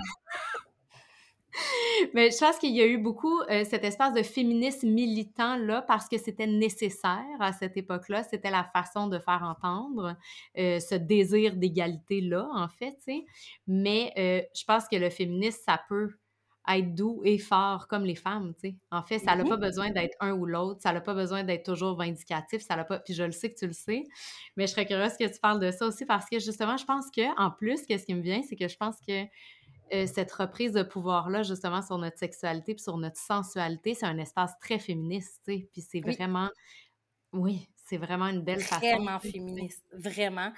mais 2.14 2.30
je 2.30 2.38
pense 2.38 2.60
qu'il 2.60 2.76
y 2.76 2.82
a 2.82 2.86
eu 2.86 3.00
beaucoup 3.00 3.42
euh, 3.42 3.66
cet 3.66 3.84
espace 3.84 4.14
de 4.14 4.22
féminisme 4.22 4.90
militant 4.90 5.58
là 5.58 5.82
parce 5.82 6.08
que 6.08 6.18
c'était 6.18 6.48
nécessaire 6.48 7.26
à 7.40 7.52
cette 7.52 7.78
époque-là. 7.78 8.22
C'était 8.24 8.52
la 8.52 8.64
façon 8.64 9.08
de 9.08 9.18
faire 9.18 9.42
entendre 9.42 10.16
euh, 10.58 10.80
ce 10.80 10.94
désir 10.96 11.56
d'égalité 11.56 12.22
là, 12.22 12.48
en 12.54 12.68
fait. 12.68 12.96
Mais 13.66 14.14
je 14.56 14.64
pense 14.66 14.88
que 14.88 14.98
le 14.98 15.10
féminisme, 15.10 15.62
ça 15.66 15.82
peut 15.90 16.12
être 16.70 16.94
doux 16.94 17.22
et 17.24 17.38
fort 17.38 17.88
comme 17.88 18.06
les 18.06 18.16
femmes, 18.16 18.54
tu 18.56 18.70
sais. 18.70 18.76
En 18.92 19.04
fait, 19.04 19.20
ça 19.20 19.36
n'a 19.36 19.44
pas 19.44 19.58
besoin 19.58 19.90
d'être 19.90 20.16
un 20.20 20.34
ou 20.34 20.46
l'autre, 20.46 20.82
ça 20.82 20.94
n'a 20.94 21.02
pas 21.02 21.14
besoin 21.14 21.44
d'être 21.44 21.66
toujours 21.66 21.98
vindicatif, 21.98 22.62
ça 22.62 22.76
n'a 22.76 22.84
pas... 22.84 23.00
Puis 23.00 23.14
je 23.14 23.24
le 23.24 23.32
sais 23.32 23.52
que 23.52 23.58
tu 23.58 23.68
le 23.68 23.74
sais, 23.74 24.04
mais 24.56 24.68
je 24.68 24.72
serais 24.72 24.86
curieuse 24.86 25.18
que 25.18 25.26
tu 25.26 25.40
parles 25.40 25.60
de 25.60 25.72
ça 25.72 25.86
aussi 25.86 26.06
parce 26.06 26.30
que 26.30 26.40
justement, 26.40 26.78
je 26.78 26.86
pense 26.86 27.06
que 27.12 27.40
en 27.40 27.52
plus, 27.52 27.86
qu'est-ce 27.86 28.06
qui 28.06 28.14
me 28.14 28.22
vient, 28.22 28.42
c'est 28.44 28.56
que 28.56 28.68
je 28.68 28.78
pense 28.78 28.98
que 29.08 29.24
euh, 29.92 30.06
cette 30.06 30.32
reprise 30.32 30.74
de 30.74 30.84
pouvoir-là, 30.84 31.44
justement, 31.44 31.82
sur 31.82 31.98
notre 31.98 32.18
sexualité 32.18 32.76
puis 32.76 32.84
sur 32.84 32.98
notre 32.98 33.18
sensualité, 33.18 33.96
c'est 33.96 34.06
un 34.06 34.18
espace 34.18 34.54
très 34.60 34.80
féministe, 34.80 35.42
tu 35.46 35.54
sais. 35.54 35.70
Puis 35.72 35.82
c'est 35.82 36.02
vraiment... 36.02 36.50
Oui, 37.34 37.70
c'est 37.86 37.98
vraiment 37.98 38.28
une 38.28 38.42
belle 38.42 38.62
façon. 38.62 38.82
Vraiment 38.82 39.20
féministe, 39.20 39.84
vraiment. 39.94 40.52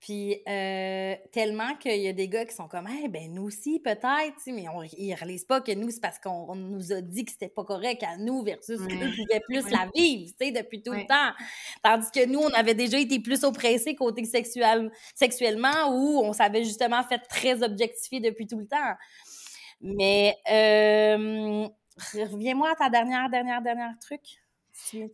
Puis 0.00 0.42
euh, 0.48 1.14
tellement 1.30 1.74
qu'il 1.76 2.00
y 2.00 2.08
a 2.08 2.14
des 2.14 2.26
gars 2.26 2.46
qui 2.46 2.54
sont 2.54 2.68
comme 2.68 2.88
Eh 3.04 3.08
ben 3.08 3.30
nous 3.32 3.42
aussi 3.42 3.80
peut-être, 3.80 4.34
mais 4.46 4.66
on, 4.70 4.82
ils 4.82 5.12
réalisent 5.12 5.44
pas 5.44 5.60
que 5.60 5.72
nous, 5.72 5.90
c'est 5.90 6.00
parce 6.00 6.18
qu'on 6.18 6.54
nous 6.54 6.92
a 6.92 7.02
dit 7.02 7.26
que 7.26 7.32
c'était 7.32 7.50
pas 7.50 7.64
correct 7.64 8.02
à 8.02 8.16
nous 8.16 8.42
versus 8.42 8.78
qu'eux 8.78 8.86
pouvaient 8.86 9.40
plus 9.46 9.70
la 9.70 9.90
vivre, 9.94 10.32
tu 10.38 10.46
sais, 10.46 10.52
depuis 10.52 10.82
tout 10.82 10.92
le 10.92 11.06
temps. 11.06 11.32
Tandis 11.82 12.10
que 12.14 12.24
nous, 12.26 12.38
on 12.38 12.48
avait 12.48 12.74
déjà 12.74 12.98
été 12.98 13.20
plus 13.20 13.44
oppressés 13.44 13.94
côté 13.94 14.24
sexuel, 14.24 14.90
sexuellement 15.14 15.90
où 15.90 16.20
on 16.20 16.32
s'avait 16.32 16.64
justement 16.64 17.02
fait 17.02 17.18
très 17.18 17.62
objectifier 17.62 18.20
depuis 18.20 18.46
tout 18.46 18.58
le 18.58 18.66
temps. 18.66 18.94
Mais 19.82 20.34
euh, 20.50 21.68
reviens-moi 22.14 22.70
à 22.70 22.74
ta 22.74 22.88
dernière, 22.88 23.28
dernière, 23.28 23.60
dernière 23.60 23.92
truc. 24.00 24.22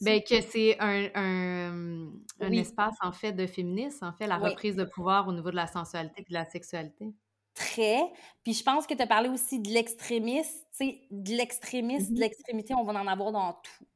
Ben, 0.00 0.22
que 0.22 0.40
c'est 0.40 0.78
un, 0.80 1.08
un, 1.14 2.12
un 2.40 2.52
espace, 2.52 2.96
en 3.02 3.12
fait, 3.12 3.32
de 3.32 3.46
féminisme, 3.46 4.04
en 4.04 4.12
fait, 4.12 4.26
la 4.26 4.38
reprise 4.38 4.76
de 4.76 4.84
pouvoir 4.84 5.28
au 5.28 5.32
niveau 5.32 5.50
de 5.50 5.56
la 5.56 5.66
sensualité 5.66 6.22
et 6.22 6.24
de 6.24 6.32
la 6.32 6.44
sexualité. 6.44 7.12
Très. 7.54 8.12
Puis 8.44 8.52
je 8.52 8.62
pense 8.62 8.86
que 8.86 8.92
tu 8.92 9.02
as 9.02 9.06
parlé 9.06 9.30
aussi 9.30 9.60
de 9.60 9.70
l'extrémisme, 9.70 10.58
tu 10.70 10.86
sais, 10.86 11.00
de 11.10 11.32
l'extrémisme, 11.32 12.12
de 12.12 12.18
mm-hmm. 12.18 12.20
l'extrémité, 12.20 12.74
on 12.74 12.84
va 12.84 12.92
en 12.92 13.06
avoir 13.06 13.32
dans 13.32 13.54
tout. 13.54 13.86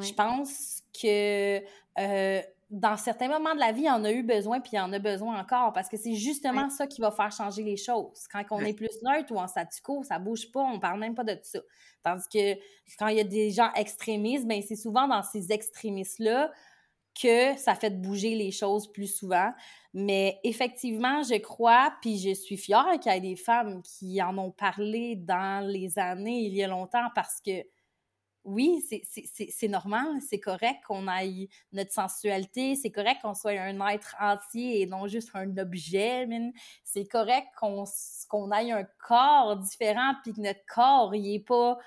Je 0.00 0.12
pense 0.12 0.82
que 1.00 1.58
euh, 1.98 2.42
dans 2.76 2.98
certains 2.98 3.28
moments 3.28 3.54
de 3.54 3.60
la 3.60 3.72
vie, 3.72 3.84
il 3.84 3.90
en 3.90 4.04
a 4.04 4.12
eu 4.12 4.22
besoin, 4.22 4.60
puis 4.60 4.72
il 4.74 4.80
en 4.80 4.92
a 4.92 4.98
besoin 4.98 5.40
encore, 5.40 5.72
parce 5.72 5.88
que 5.88 5.96
c'est 5.96 6.12
justement 6.12 6.68
ça 6.68 6.86
qui 6.86 7.00
va 7.00 7.10
faire 7.10 7.32
changer 7.32 7.62
les 7.62 7.78
choses. 7.78 8.28
Quand 8.30 8.42
on 8.50 8.60
est 8.60 8.74
plus 8.74 8.90
neutre 9.02 9.32
ou 9.32 9.38
en 9.38 9.48
statu 9.48 9.80
quo, 9.80 10.02
ça 10.02 10.18
bouge 10.18 10.52
pas, 10.52 10.60
on 10.60 10.78
parle 10.78 11.00
même 11.00 11.14
pas 11.14 11.24
de 11.24 11.38
ça. 11.42 11.58
Tandis 12.02 12.28
que 12.30 12.54
quand 12.98 13.08
il 13.08 13.16
y 13.16 13.20
a 13.20 13.24
des 13.24 13.50
gens 13.50 13.72
extrémistes, 13.72 14.46
ben 14.46 14.60
c'est 14.60 14.76
souvent 14.76 15.08
dans 15.08 15.22
ces 15.22 15.52
extrémistes-là 15.52 16.52
que 17.18 17.56
ça 17.56 17.74
fait 17.74 17.98
bouger 17.98 18.34
les 18.34 18.50
choses 18.50 18.92
plus 18.92 19.06
souvent. 19.06 19.50
Mais 19.94 20.38
effectivement, 20.44 21.22
je 21.22 21.38
crois, 21.38 21.94
puis 22.02 22.18
je 22.18 22.34
suis 22.34 22.58
fière 22.58 23.00
qu'il 23.00 23.10
y 23.10 23.16
ait 23.16 23.20
des 23.22 23.36
femmes 23.36 23.80
qui 23.82 24.22
en 24.22 24.36
ont 24.36 24.50
parlé 24.50 25.16
dans 25.16 25.66
les 25.66 25.98
années, 25.98 26.40
il 26.40 26.54
y 26.54 26.62
a 26.62 26.68
longtemps, 26.68 27.08
parce 27.14 27.40
que 27.40 27.52
oui, 28.46 28.80
c'est 29.50 29.68
normal, 29.68 30.06
c'est 30.26 30.38
correct 30.38 30.78
qu'on 30.86 31.08
aille 31.08 31.48
notre 31.72 31.92
sensualité, 31.92 32.76
c'est 32.76 32.92
correct 32.92 33.20
qu'on 33.22 33.34
soit 33.34 33.60
un 33.60 33.86
être 33.88 34.14
entier 34.20 34.80
et 34.80 34.86
non 34.86 35.08
juste 35.08 35.30
un 35.34 35.56
objet, 35.58 36.28
c'est 36.84 37.06
correct 37.06 37.48
qu'on 37.58 38.50
aille 38.52 38.70
un 38.70 38.86
corps 39.06 39.56
différent 39.56 40.14
puis 40.22 40.32
que 40.32 40.40
notre 40.40 40.64
corps, 40.66 41.14
il 41.14 41.34
est 41.34 41.44
pas 41.44 41.78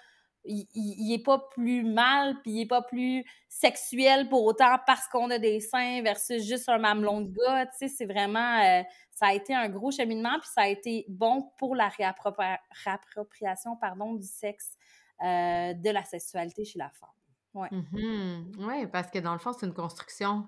il, 0.45 1.13
est 1.13 1.23
pas 1.23 1.39
plus 1.51 1.83
mal 1.83 2.41
puis 2.41 2.51
il 2.51 2.61
est 2.61 2.67
pas 2.67 2.81
plus 2.81 3.23
sexuel 3.49 4.29
pour 4.29 4.45
autant 4.45 4.77
parce 4.87 5.07
qu'on 5.07 5.29
a 5.29 5.37
des 5.37 5.59
seins 5.59 6.01
versus 6.01 6.43
juste 6.45 6.69
un 6.69 6.77
mamelon 6.77 7.21
de 7.21 7.31
gars, 7.31 7.65
tu 7.67 7.77
sais, 7.77 7.87
c'est 7.87 8.05
vraiment 8.05 8.59
euh, 8.61 8.81
ça 9.11 9.27
a 9.27 9.33
été 9.33 9.53
un 9.53 9.69
gros 9.69 9.91
cheminement 9.91 10.39
puis 10.39 10.49
ça 10.53 10.61
a 10.61 10.67
été 10.67 11.05
bon 11.09 11.51
pour 11.57 11.75
la 11.75 11.89
réappropriation 11.89 13.75
pardon 13.75 14.13
du 14.13 14.25
sexe 14.25 14.78
euh, 15.23 15.73
de 15.73 15.89
la 15.89 16.03
sexualité 16.03 16.65
chez 16.65 16.79
la 16.79 16.89
femme. 16.89 17.09
Ouais. 17.53 17.69
Mm-hmm. 17.69 18.55
Oui, 18.59 18.87
parce 18.87 19.09
que 19.09 19.19
dans 19.19 19.33
le 19.33 19.39
fond, 19.39 19.53
c'est 19.53 19.65
une 19.65 19.73
construction 19.73 20.47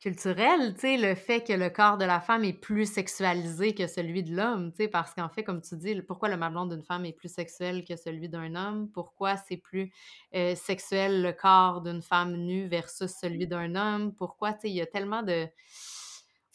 culturelle, 0.00 0.74
tu 0.74 0.80
sais, 0.80 0.96
le 0.98 1.14
fait 1.14 1.42
que 1.42 1.54
le 1.54 1.70
corps 1.70 1.96
de 1.96 2.04
la 2.04 2.20
femme 2.20 2.44
est 2.44 2.52
plus 2.52 2.90
sexualisé 2.90 3.74
que 3.74 3.86
celui 3.86 4.22
de 4.22 4.36
l'homme, 4.36 4.70
tu 4.72 4.84
sais, 4.84 4.88
parce 4.88 5.14
qu'en 5.14 5.28
fait, 5.30 5.42
comme 5.42 5.62
tu 5.62 5.74
dis, 5.76 6.00
pourquoi 6.02 6.28
le 6.28 6.36
mamelon 6.36 6.66
d'une 6.66 6.82
femme 6.82 7.06
est 7.06 7.14
plus 7.14 7.32
sexuel 7.32 7.82
que 7.84 7.96
celui 7.96 8.28
d'un 8.28 8.54
homme? 8.54 8.90
Pourquoi 8.92 9.36
c'est 9.36 9.56
plus 9.56 9.90
euh, 10.34 10.54
sexuel 10.54 11.22
le 11.22 11.32
corps 11.32 11.80
d'une 11.80 12.02
femme 12.02 12.36
nue 12.36 12.68
versus 12.68 13.10
celui 13.10 13.46
d'un 13.46 13.74
homme? 13.74 14.14
Pourquoi, 14.14 14.52
tu 14.52 14.62
sais, 14.62 14.70
il 14.70 14.76
y 14.76 14.82
a 14.82 14.86
tellement 14.86 15.22
de 15.22 15.48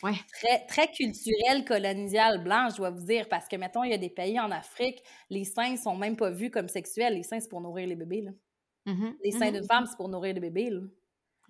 Très, 0.02 0.66
très 0.68 0.92
culturel, 0.92 1.64
colonial, 1.66 2.44
blanc, 2.44 2.70
je 2.72 2.78
dois 2.78 2.90
vous 2.90 3.06
dire, 3.06 3.30
parce 3.30 3.48
que, 3.48 3.56
mettons, 3.56 3.84
il 3.84 3.92
y 3.92 3.94
a 3.94 3.98
des 3.98 4.10
pays 4.10 4.40
en 4.40 4.52
Afrique, 4.52 5.04
les 5.30 5.44
seins 5.44 5.78
sont 5.78 5.96
même 5.96 6.16
pas 6.16 6.30
vus 6.30 6.50
comme 6.50 6.68
sexuels. 6.68 7.14
Les 7.14 7.24
seins, 7.24 7.40
c'est 7.40 7.50
pour 7.50 7.62
nourrir 7.62 7.88
les 7.88 7.96
bébés, 7.96 8.22
là. 8.22 8.32
Mm-hmm, 8.88 9.16
les 9.24 9.32
seins 9.32 9.40
mm-hmm. 9.40 9.54
d'une 9.54 9.68
femme, 9.68 9.86
c'est 9.86 9.98
pour 9.98 10.10
nourrir 10.10 10.34
les 10.34 10.40
bébés, 10.40 10.70
là. 10.70 10.82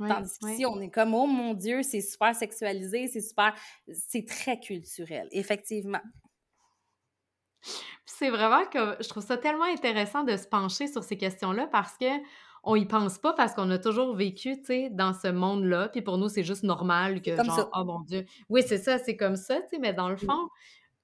Tandis 0.08 0.32
qu'ici, 0.40 0.66
on 0.66 0.82
est 0.82 0.90
comme, 0.90 1.14
oh 1.14 1.28
mon 1.28 1.54
Dieu, 1.54 1.84
c'est 1.84 2.02
super 2.02 2.36
sexualisé, 2.36 3.08
c'est 3.08 3.22
super... 3.22 3.54
C'est 3.94 4.26
très 4.28 4.60
culturel, 4.60 5.28
effectivement. 5.32 6.02
C'est 8.06 8.32
vraiment 8.32 8.66
que 8.66 8.98
je 9.00 9.08
trouve 9.08 9.24
ça 9.24 9.38
tellement 9.38 9.66
intéressant 9.66 10.24
de 10.24 10.36
se 10.38 10.48
pencher 10.48 10.88
sur 10.88 11.04
ces 11.04 11.18
questions-là 11.18 11.68
parce 11.68 11.98
que 11.98 12.06
on 12.64 12.76
y 12.76 12.86
pense 12.86 13.18
pas 13.18 13.34
parce 13.34 13.54
qu'on 13.54 13.70
a 13.72 13.80
toujours 13.80 14.16
vécu, 14.16 14.58
tu 14.60 14.66
sais, 14.66 14.90
dans 14.92 15.14
ce 15.14 15.28
monde-là. 15.28 15.90
Puis 15.90 16.02
pour 16.02 16.18
nous, 16.18 16.30
c'est 16.30 16.44
juste 16.44 16.64
normal 16.64 17.22
que, 17.22 17.36
genre, 17.36 17.70
oh 17.76 17.84
mon 17.84 18.02
Dieu. 18.02 18.26
Oui, 18.50 18.62
c'est 18.66 18.78
ça, 18.78 19.00
c'est 19.00 19.18
comme 19.18 19.36
ça, 19.36 19.62
tu 19.62 19.70
sais, 19.70 19.80
mais 19.80 19.94
dans 19.94 20.10
le 20.10 20.18
fond, 20.18 20.48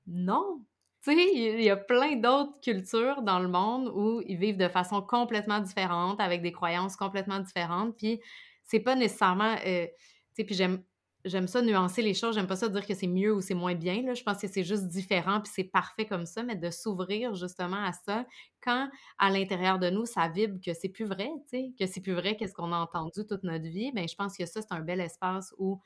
non. 0.05 0.61
Tu 1.03 1.13
sais, 1.13 1.31
il 1.33 1.63
y 1.63 1.69
a 1.69 1.77
plein 1.77 2.15
d'autres 2.15 2.59
cultures 2.61 3.21
dans 3.21 3.39
le 3.39 3.47
monde 3.47 3.91
où 3.95 4.21
ils 4.27 4.37
vivent 4.37 4.57
de 4.57 4.67
façon 4.67 5.01
complètement 5.01 5.59
différente, 5.59 6.19
avec 6.19 6.41
des 6.41 6.51
croyances 6.51 6.95
complètement 6.95 7.39
différentes. 7.39 7.95
Puis 7.97 8.19
c'est 8.63 8.79
pas 8.79 8.95
nécessairement. 8.95 9.55
Euh, 9.65 9.85
tu 9.87 9.93
sais, 10.33 10.43
puis 10.43 10.55
j'aime 10.55 10.83
j'aime 11.27 11.47
ça 11.47 11.61
nuancer 11.61 12.01
les 12.01 12.13
choses. 12.13 12.35
J'aime 12.35 12.47
pas 12.47 12.55
ça 12.55 12.69
dire 12.69 12.85
que 12.85 12.93
c'est 12.93 13.07
mieux 13.07 13.33
ou 13.33 13.41
c'est 13.41 13.53
moins 13.53 13.75
bien. 13.75 14.13
Je 14.13 14.23
pense 14.23 14.37
que 14.37 14.47
c'est 14.47 14.63
juste 14.63 14.87
différent 14.87 15.41
puis 15.41 15.51
c'est 15.53 15.63
parfait 15.63 16.05
comme 16.05 16.25
ça, 16.25 16.43
mais 16.43 16.55
de 16.55 16.69
s'ouvrir 16.69 17.35
justement 17.35 17.83
à 17.83 17.93
ça 17.93 18.25
quand 18.61 18.89
à 19.19 19.29
l'intérieur 19.29 19.79
de 19.79 19.89
nous, 19.89 20.05
ça 20.05 20.27
vibre 20.27 20.59
que 20.63 20.73
c'est 20.73 20.89
plus 20.89 21.05
vrai, 21.05 21.29
que 21.51 21.85
c'est 21.85 22.01
plus 22.01 22.13
vrai 22.13 22.35
qu'est-ce 22.35 22.53
qu'on 22.53 22.71
a 22.71 22.77
entendu 22.77 23.25
toute 23.27 23.43
notre 23.43 23.67
vie. 23.67 23.91
Bien, 23.91 24.05
je 24.07 24.15
pense 24.15 24.37
que 24.37 24.45
ça, 24.45 24.61
c'est 24.61 24.73
un 24.73 24.81
bel 24.81 24.99
espace 24.99 25.53
où 25.57 25.79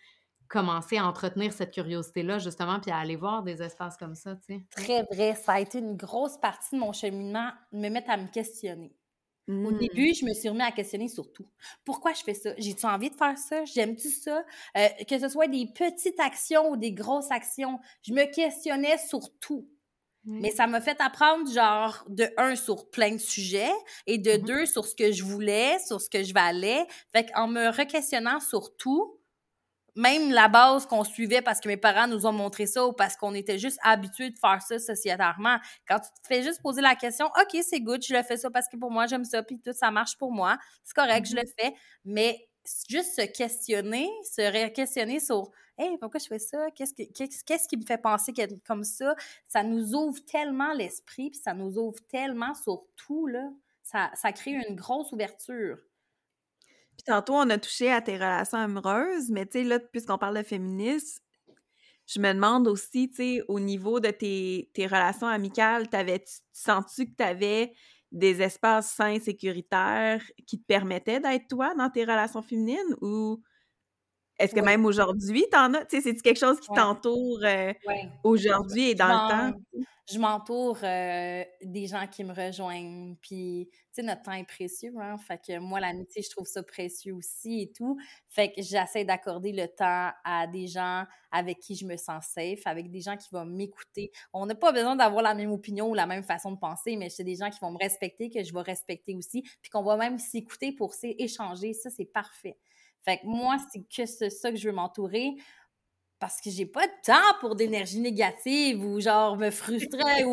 commencer 0.47 0.97
à 0.97 1.07
entretenir 1.07 1.53
cette 1.53 1.71
curiosité-là, 1.71 2.37
justement, 2.37 2.79
puis 2.79 2.91
à 2.91 2.97
aller 2.97 3.15
voir 3.15 3.41
des 3.41 3.61
espaces 3.61 3.95
comme 3.95 4.15
ça. 4.15 4.35
Très 4.75 5.03
vrai. 5.11 5.33
Ça 5.35 5.53
a 5.53 5.59
été 5.61 5.79
une 5.79 5.95
grosse 5.95 6.37
partie 6.37 6.75
de 6.75 6.79
mon 6.81 6.91
cheminement, 6.91 7.51
me 7.71 7.89
mettre 7.89 8.09
à 8.09 8.17
me 8.17 8.27
questionner. 8.27 8.93
Au 9.47 9.53
mmh. 9.53 9.77
début, 9.77 10.13
je 10.13 10.25
me 10.25 10.33
suis 10.33 10.49
remis 10.49 10.61
à 10.61 10.71
questionner 10.71 11.07
sur 11.07 11.31
tout. 11.31 11.47
Pourquoi 11.83 12.13
je 12.13 12.23
fais 12.23 12.33
ça? 12.33 12.51
J'ai-tu 12.57 12.85
envie 12.85 13.09
de 13.09 13.15
faire 13.15 13.37
ça? 13.37 13.65
J'aime-tu 13.65 14.09
ça? 14.09 14.45
Euh, 14.77 14.87
que 15.07 15.19
ce 15.19 15.27
soit 15.29 15.47
des 15.47 15.67
petites 15.73 16.19
actions 16.19 16.69
ou 16.69 16.77
des 16.77 16.93
grosses 16.93 17.31
actions, 17.31 17.79
je 18.03 18.13
me 18.13 18.25
questionnais 18.31 18.97
sur 18.97 19.21
tout. 19.39 19.67
Mais 20.23 20.51
ça 20.51 20.67
m'a 20.67 20.81
fait 20.81 21.01
apprendre, 21.01 21.51
genre, 21.51 22.05
de 22.07 22.29
un, 22.37 22.55
sur 22.55 22.91
plein 22.91 23.13
de 23.13 23.17
sujets, 23.17 23.71
et 24.05 24.19
de 24.19 24.31
mm-hmm. 24.31 24.45
deux, 24.45 24.65
sur 24.67 24.85
ce 24.85 24.93
que 24.93 25.11
je 25.11 25.23
voulais, 25.23 25.79
sur 25.79 25.99
ce 25.99 26.09
que 26.09 26.23
je 26.23 26.31
valais. 26.31 26.85
Fait 27.11 27.25
qu'en 27.31 27.47
me 27.47 27.69
re-questionnant 27.69 28.39
sur 28.39 28.75
tout, 28.77 29.19
même 29.95 30.31
la 30.31 30.47
base 30.47 30.85
qu'on 30.85 31.03
suivait 31.03 31.41
parce 31.41 31.59
que 31.59 31.67
mes 31.67 31.77
parents 31.77 32.07
nous 32.07 32.25
ont 32.25 32.31
montré 32.31 32.65
ça 32.65 32.85
ou 32.85 32.93
parce 32.93 33.15
qu'on 33.15 33.33
était 33.33 33.59
juste 33.59 33.79
habitués 33.83 34.29
de 34.29 34.37
faire 34.37 34.61
ça 34.61 34.79
sociétairement. 34.79 35.57
Quand 35.87 35.99
tu 35.99 36.09
te 36.21 36.27
fais 36.27 36.43
juste 36.43 36.61
poser 36.61 36.81
la 36.81 36.95
question, 36.95 37.27
OK, 37.27 37.57
c'est 37.61 37.81
good, 37.81 38.01
je 38.03 38.13
le 38.13 38.23
fais 38.23 38.37
ça 38.37 38.49
parce 38.49 38.67
que 38.69 38.77
pour 38.77 38.91
moi, 38.91 39.07
j'aime 39.07 39.25
ça, 39.25 39.43
puis 39.43 39.59
tout, 39.59 39.73
ça 39.73 39.91
marche 39.91 40.17
pour 40.17 40.31
moi, 40.31 40.57
c'est 40.83 40.95
correct, 40.95 41.27
je 41.29 41.35
le 41.35 41.41
mm-hmm. 41.41 41.53
fais. 41.59 41.73
Mais 42.05 42.47
juste 42.89 43.15
se 43.15 43.25
questionner, 43.25 44.09
se 44.23 44.69
questionner 44.69 45.19
sur 45.19 45.51
Hey, 45.77 45.97
pourquoi 45.97 46.19
je 46.19 46.27
fais 46.27 46.37
ça? 46.37 46.67
Qu'est-ce, 46.75 47.67
qui 47.67 47.77
me 47.77 47.83
fait 47.83 47.97
penser 47.97 48.33
comme 48.67 48.83
ça? 48.83 49.15
Ça 49.47 49.63
nous 49.63 49.95
ouvre 49.95 50.23
tellement 50.25 50.73
l'esprit, 50.73 51.31
puis 51.31 51.39
ça 51.39 51.55
nous 51.55 51.75
ouvre 51.77 51.99
tellement 52.07 52.53
sur 52.53 52.85
tout, 52.95 53.25
là. 53.25 53.49
Ça, 53.81 54.11
ça 54.13 54.31
crée 54.31 54.51
une 54.51 54.75
grosse 54.75 55.11
ouverture. 55.11 55.79
Puis 57.01 57.11
tantôt, 57.11 57.33
on 57.33 57.49
a 57.49 57.57
touché 57.57 57.91
à 57.91 57.99
tes 57.99 58.13
relations 58.13 58.59
amoureuses, 58.59 59.31
mais 59.31 59.47
tu 59.47 59.53
sais, 59.53 59.63
là, 59.63 59.79
puisqu'on 59.79 60.19
parle 60.19 60.37
de 60.37 60.43
féminisme, 60.43 61.23
je 62.05 62.19
me 62.19 62.31
demande 62.31 62.67
aussi, 62.67 63.09
tu 63.09 63.15
sais, 63.15 63.43
au 63.47 63.59
niveau 63.59 63.99
de 63.99 64.09
tes, 64.11 64.69
relations 64.77 65.25
amicales, 65.25 65.87
t'avais-tu 65.89 66.31
sens-tu 66.53 67.07
que 67.07 67.15
tu 67.17 67.23
avais 67.23 67.73
des 68.11 68.43
espaces 68.43 68.91
sains, 68.91 69.19
sécuritaires 69.19 70.21
qui 70.45 70.59
te 70.59 70.65
permettaient 70.65 71.19
d'être 71.19 71.47
toi 71.47 71.73
dans 71.73 71.89
tes 71.89 72.03
relations 72.03 72.43
féminines 72.43 72.95
ou 73.01 73.41
est-ce 74.37 74.53
que 74.53 74.59
même 74.59 74.85
aujourd'hui, 74.85 75.45
t'en 75.51 75.73
as? 75.73 75.85
Tu 75.85 75.97
sais, 75.97 76.01
c'est 76.01 76.21
quelque 76.21 76.39
chose 76.39 76.59
qui 76.59 76.69
t'entoure 76.69 77.39
euh, 77.43 77.73
aujourd'hui 78.23 78.89
et 78.89 78.95
dans 78.95 79.07
le 79.07 79.29
temps? 79.29 79.59
Je 80.11 80.19
m'entoure 80.19 80.77
euh, 80.83 81.43
des 81.61 81.87
gens 81.87 82.05
qui 82.07 82.23
me 82.23 82.33
rejoignent. 82.33 83.15
Puis, 83.21 83.69
tu 83.71 83.77
sais, 83.91 84.01
notre 84.03 84.23
temps 84.23 84.33
est 84.33 84.43
précieux, 84.45 84.93
hein? 84.99 85.17
Fait 85.17 85.39
que 85.39 85.59
moi, 85.59 85.79
l'amitié, 85.79 86.21
je 86.21 86.29
trouve 86.29 86.47
ça 86.47 86.63
précieux 86.63 87.13
aussi 87.13 87.61
et 87.61 87.71
tout. 87.71 87.97
Fait 88.27 88.51
que 88.51 88.61
j'essaie 88.61 89.05
d'accorder 89.05 89.51
le 89.51 89.67
temps 89.67 90.11
à 90.23 90.47
des 90.47 90.67
gens 90.67 91.05
avec 91.31 91.59
qui 91.59 91.75
je 91.75 91.85
me 91.85 91.97
sens 91.97 92.25
safe, 92.25 92.61
avec 92.65 92.91
des 92.91 93.01
gens 93.01 93.15
qui 93.15 93.29
vont 93.31 93.45
m'écouter. 93.45 94.11
On 94.33 94.45
n'a 94.45 94.55
pas 94.55 94.71
besoin 94.71 94.95
d'avoir 94.95 95.21
la 95.21 95.33
même 95.33 95.51
opinion 95.51 95.89
ou 95.89 95.93
la 95.93 96.07
même 96.07 96.23
façon 96.23 96.51
de 96.51 96.57
penser, 96.59 96.97
mais 96.97 97.09
c'est 97.09 97.23
des 97.23 97.35
gens 97.35 97.49
qui 97.49 97.59
vont 97.59 97.71
me 97.71 97.77
respecter, 97.77 98.29
que 98.29 98.43
je 98.43 98.53
vais 98.53 98.61
respecter 98.61 99.15
aussi, 99.15 99.43
puis 99.61 99.69
qu'on 99.71 99.83
va 99.83 99.95
même 99.97 100.17
s'écouter 100.19 100.73
pour 100.73 100.93
s'échanger. 100.93 101.73
Ça, 101.73 101.89
c'est 101.89 102.05
parfait. 102.05 102.57
Fait 103.03 103.17
que 103.17 103.25
moi, 103.25 103.57
c'est 103.71 103.81
que 103.87 104.05
ça 104.05 104.51
que 104.51 104.57
je 104.57 104.67
veux 104.69 104.75
m'entourer 104.75 105.35
parce 106.21 106.39
que 106.39 106.51
j'ai 106.51 106.67
pas 106.67 106.85
de 106.85 106.93
temps 107.03 107.39
pour 107.39 107.55
d'énergie 107.55 107.99
négative 107.99 108.85
ou 108.85 109.01
genre 109.01 109.35
me 109.37 109.49
frustrer 109.49 110.23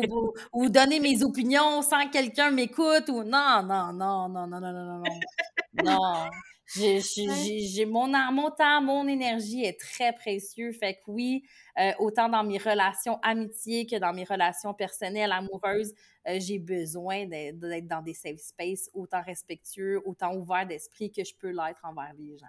ou, 0.53 0.69
donner 0.69 0.99
mes 0.99 1.23
opinions 1.23 1.81
sans 1.81 2.05
que 2.05 2.11
quelqu'un 2.11 2.51
m'écoute 2.51 3.09
ou 3.09 3.23
non, 3.23 3.63
non, 3.63 3.91
non, 3.91 4.29
non, 4.29 4.45
non, 4.45 4.61
non, 4.61 4.71
non, 4.71 5.03
non. 5.03 5.83
Non. 5.83 6.29
J'ai 6.75 7.85
mon, 7.87 8.07
mon 8.31 8.51
temps, 8.51 8.81
mon 8.83 9.07
énergie 9.07 9.63
est 9.63 9.79
très 9.79 10.13
précieux. 10.13 10.71
Fait 10.71 10.93
que 10.93 11.01
oui, 11.07 11.43
euh, 11.79 11.91
autant 11.97 12.29
dans 12.29 12.43
mes 12.43 12.59
relations 12.59 13.17
amitié 13.23 13.87
que 13.87 13.95
dans 13.95 14.13
mes 14.13 14.25
relations 14.25 14.75
personnelles, 14.75 15.31
amoureuses, 15.31 15.95
euh, 16.27 16.37
j'ai 16.39 16.59
besoin 16.59 17.25
d'être 17.25 17.87
dans 17.87 18.03
des 18.03 18.13
safe 18.13 18.37
spaces 18.37 18.91
autant 18.93 19.23
respectueux, 19.23 19.99
autant 20.05 20.35
ouverts 20.35 20.67
d'esprit 20.67 21.11
que 21.11 21.23
je 21.23 21.33
peux 21.33 21.49
l'être 21.49 21.83
envers 21.83 22.13
les 22.19 22.37
gens. 22.37 22.45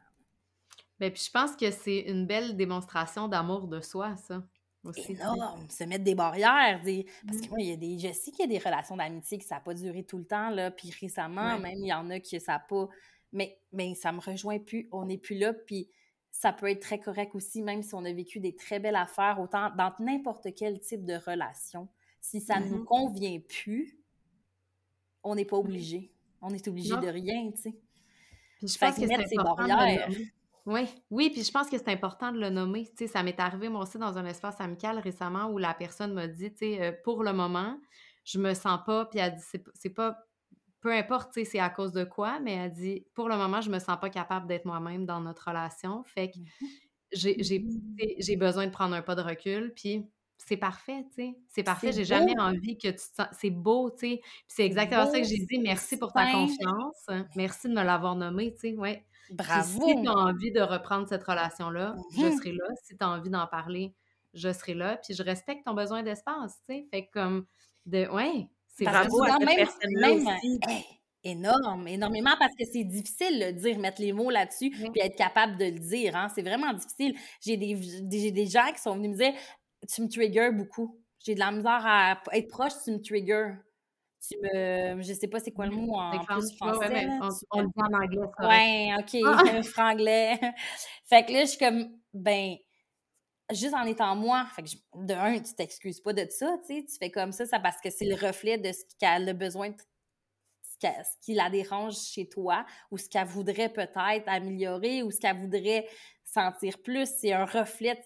Ben, 1.01 1.11
puis 1.11 1.23
je 1.25 1.31
pense 1.31 1.57
que 1.57 1.71
c'est 1.71 2.01
une 2.01 2.27
belle 2.27 2.57
démonstration 2.57 3.27
d'amour 3.27 3.69
de 3.69 3.81
soi, 3.81 4.17
ça. 4.17 4.45
Aussi. 4.85 5.13
Énorme, 5.13 5.69
se 5.69 5.85
mettre 5.85 6.05
des 6.05 6.15
barrières. 6.15 6.81
Parce 7.27 7.41
que 7.41 7.47
mmh. 7.47 7.51
moi, 7.51 7.59
il 7.61 7.69
y 7.69 7.73
a 7.73 7.77
des... 7.77 7.99
je 7.99 8.13
sais 8.13 8.31
qu'il 8.31 8.51
y 8.51 8.55
a 8.55 8.59
des 8.59 8.65
relations 8.65 8.97
d'amitié 8.97 9.39
qui 9.39 9.47
ça 9.47 9.57
n'a 9.57 9.61
pas 9.61 9.75
duré 9.75 10.05
tout 10.05 10.19
le 10.19 10.25
temps, 10.25 10.51
là, 10.51 10.71
puis 10.71 10.91
récemment, 11.01 11.59
même, 11.59 11.79
il 11.79 11.89
y 11.89 11.93
en 11.93 12.09
a 12.11 12.21
qui 12.21 12.39
ça 12.39 12.53
n'a 12.53 12.59
pas... 12.61 12.89
Mais, 13.33 13.59
mais 13.73 13.95
ça 13.95 14.13
me 14.13 14.21
rejoint 14.21 14.59
plus, 14.59 14.89
on 14.93 15.07
n'est 15.07 15.19
plus 15.19 15.39
là, 15.39 15.53
puis 15.53 15.89
ça 16.31 16.53
peut 16.53 16.69
être 16.69 16.81
très 16.81 16.99
correct 16.99 17.35
aussi, 17.35 17.63
même 17.63 17.83
si 17.83 17.95
on 17.95 18.05
a 18.05 18.13
vécu 18.13 18.41
des 18.41 18.55
très 18.55 18.79
belles 18.79 18.97
affaires, 18.97 19.39
autant 19.41 19.71
dans 19.77 19.93
n'importe 20.01 20.49
quel 20.55 20.81
type 20.81 21.05
de 21.05 21.15
relation. 21.15 21.89
Si 22.21 22.41
ça 22.41 22.61
ne 22.61 22.67
nous 22.67 22.83
mmh 22.83 22.85
convient 22.85 23.41
plus, 23.41 23.99
on 25.23 25.35
n'est 25.35 25.45
pas 25.45 25.57
obligé. 25.57 26.13
On 26.43 26.51
est 26.51 26.67
obligé 26.69 26.97
de 26.97 27.09
rien, 27.09 27.51
tu 27.53 27.63
sais. 27.63 27.75
je 28.63 28.79
pense 28.79 28.97
que 28.97 29.07
c'est 29.07 29.37
barrières. 29.37 30.09
Oui, 30.71 30.83
oui, 31.11 31.31
puis 31.31 31.43
je 31.43 31.51
pense 31.51 31.69
que 31.69 31.77
c'est 31.77 31.89
important 31.89 32.31
de 32.31 32.39
le 32.39 32.49
nommer. 32.49 32.85
Tu 32.91 32.99
sais, 32.99 33.07
ça 33.09 33.25
m'est 33.25 33.41
arrivé, 33.41 33.69
moi 33.69 33.83
aussi, 33.83 33.99
dans 33.99 34.17
un 34.19 34.25
espace 34.25 34.61
amical 34.61 35.01
récemment 35.01 35.51
où 35.51 35.59
la 35.59 35.75
personne 35.75 36.13
m'a 36.15 36.29
dit, 36.29 36.53
tu 36.53 36.59
sais, 36.59 36.81
euh, 36.81 36.93
pour 37.03 37.25
le 37.25 37.33
moment, 37.33 37.77
je 38.25 38.39
me 38.39 38.55
sens 38.55 38.79
pas, 38.87 39.07
puis 39.07 39.19
elle 39.19 39.35
dit, 39.35 39.43
c'est 39.75 39.91
pas, 39.91 40.17
peu 40.81 40.93
importe, 40.93 41.33
tu 41.33 41.41
sais, 41.41 41.45
c'est 41.45 41.59
à 41.59 41.71
cause 41.71 41.93
de 41.93 42.05
quoi, 42.05 42.39
mais 42.39 42.53
elle 42.53 42.71
dit, 42.71 43.05
pour 43.15 43.29
le 43.29 43.37
moment, 43.37 43.61
je 43.61 43.69
me 43.69 43.81
sens 43.81 43.99
pas 44.01 44.11
capable 44.11 44.47
d'être 44.47 44.65
moi-même 44.65 45.07
dans 45.07 45.21
notre 45.21 45.49
relation. 45.49 46.05
Fait 46.05 46.31
que 46.31 46.39
mmh 46.39 46.67
j'ai 47.13 48.37
besoin 48.37 48.67
de 48.69 48.71
prendre 48.71 48.95
un 48.95 49.03
pas 49.03 49.17
de 49.17 49.23
recul, 49.23 49.73
puis 49.75 50.07
c'est 50.39 50.57
parfait, 50.57 51.05
tu 51.09 51.15
sais. 51.25 51.35
C'est 51.49 51.65
parfait. 51.65 51.91
J'ai 51.91 52.05
jamais 52.05 52.39
envie 52.39 52.79
que 52.79 52.87
tu 52.89 52.95
te 52.95 53.01
sens. 53.01 53.27
C'est 53.33 53.51
beau, 53.51 53.91
tu 53.91 54.09
sais. 54.09 54.21
c'est 54.47 54.65
exactement 54.65 55.11
ça 55.11 55.21
que 55.21 55.27
j'ai 55.27 55.45
dit. 55.45 55.59
Merci 55.59 55.99
pour 55.99 56.13
ta 56.13 56.31
confiance. 56.31 57.07
Merci 57.35 57.69
de 57.69 57.75
me 57.75 57.83
l'avoir 57.83 58.15
nommé, 58.15 58.55
tu 58.55 58.61
sais. 58.61 58.77
Ouais. 58.77 59.05
Bravo! 59.31 59.89
si 59.89 60.03
tu 60.03 60.09
as 60.09 60.13
envie 60.13 60.53
de 60.53 60.61
reprendre 60.61 61.09
cette 61.09 61.23
relation-là, 61.23 61.95
je 62.17 62.27
mmh 62.27 62.37
serai 62.39 62.53
là. 62.53 62.65
Si 62.85 62.97
tu 62.97 63.05
as 63.05 63.09
envie 63.09 63.31
d'en 63.31 63.47
parler, 63.47 63.95
je 64.35 64.53
serai 64.53 64.75
là. 64.75 64.97
Puis 64.97 65.15
je 65.15 65.23
respecte 65.23 65.65
ton 65.65 65.75
besoin 65.75 66.03
d'espace, 66.03 66.59
tu 66.69 66.75
sais. 66.75 66.87
Fait 66.91 67.09
comme, 67.13 67.47
de, 67.87 68.09
ouais, 68.09 68.49
c'est 68.67 68.85
bravo 68.85 69.23
à 69.25 69.37
cette 69.39 69.69
aussi. 70.05 70.61
énorme, 71.23 71.89
énormément, 71.89 72.35
parce 72.39 72.55
que 72.55 72.65
c'est 72.65 72.85
difficile 72.85 73.39
de 73.41 73.51
dire, 73.61 73.79
mettre 73.79 74.01
les 74.01 74.13
mots 74.13 74.31
là-dessus, 74.31 74.71
puis 74.71 75.01
être 75.01 75.17
capable 75.17 75.57
de 75.59 75.67
le 75.67 75.79
dire. 75.79 76.17
Hein? 76.17 76.29
C'est 76.35 76.43
vraiment 76.43 76.73
difficile. 76.73 77.15
J'ai 77.41 77.57
des, 77.57 77.75
des, 78.03 78.33
des, 78.33 78.47
gens 78.47 78.73
qui 78.75 78.81
sont 78.81 78.95
venus 78.97 79.11
me 79.11 79.17
dire 79.17 79.33
Tu 79.93 80.03
me 80.03 80.09
triggers 80.09 80.51
beaucoup. 80.53 80.99
J'ai 81.25 81.35
de 81.35 81.41
la 81.41 81.53
misère 81.53 81.83
à 81.85 82.21
être 82.33 82.49
proche, 82.49 82.73
tu 82.85 82.93
me 82.93 83.03
triggers 83.03 83.53
tu 84.27 84.37
me. 84.39 85.03
Je 85.03 85.13
sais 85.13 85.29
pas 85.29 85.41
c'est 85.41 85.53
quoi 85.53 85.67
le 85.67 85.73
mot 85.73 85.95
en 85.95 86.19
plus 86.25 86.57
français. 86.57 87.09
on, 87.51 87.61
le 87.61 87.67
dit 87.67 87.73
en 87.77 87.93
anglais. 87.93 88.21
Ouais, 88.41 88.91
OK, 88.99 89.21
ah! 89.25 89.63
franglais. 89.63 90.39
fait 91.09 91.25
que 91.25 91.33
là, 91.33 91.41
je 91.41 91.51
suis 91.51 91.59
comme, 91.59 91.89
ben, 92.13 92.57
juste 93.53 93.75
en 93.75 93.85
étant 93.85 94.15
moi, 94.17 94.47
fait 94.55 94.63
que 94.63 94.69
de 94.95 95.15
un, 95.15 95.39
tu 95.41 95.55
t'excuses 95.55 96.01
pas 96.01 96.13
de 96.13 96.27
ça, 96.31 96.57
tu 96.67 96.75
sais, 96.75 96.85
tu 96.85 96.97
fais 96.99 97.11
comme 97.11 97.33
ça, 97.33 97.47
ça 97.47 97.59
parce 97.59 97.81
que 97.81 97.91
c'est 97.91 98.07
le 98.07 98.15
reflet 98.15 98.59
de 98.59 98.73
ce 98.73 98.85
qu'elle 98.99 99.29
a 99.29 99.33
besoin, 99.33 99.71
de, 99.71 99.77
ce 100.83 101.17
qui 101.21 101.35
la 101.35 101.51
dérange 101.51 101.97
chez 101.97 102.29
toi, 102.29 102.65
ou 102.91 102.99
ce 102.99 103.09
qu'elle 103.09 103.27
voudrait 103.27 103.69
peut-être 103.69 104.27
améliorer, 104.27 105.03
ou 105.03 105.11
ce 105.11 105.19
qu'elle 105.19 105.37
voudrait 105.37 105.87
sentir 106.25 106.81
plus. 106.83 107.09
C'est 107.19 107.33
un 107.33 107.45
reflet 107.45 107.95
de 107.95 108.01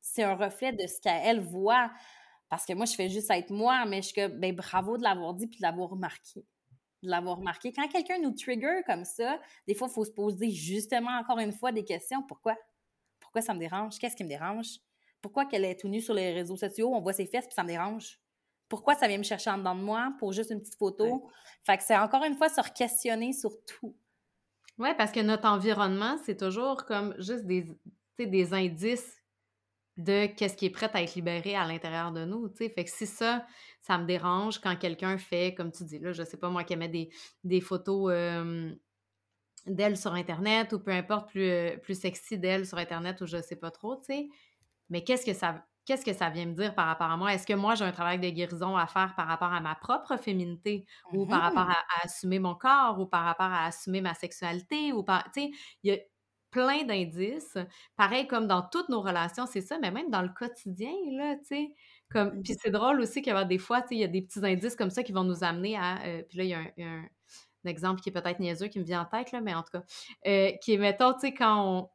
c'est 0.00 0.24
un 0.24 0.34
reflet 0.34 0.72
de 0.72 0.86
ce 0.86 1.00
qu'elle 1.00 1.40
voit. 1.40 1.90
Parce 2.52 2.66
que 2.66 2.74
moi, 2.74 2.84
je 2.84 2.92
fais 2.92 3.08
juste 3.08 3.30
être 3.30 3.48
moi, 3.48 3.86
mais 3.86 4.02
je 4.02 4.08
suis 4.08 4.14
que, 4.14 4.26
ben, 4.28 4.54
bravo 4.54 4.98
de 4.98 5.02
l'avoir 5.02 5.32
dit 5.32 5.46
puis 5.46 5.56
de 5.56 5.62
l'avoir 5.62 5.88
remarqué. 5.88 6.44
De 7.02 7.08
l'avoir 7.08 7.38
remarqué. 7.38 7.72
Quand 7.72 7.88
quelqu'un 7.88 8.18
nous 8.18 8.32
trigger 8.32 8.82
comme 8.84 9.06
ça, 9.06 9.40
des 9.66 9.74
fois, 9.74 9.88
il 9.90 9.94
faut 9.94 10.04
se 10.04 10.10
poser 10.10 10.50
justement 10.50 11.12
encore 11.18 11.38
une 11.38 11.54
fois 11.54 11.72
des 11.72 11.82
questions. 11.82 12.22
Pourquoi? 12.22 12.54
Pourquoi 13.20 13.40
ça 13.40 13.54
me 13.54 13.58
dérange? 13.58 13.98
Qu'est-ce 13.98 14.14
qui 14.14 14.22
me 14.22 14.28
dérange? 14.28 14.66
Pourquoi 15.22 15.46
qu'elle 15.46 15.64
est 15.64 15.80
tout 15.80 15.88
nue 15.88 16.02
sur 16.02 16.12
les 16.12 16.34
réseaux 16.34 16.58
sociaux? 16.58 16.94
On 16.94 17.00
voit 17.00 17.14
ses 17.14 17.24
fesses 17.24 17.46
puis 17.46 17.54
ça 17.54 17.62
me 17.62 17.68
dérange. 17.68 18.20
Pourquoi 18.68 18.96
ça 18.96 19.08
vient 19.08 19.16
me 19.16 19.22
chercher 19.22 19.48
en 19.48 19.56
dedans 19.56 19.74
de 19.74 19.80
moi 19.80 20.12
pour 20.18 20.34
juste 20.34 20.50
une 20.50 20.60
petite 20.60 20.76
photo? 20.76 21.30
Fait 21.64 21.78
que 21.78 21.82
c'est 21.82 21.96
encore 21.96 22.22
une 22.22 22.34
fois 22.34 22.50
se 22.50 22.60
questionner 22.74 23.32
sur 23.32 23.64
tout. 23.64 23.96
Oui, 24.76 24.90
parce 24.98 25.10
que 25.10 25.20
notre 25.20 25.48
environnement, 25.48 26.18
c'est 26.26 26.36
toujours 26.36 26.84
comme 26.84 27.14
juste 27.18 27.46
des, 27.46 27.66
des 28.18 28.52
indices 28.52 29.21
de 29.96 30.26
qu'est-ce 30.26 30.56
qui 30.56 30.66
est 30.66 30.70
prêt 30.70 30.90
à 30.94 31.02
être 31.02 31.14
libéré 31.14 31.54
à 31.54 31.66
l'intérieur 31.66 32.12
de 32.12 32.24
nous, 32.24 32.48
tu 32.48 32.56
sais. 32.58 32.68
Fait 32.70 32.84
que 32.84 32.90
si 32.90 33.06
ça, 33.06 33.44
ça 33.82 33.98
me 33.98 34.06
dérange 34.06 34.58
quand 34.58 34.76
quelqu'un 34.76 35.18
fait, 35.18 35.54
comme 35.54 35.70
tu 35.70 35.84
dis, 35.84 35.98
là, 35.98 36.12
je 36.12 36.22
sais 36.22 36.38
pas 36.38 36.48
moi, 36.48 36.64
qui 36.64 36.76
met 36.76 36.88
des, 36.88 37.10
des 37.44 37.60
photos 37.60 38.10
d'elle 39.66 39.96
sur 39.96 40.14
Internet 40.14 40.72
ou 40.72 40.78
peu 40.80 40.90
importe, 40.90 41.28
plus, 41.28 41.78
plus 41.82 41.98
sexy 42.00 42.38
d'elle 42.38 42.66
sur 42.66 42.78
Internet 42.78 43.20
ou 43.20 43.26
je 43.26 43.40
sais 43.42 43.56
pas 43.56 43.70
trop, 43.70 43.96
tu 43.96 44.04
sais. 44.06 44.28
Mais 44.88 45.04
qu'est-ce 45.04 45.26
que 45.26 45.34
ça... 45.34 45.64
Qu'est-ce 45.84 46.04
que 46.04 46.12
ça 46.12 46.30
vient 46.30 46.46
me 46.46 46.54
dire 46.54 46.76
par 46.76 46.86
rapport 46.86 47.10
à 47.10 47.16
moi? 47.16 47.34
Est-ce 47.34 47.44
que 47.44 47.54
moi, 47.54 47.74
j'ai 47.74 47.84
un 47.84 47.90
travail 47.90 48.20
de 48.20 48.30
guérison 48.30 48.76
à 48.76 48.86
faire 48.86 49.14
par 49.16 49.26
rapport 49.26 49.52
à 49.52 49.60
ma 49.60 49.74
propre 49.74 50.16
féminité 50.16 50.86
ou 51.12 51.26
par 51.26 51.40
rapport 51.42 51.66
mmh 51.66 51.72
à, 51.72 52.04
assumer 52.04 52.38
mon 52.38 52.54
corps 52.54 53.00
ou 53.00 53.06
par 53.06 53.24
rapport 53.24 53.50
à 53.50 53.66
assumer 53.66 54.00
ma 54.00 54.14
sexualité 54.14 54.92
ou 54.92 55.02
par... 55.02 55.24
Tu 55.32 55.40
sais, 55.40 55.50
il 55.82 55.92
y 55.92 55.96
a 55.96 55.98
plein 56.52 56.84
d'indices. 56.84 57.58
Pareil 57.96 58.28
comme 58.28 58.46
dans 58.46 58.62
toutes 58.62 58.88
nos 58.88 59.00
relations, 59.00 59.46
c'est 59.46 59.60
ça, 59.60 59.78
mais 59.80 59.90
même 59.90 60.10
dans 60.10 60.22
le 60.22 60.28
quotidien, 60.28 60.92
là, 61.12 61.34
tu 61.38 61.46
sais. 61.46 61.74
Comme... 62.10 62.38
Mmh. 62.38 62.42
Puis 62.42 62.54
c'est 62.62 62.70
drôle 62.70 63.00
aussi 63.00 63.22
qu'il 63.22 63.32
y 63.32 63.36
a 63.36 63.44
des 63.44 63.58
fois, 63.58 63.82
tu 63.82 63.88
sais, 63.88 63.94
il 63.96 64.00
y 64.00 64.04
a 64.04 64.08
des 64.08 64.22
petits 64.22 64.44
indices 64.44 64.76
comme 64.76 64.90
ça 64.90 65.02
qui 65.02 65.12
vont 65.12 65.24
nous 65.24 65.42
amener 65.42 65.76
à... 65.76 66.00
Euh, 66.04 66.22
puis 66.28 66.38
là, 66.38 66.44
il 66.44 66.50
y 66.50 66.54
a 66.54 66.86
un, 66.86 67.04
exemple 67.64 68.00
qui 68.00 68.10
est 68.10 68.12
peut-être 68.12 68.38
niaiseux 68.38 68.68
qui 68.68 68.78
me 68.78 68.84
vient 68.84 69.02
en 69.02 69.04
tête, 69.04 69.32
là, 69.32 69.40
mais 69.40 69.54
en 69.54 69.62
tout 69.62 69.70
cas, 69.72 69.82
euh, 70.26 70.50
qui 70.62 70.74
est, 70.74 70.78
mettons, 70.78 71.12
tu 71.14 71.20
sais, 71.20 71.34
quand 71.34 71.64
on 71.64 71.88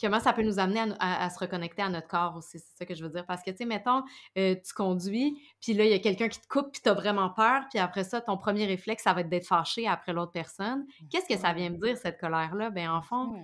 comment 0.00 0.20
ça 0.20 0.32
peut 0.32 0.42
nous 0.42 0.58
amener 0.58 0.92
à, 1.00 1.30
se 1.30 1.38
reconnecter 1.38 1.82
à 1.82 1.88
notre 1.88 2.08
corps 2.08 2.36
aussi, 2.36 2.58
c'est 2.58 2.76
ça 2.76 2.84
que 2.84 2.94
je 2.94 3.02
veux 3.02 3.10
dire. 3.10 3.24
Parce 3.26 3.42
que, 3.42 3.50
tu 3.50 3.58
sais, 3.58 3.64
mettons, 3.64 4.02
euh, 4.36 4.54
tu 4.54 4.74
conduis, 4.74 5.40
puis 5.66 5.74
là, 5.74 5.84
il 5.84 5.90
y 5.90 5.94
a 5.94 5.98
quelqu'un 5.98 6.28
qui 6.28 6.40
te 6.40 6.46
coupe, 6.46 6.70
puis 6.70 6.80
tu 6.80 6.88
as 6.88 6.92
vraiment 6.92 7.28
peur, 7.28 7.64
puis 7.68 7.80
après 7.80 8.04
ça, 8.04 8.20
ton 8.20 8.36
premier 8.36 8.66
réflexe, 8.66 9.02
ça 9.02 9.12
va 9.12 9.22
être 9.22 9.28
d'être 9.28 9.48
fâché 9.48 9.88
après 9.88 10.12
l'autre 10.12 10.30
personne. 10.30 10.86
Qu'est-ce 11.10 11.26
que 11.26 11.36
ça 11.36 11.52
vient 11.52 11.70
me 11.70 11.76
dire, 11.76 11.96
cette 11.96 12.20
colère-là? 12.20 12.70
Ben 12.70 12.88
en 12.88 13.02
fond, 13.02 13.34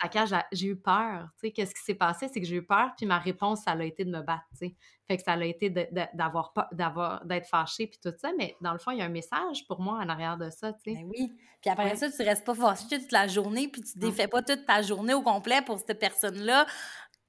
ça 0.00 0.06
cache, 0.06 0.30
j'ai 0.52 0.68
eu 0.68 0.76
peur. 0.76 1.26
Tu 1.40 1.48
sais, 1.48 1.50
qu'est-ce 1.50 1.74
qui 1.74 1.82
s'est 1.82 1.96
passé? 1.96 2.28
C'est 2.32 2.40
que 2.40 2.46
j'ai 2.46 2.54
eu 2.54 2.64
peur, 2.64 2.92
puis 2.96 3.04
ma 3.04 3.18
réponse, 3.18 3.62
ça 3.64 3.72
a 3.72 3.82
été 3.82 4.04
de 4.04 4.12
me 4.12 4.20
battre, 4.20 4.44
tu 4.52 4.58
sais. 4.58 4.76
Fait 5.08 5.16
que 5.16 5.24
ça 5.24 5.32
a 5.32 5.44
été 5.44 5.70
d'avoir 6.14 6.54
d'avoir 6.70 7.24
d'être 7.24 7.48
fâché 7.48 7.88
puis 7.88 7.98
tout 8.00 8.14
ça, 8.16 8.30
mais 8.38 8.54
dans 8.60 8.72
le 8.72 8.78
fond, 8.78 8.92
il 8.92 8.98
y 8.98 9.02
a 9.02 9.06
un 9.06 9.08
message 9.08 9.66
pour 9.66 9.80
moi 9.80 9.94
en 9.94 10.08
arrière 10.08 10.36
de 10.36 10.50
ça, 10.50 10.72
tu 10.72 10.92
sais. 10.92 10.94
Ben 10.94 11.10
oui. 11.10 11.32
Puis 11.60 11.68
après 11.68 11.96
ça, 11.96 12.08
tu 12.12 12.22
restes 12.22 12.46
pas 12.46 12.54
fâché 12.54 12.86
toute 12.90 13.10
la 13.10 13.26
journée, 13.26 13.66
puis 13.66 13.82
tu 13.82 13.98
défais 13.98 14.28
pas 14.28 14.42
toute 14.42 14.66
ta 14.66 14.82
journée 14.82 15.14
au 15.14 15.22
complet 15.22 15.62
pour 15.62 15.80
cette 15.80 15.98
personne-là 15.98 16.64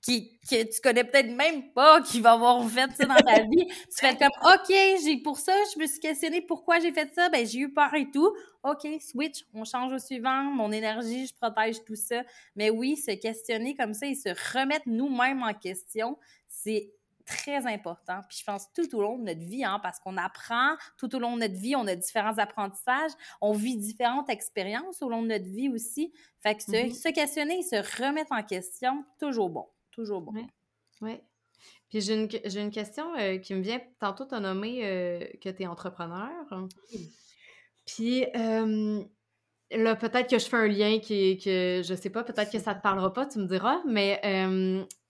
qui, 0.03 0.37
que 0.49 0.63
tu 0.63 0.81
connais 0.81 1.05
peut-être 1.05 1.31
même 1.31 1.71
pas, 1.71 2.01
qui 2.01 2.19
va 2.19 2.33
avoir 2.33 2.63
fait 2.69 2.91
ça 2.91 3.05
dans 3.05 3.15
ta 3.15 3.41
vie. 3.41 3.67
Tu 3.89 4.05
fais 4.05 4.15
comme, 4.17 4.53
OK, 4.53 4.75
j'ai 5.03 5.17
pour 5.17 5.37
ça, 5.39 5.53
je 5.73 5.79
me 5.79 5.87
suis 5.87 5.99
questionné 5.99 6.41
pourquoi 6.41 6.79
j'ai 6.79 6.91
fait 6.91 7.11
ça, 7.13 7.29
ben 7.29 7.47
j'ai 7.47 7.59
eu 7.59 7.73
peur 7.73 7.93
et 7.93 8.11
tout. 8.11 8.35
OK, 8.63 8.85
switch, 8.99 9.45
on 9.53 9.63
change 9.63 9.93
au 9.93 9.99
suivant, 9.99 10.43
mon 10.43 10.71
énergie, 10.71 11.27
je 11.27 11.33
protège 11.33 11.83
tout 11.85 11.95
ça. 11.95 12.23
Mais 12.55 12.69
oui, 12.69 12.97
se 12.97 13.11
questionner 13.11 13.75
comme 13.75 13.93
ça 13.93 14.05
et 14.05 14.15
se 14.15 14.29
remettre 14.57 14.83
nous-mêmes 14.87 15.41
en 15.41 15.53
question, 15.53 16.17
c'est 16.49 16.91
très 17.25 17.65
important. 17.65 18.19
Puis 18.27 18.39
je 18.39 18.43
pense 18.43 18.67
tout 18.73 18.93
au 18.95 19.01
long 19.01 19.17
de 19.17 19.23
notre 19.23 19.45
vie, 19.45 19.63
hein, 19.63 19.79
parce 19.81 19.99
qu'on 19.99 20.17
apprend 20.17 20.75
tout 20.97 21.15
au 21.15 21.19
long 21.19 21.35
de 21.35 21.41
notre 21.41 21.55
vie, 21.55 21.77
on 21.77 21.87
a 21.87 21.95
différents 21.95 22.37
apprentissages, 22.37 23.11
on 23.39 23.53
vit 23.53 23.77
différentes 23.77 24.29
expériences 24.29 25.01
au 25.01 25.09
long 25.09 25.21
de 25.21 25.27
notre 25.27 25.49
vie 25.49 25.69
aussi. 25.69 26.11
Fait 26.41 26.55
que 26.55 26.63
se, 26.63 26.71
mm-hmm. 26.71 27.13
questionner 27.13 27.59
et 27.59 27.63
se 27.63 28.01
remettre 28.01 28.33
en 28.33 28.43
question, 28.43 29.05
toujours 29.17 29.49
bon. 29.49 29.65
Toujours 29.93 30.21
bon. 30.21 30.31
Oui. 30.33 30.47
Ouais. 31.01 31.23
Puis 31.89 32.01
j'ai 32.01 32.15
une, 32.15 32.27
une, 32.57 32.71
question 32.71 33.15
euh, 33.17 33.37
qui 33.37 33.53
me 33.53 33.61
vient. 33.61 33.79
Tantôt, 33.99 34.25
tu 34.25 34.33
as 34.33 34.39
nommé 34.39 34.81
euh, 34.83 35.25
que 35.41 35.49
tu 35.49 35.63
es 35.63 35.67
entrepreneur. 35.67 36.29
Puis 37.85 38.25
euh, 38.35 39.03
là, 39.71 39.95
peut-être 39.95 40.29
que 40.29 40.39
je 40.39 40.45
fais 40.45 40.57
un 40.57 40.67
lien 40.67 40.99
qui, 40.99 41.37
que 41.37 41.81
je 41.83 41.93
sais 41.93 42.09
pas, 42.09 42.23
peut-être 42.23 42.51
que 42.51 42.59
ça 42.59 42.73
te 42.73 42.81
parlera 42.81 43.13
pas, 43.13 43.25
tu 43.25 43.39
me 43.39 43.45
diras, 43.45 43.81
mais 43.85 44.19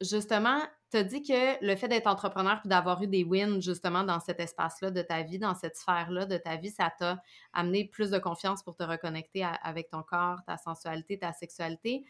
justement, 0.01 0.59
tu 0.91 0.97
as 0.97 1.03
dit 1.03 1.23
que 1.23 1.65
le 1.65 1.75
fait 1.75 1.88
d'être 1.88 2.07
entrepreneur 2.07 2.59
et 2.63 2.67
d'avoir 2.67 3.01
eu 3.01 3.07
des 3.07 3.23
wins 3.23 3.61
justement 3.61 4.03
dans 4.03 4.19
cet 4.19 4.39
espace-là 4.39 4.91
de 4.91 5.01
ta 5.01 5.23
vie, 5.23 5.39
dans 5.39 5.55
cette 5.55 5.75
sphère-là 5.75 6.25
de 6.25 6.38
ta 6.38 6.57
vie, 6.57 6.69
ça 6.69 6.91
t'a 6.97 7.21
amené 7.53 7.86
plus 7.86 8.11
de 8.11 8.19
confiance 8.19 8.61
pour 8.61 8.75
te 8.75 8.84
reconnecter 8.84 9.43
avec 9.63 9.89
ton 9.89 10.03
corps, 10.03 10.39
ta 10.45 10.57
sensualité, 10.57 11.17
ta 11.17 11.31
sexualité. 11.34 12.05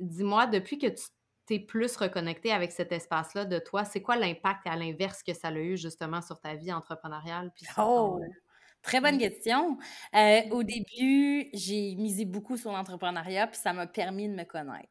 Dis-moi, 0.00 0.46
depuis 0.46 0.78
que 0.78 0.86
tu 0.88 1.04
t'es 1.46 1.58
plus 1.58 1.96
reconnecté 1.96 2.52
avec 2.52 2.72
cet 2.72 2.92
espace-là 2.92 3.44
de 3.44 3.58
toi, 3.58 3.84
c'est 3.84 4.00
quoi 4.00 4.16
l'impact 4.16 4.66
à 4.66 4.76
l'inverse 4.76 5.22
que 5.22 5.34
ça 5.34 5.48
a 5.48 5.52
eu 5.52 5.76
justement 5.76 6.22
sur 6.22 6.40
ta 6.40 6.54
vie 6.54 6.72
entrepreneuriale? 6.72 7.52
oh! 7.78 8.20
Très 8.82 9.00
bonne 9.00 9.18
question. 9.18 9.78
Euh, 10.14 10.40
au 10.50 10.64
début, 10.64 11.48
j'ai 11.52 11.94
misé 11.94 12.24
beaucoup 12.24 12.56
sur 12.56 12.72
l'entrepreneuriat, 12.72 13.46
puis 13.46 13.58
ça 13.58 13.72
m'a 13.72 13.86
permis 13.86 14.28
de 14.28 14.34
me 14.34 14.44
connaître. 14.44 14.88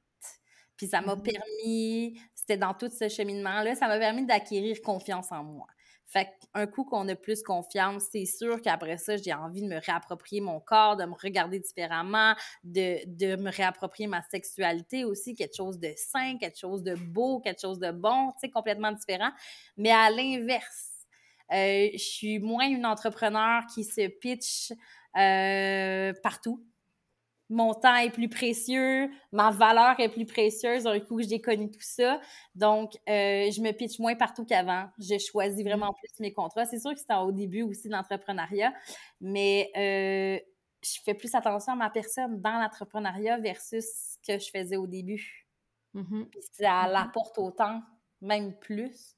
Puis 0.78 0.88
ça 0.88 1.02
m'a 1.02 1.16
mmh 1.16 1.24
permis, 1.24 2.22
c'était 2.34 2.58
dans 2.58 2.74
tout 2.74 2.90
ce 2.90 3.08
cheminement-là, 3.08 3.76
ça 3.76 3.88
m'a 3.88 4.00
permis 4.00 4.26
d'acquérir 4.26 4.82
confiance 4.82 5.32
en 5.32 5.44
moi. 5.44 5.68
Fait 6.12 6.28
qu'un 6.54 6.68
coup 6.68 6.84
qu'on 6.84 7.08
a 7.08 7.16
plus 7.16 7.42
confiance, 7.42 8.04
c'est 8.12 8.26
sûr 8.26 8.62
qu'après 8.62 8.98
ça, 8.98 9.16
j'ai 9.16 9.34
envie 9.34 9.62
de 9.62 9.68
me 9.68 9.80
réapproprier 9.80 10.42
mon 10.42 10.60
corps, 10.60 10.98
de 10.98 11.06
me 11.06 11.14
regarder 11.14 11.58
différemment, 11.58 12.36
de, 12.66 13.00
de, 13.06 13.38
me 13.38 13.50
réapproprier 13.50 14.08
ma 14.08 14.22
sexualité 14.24 15.06
aussi, 15.06 15.36
quelque 15.36 15.56
chose 15.56 15.80
de 15.80 15.94
sain, 15.96 16.38
quelque 16.38 16.60
chose 16.60 16.84
de 16.84 16.96
beau, 16.96 17.40
quelque 17.40 17.62
chose 17.62 17.80
de 17.80 17.92
bon, 17.92 18.32
tu 18.32 18.40
sais, 18.42 18.50
complètement 18.50 18.92
différent. 18.92 19.32
Mais 19.78 19.92
à 19.92 20.10
l'inverse, 20.10 21.08
euh, 21.54 21.88
je 21.94 21.98
suis 21.98 22.40
moins 22.40 22.68
une 22.68 22.86
entrepreneur 22.86 23.64
qui 23.74 23.86
se 23.86 24.08
pitch 24.10 24.74
euh, 25.18 26.12
partout 26.22 26.62
mon 27.52 27.74
temps 27.74 27.98
est 27.98 28.10
plus 28.10 28.30
précieux, 28.30 29.10
ma 29.34 29.52
valeur 29.52 30.00
est 30.00 30.08
plus 30.08 30.26
précieuse 30.26 30.88
un 30.88 31.00
coup 31.02 31.18
que 31.18 31.24
j'ai 31.24 31.42
connu 31.42 31.70
tout 31.70 31.82
ça. 31.82 32.20
Donc, 32.56 32.94
euh, 33.10 33.52
je 33.52 33.62
me 33.62 33.72
pitch 33.74 34.00
moins 34.00 34.16
partout 34.16 34.46
qu'avant. 34.46 34.88
Je 34.98 35.18
choisis 35.18 35.64
vraiment 35.64 35.92
mm. 35.92 35.96
plus 35.96 36.20
mes 36.22 36.34
contrats. 36.34 36.66
C'est 36.66 36.80
sûr 36.80 36.94
que 36.94 37.00
c'était 37.00 37.14
au 37.14 37.34
début 37.34 37.64
aussi 37.64 37.90
de 37.90 37.94
l'entrepreneuriat, 37.94 38.74
mais 39.20 39.70
euh, 39.76 40.40
je 40.82 41.02
fais 41.04 41.14
plus 41.14 41.36
attention 41.36 41.74
à 41.74 41.76
ma 41.76 41.90
personne 41.90 42.42
dans 42.42 42.58
l'entrepreneuriat 42.58 43.38
versus 43.40 43.84
ce 43.84 44.18
que 44.26 44.40
je 44.40 44.50
faisais 44.50 44.78
au 44.78 44.88
début. 44.88 45.46
Mm-hmm. 45.94 46.28
Ça 46.54 46.64
mm-hmm. 46.64 46.92
l'apporte 46.92 47.38
autant, 47.38 47.82
même 48.22 48.58
plus 48.60 49.18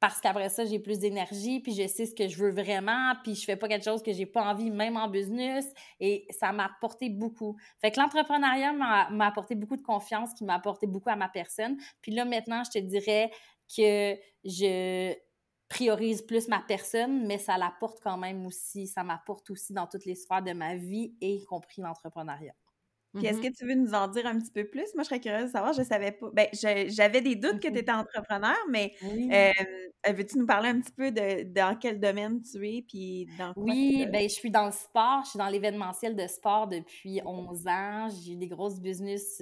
parce 0.00 0.20
qu'après 0.20 0.48
ça, 0.48 0.64
j'ai 0.64 0.78
plus 0.78 0.98
d'énergie, 0.98 1.60
puis 1.60 1.72
je 1.74 1.86
sais 1.86 2.06
ce 2.06 2.14
que 2.14 2.28
je 2.28 2.38
veux 2.38 2.50
vraiment, 2.50 3.14
puis 3.22 3.34
je 3.34 3.44
fais 3.44 3.56
pas 3.56 3.68
quelque 3.68 3.84
chose 3.84 4.02
que 4.02 4.12
j'ai 4.12 4.26
pas 4.26 4.42
envie, 4.42 4.70
même 4.70 4.96
en 4.96 5.08
business, 5.08 5.66
et 5.98 6.26
ça 6.30 6.52
m'a 6.52 6.66
apporté 6.66 7.10
beaucoup. 7.10 7.56
Fait 7.80 7.90
que 7.90 8.00
l'entrepreneuriat 8.00 8.72
m'a 8.72 9.26
apporté 9.26 9.54
beaucoup 9.54 9.76
de 9.76 9.82
confiance, 9.82 10.32
qui 10.34 10.44
m'a 10.44 10.54
apporté 10.54 10.86
beaucoup 10.86 11.10
à 11.10 11.16
ma 11.16 11.28
personne. 11.28 11.76
Puis 12.00 12.12
là, 12.12 12.24
maintenant, 12.24 12.62
je 12.64 12.78
te 12.78 12.84
dirais 12.84 13.30
que 13.74 14.16
je 14.44 15.14
priorise 15.68 16.22
plus 16.22 16.48
ma 16.48 16.60
personne, 16.60 17.26
mais 17.26 17.38
ça 17.38 17.58
l'apporte 17.58 18.00
quand 18.00 18.16
même 18.16 18.46
aussi, 18.46 18.86
ça 18.86 19.04
m'apporte 19.04 19.50
aussi 19.50 19.72
dans 19.72 19.86
toutes 19.86 20.06
les 20.06 20.14
sphères 20.14 20.42
de 20.42 20.52
ma 20.52 20.76
vie, 20.76 21.14
y 21.20 21.44
compris 21.44 21.82
l'entrepreneuriat. 21.82 22.54
Puis 23.14 23.26
est-ce 23.26 23.38
mm-hmm. 23.38 23.52
que 23.52 23.56
tu 23.56 23.66
veux 23.66 23.74
nous 23.74 23.94
en 23.94 24.08
dire 24.08 24.26
un 24.26 24.38
petit 24.38 24.50
peu 24.50 24.64
plus? 24.64 24.94
Moi, 24.94 25.02
je 25.02 25.08
serais 25.08 25.20
curieuse 25.20 25.46
de 25.46 25.50
savoir, 25.50 25.72
je 25.72 25.82
savais 25.82 26.12
pas. 26.12 26.28
Ben, 26.32 26.46
j'avais 26.52 27.20
des 27.20 27.36
doutes 27.36 27.60
que 27.60 27.68
tu 27.68 27.78
étais 27.78 27.92
entrepreneur, 27.92 28.56
mais 28.68 28.92
euh, 29.02 30.12
veux-tu 30.12 30.38
nous 30.38 30.46
parler 30.46 30.68
un 30.68 30.80
petit 30.80 30.92
peu 30.92 31.10
de 31.10 31.44
dans 31.44 31.76
quel 31.78 32.00
domaine 32.00 32.42
tu 32.42 32.66
es? 32.68 32.82
Puis 32.82 33.26
dans 33.38 33.52
Oui, 33.56 34.06
ben, 34.12 34.22
je 34.22 34.34
suis 34.34 34.50
dans 34.50 34.66
le 34.66 34.72
sport, 34.72 35.22
je 35.24 35.30
suis 35.30 35.38
dans 35.38 35.48
l'événementiel 35.48 36.14
de 36.14 36.26
sport 36.26 36.68
depuis 36.68 37.20
11 37.24 37.66
ans. 37.66 38.08
J'ai 38.10 38.32
eu 38.32 38.36
des 38.36 38.48
grosses 38.48 38.80
business. 38.80 39.40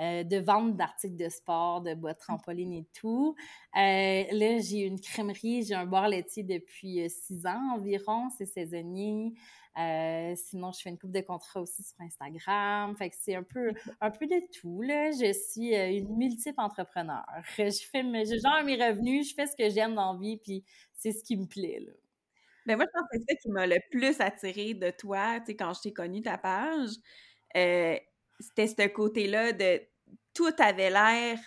Euh, 0.00 0.24
de 0.24 0.38
vente 0.38 0.76
d'articles 0.76 1.14
de 1.14 1.28
sport, 1.28 1.80
de 1.80 1.94
boîtes 1.94 2.18
mmh. 2.18 2.24
trampoline 2.24 2.72
et 2.72 2.86
tout. 2.98 3.36
Euh, 3.76 4.24
là, 4.28 4.58
j'ai 4.58 4.80
une 4.80 4.98
crèmerie, 4.98 5.62
j'ai 5.62 5.74
un 5.74 5.86
bar 5.86 6.08
laitier 6.08 6.42
depuis 6.42 7.08
six 7.08 7.46
ans 7.46 7.76
environ, 7.76 8.28
c'est 8.36 8.44
saisonnier. 8.44 9.34
Euh, 9.78 10.34
sinon, 10.36 10.72
je 10.72 10.80
fais 10.80 10.90
une 10.90 10.98
coupe 10.98 11.10
de 11.10 11.20
contrats 11.20 11.60
aussi 11.60 11.82
sur 11.82 12.00
Instagram. 12.00 12.96
Fait 12.96 13.10
que 13.10 13.16
c'est 13.18 13.34
un 13.34 13.42
peu, 13.42 13.72
un 14.00 14.10
peu 14.10 14.26
de 14.26 14.40
tout, 14.60 14.82
là. 14.82 15.10
Je 15.10 15.32
suis 15.32 15.74
euh, 15.74 15.90
une 15.90 16.16
multiple 16.16 16.60
entrepreneur. 16.60 17.24
Je 17.58 17.70
fais, 17.90 18.02
je 18.02 18.38
gère 18.40 18.64
mes 18.64 18.76
revenus, 18.76 19.30
je 19.30 19.34
fais 19.34 19.46
ce 19.46 19.56
que 19.56 19.68
j'aime 19.70 19.94
dans 19.94 20.12
la 20.12 20.18
vie, 20.18 20.36
puis 20.38 20.64
c'est 20.92 21.12
ce 21.12 21.24
qui 21.24 21.36
me 21.36 21.46
plaît, 21.46 21.80
là. 21.86 21.92
Ben 22.66 22.76
moi, 22.76 22.86
je 22.86 22.98
pense 22.98 23.08
que 23.12 23.18
c'est 23.18 23.34
ça 23.34 23.40
qui 23.42 23.50
m'a 23.50 23.66
le 23.66 23.76
plus 23.90 24.20
attiré 24.20 24.74
de 24.74 24.90
toi, 24.90 25.38
tu 25.40 25.46
sais, 25.46 25.56
quand 25.56 25.74
je 25.74 25.82
t'ai 25.82 25.92
connu 25.92 26.22
ta 26.22 26.38
page. 26.38 26.90
Euh, 27.56 27.96
c'était 28.40 28.66
ce 28.66 28.88
côté-là 28.88 29.52
de 29.52 29.82
tout 30.34 30.50
avait 30.58 30.90
l'air 30.90 31.38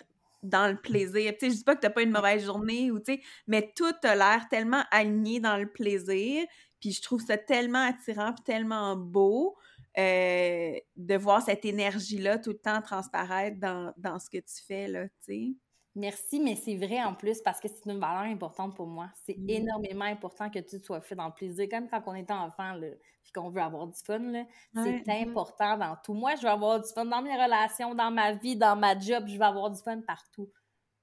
dans 0.42 0.68
le 0.68 0.76
plaisir. 0.76 1.32
Tu 1.38 1.46
sais, 1.46 1.50
je 1.50 1.56
dis 1.58 1.64
pas 1.64 1.74
que 1.74 1.80
t'as 1.80 1.90
pas 1.90 2.02
une 2.02 2.12
mauvaise 2.12 2.44
journée 2.44 2.90
ou 2.90 2.98
tu 3.00 3.14
sais, 3.14 3.20
mais 3.46 3.72
tout 3.76 3.94
a 4.04 4.14
l'air 4.14 4.46
tellement 4.48 4.84
aligné 4.90 5.40
dans 5.40 5.56
le 5.56 5.66
plaisir. 5.70 6.46
Puis 6.80 6.92
je 6.92 7.02
trouve 7.02 7.20
ça 7.20 7.36
tellement 7.36 7.86
attirant 7.86 8.32
puis 8.32 8.44
tellement 8.44 8.96
beau 8.96 9.56
euh, 9.98 10.74
de 10.96 11.16
voir 11.16 11.42
cette 11.42 11.64
énergie-là 11.64 12.38
tout 12.38 12.50
le 12.50 12.58
temps 12.58 12.80
transparaître 12.80 13.58
dans, 13.58 13.92
dans 13.96 14.18
ce 14.18 14.30
que 14.30 14.38
tu 14.38 14.62
fais, 14.66 14.86
là, 14.88 15.08
tu 15.08 15.14
sais. 15.20 15.54
Merci, 15.98 16.38
mais 16.38 16.54
c'est 16.54 16.76
vrai 16.76 17.02
en 17.02 17.12
plus 17.12 17.40
parce 17.42 17.58
que 17.58 17.66
c'est 17.66 17.90
une 17.90 17.98
valeur 17.98 18.22
importante 18.22 18.76
pour 18.76 18.86
moi. 18.86 19.10
C'est 19.26 19.36
mmh. 19.36 19.50
énormément 19.50 20.04
important 20.04 20.48
que 20.48 20.60
tu 20.60 20.78
sois 20.78 21.00
fait 21.00 21.16
dans 21.16 21.26
le 21.26 21.32
plaisir. 21.32 21.66
Comme 21.68 21.88
quand 21.88 22.00
on 22.06 22.14
était 22.14 22.32
enfant, 22.32 22.74
là, 22.74 22.86
puis 23.24 23.32
qu'on 23.32 23.50
veut 23.50 23.60
avoir 23.60 23.88
du 23.88 23.98
fun, 24.06 24.44
c'est 24.74 25.06
mmh. 25.06 25.28
important 25.28 25.76
dans 25.76 25.96
tout. 26.04 26.14
Moi, 26.14 26.36
je 26.36 26.42
veux 26.42 26.48
avoir 26.48 26.80
du 26.80 26.88
fun 26.92 27.04
dans 27.04 27.20
mes 27.20 27.34
relations, 27.34 27.96
dans 27.96 28.12
ma 28.12 28.32
vie, 28.32 28.54
dans 28.54 28.76
ma 28.76 28.96
job, 28.96 29.24
je 29.26 29.36
veux 29.36 29.42
avoir 29.42 29.70
du 29.70 29.82
fun 29.82 30.00
partout. 30.02 30.48